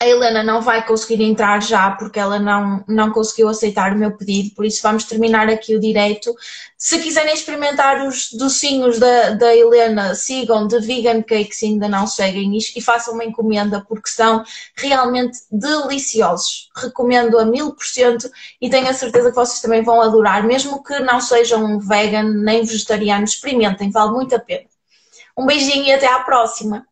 a 0.00 0.06
Helena 0.06 0.44
não 0.44 0.62
vai 0.62 0.86
conseguir 0.86 1.22
entrar 1.24 1.60
já 1.60 1.90
porque 1.90 2.20
ela 2.20 2.38
não, 2.38 2.84
não 2.86 3.10
conseguiu 3.10 3.48
aceitar 3.48 3.92
o 3.92 3.98
meu 3.98 4.16
pedido, 4.16 4.54
por 4.54 4.64
isso 4.64 4.80
vamos 4.82 5.04
terminar 5.04 5.48
aqui 5.48 5.74
o 5.74 5.80
direito. 5.80 6.32
Se 6.76 7.00
quiserem 7.00 7.34
experimentar 7.34 8.06
os 8.06 8.32
docinhos 8.32 9.00
da, 9.00 9.30
da 9.30 9.56
Helena, 9.56 10.14
sigam 10.14 10.68
de 10.68 10.78
Vegan 10.78 11.22
Cake 11.22 11.54
se 11.54 11.66
ainda 11.66 11.88
não 11.88 12.06
seguem 12.06 12.56
e 12.56 12.80
façam 12.80 13.14
uma 13.14 13.24
encomenda 13.24 13.84
porque 13.88 14.08
são 14.08 14.44
realmente 14.76 15.38
deliciosos. 15.50 16.68
Recomendo 16.76 17.36
a 17.36 17.44
mil 17.44 17.72
por 17.72 17.84
cento 17.84 18.30
e 18.60 18.70
tenho 18.70 18.88
a 18.88 18.94
certeza 18.94 19.30
que 19.30 19.36
vocês 19.36 19.60
também 19.60 19.82
vão 19.82 20.00
adorar, 20.00 20.46
mesmo 20.46 20.82
que 20.82 20.98
não 21.00 21.20
sejam 21.20 21.80
vegan 21.80 22.22
nem 22.22 22.64
vegetarianos, 22.64 23.32
experimentem, 23.32 23.90
vale 23.90 24.12
muito 24.12 24.36
a 24.36 24.38
pena. 24.38 24.66
Um 25.36 25.44
beijinho 25.44 25.86
e 25.86 25.92
até 25.92 26.06
à 26.06 26.20
próxima! 26.20 26.87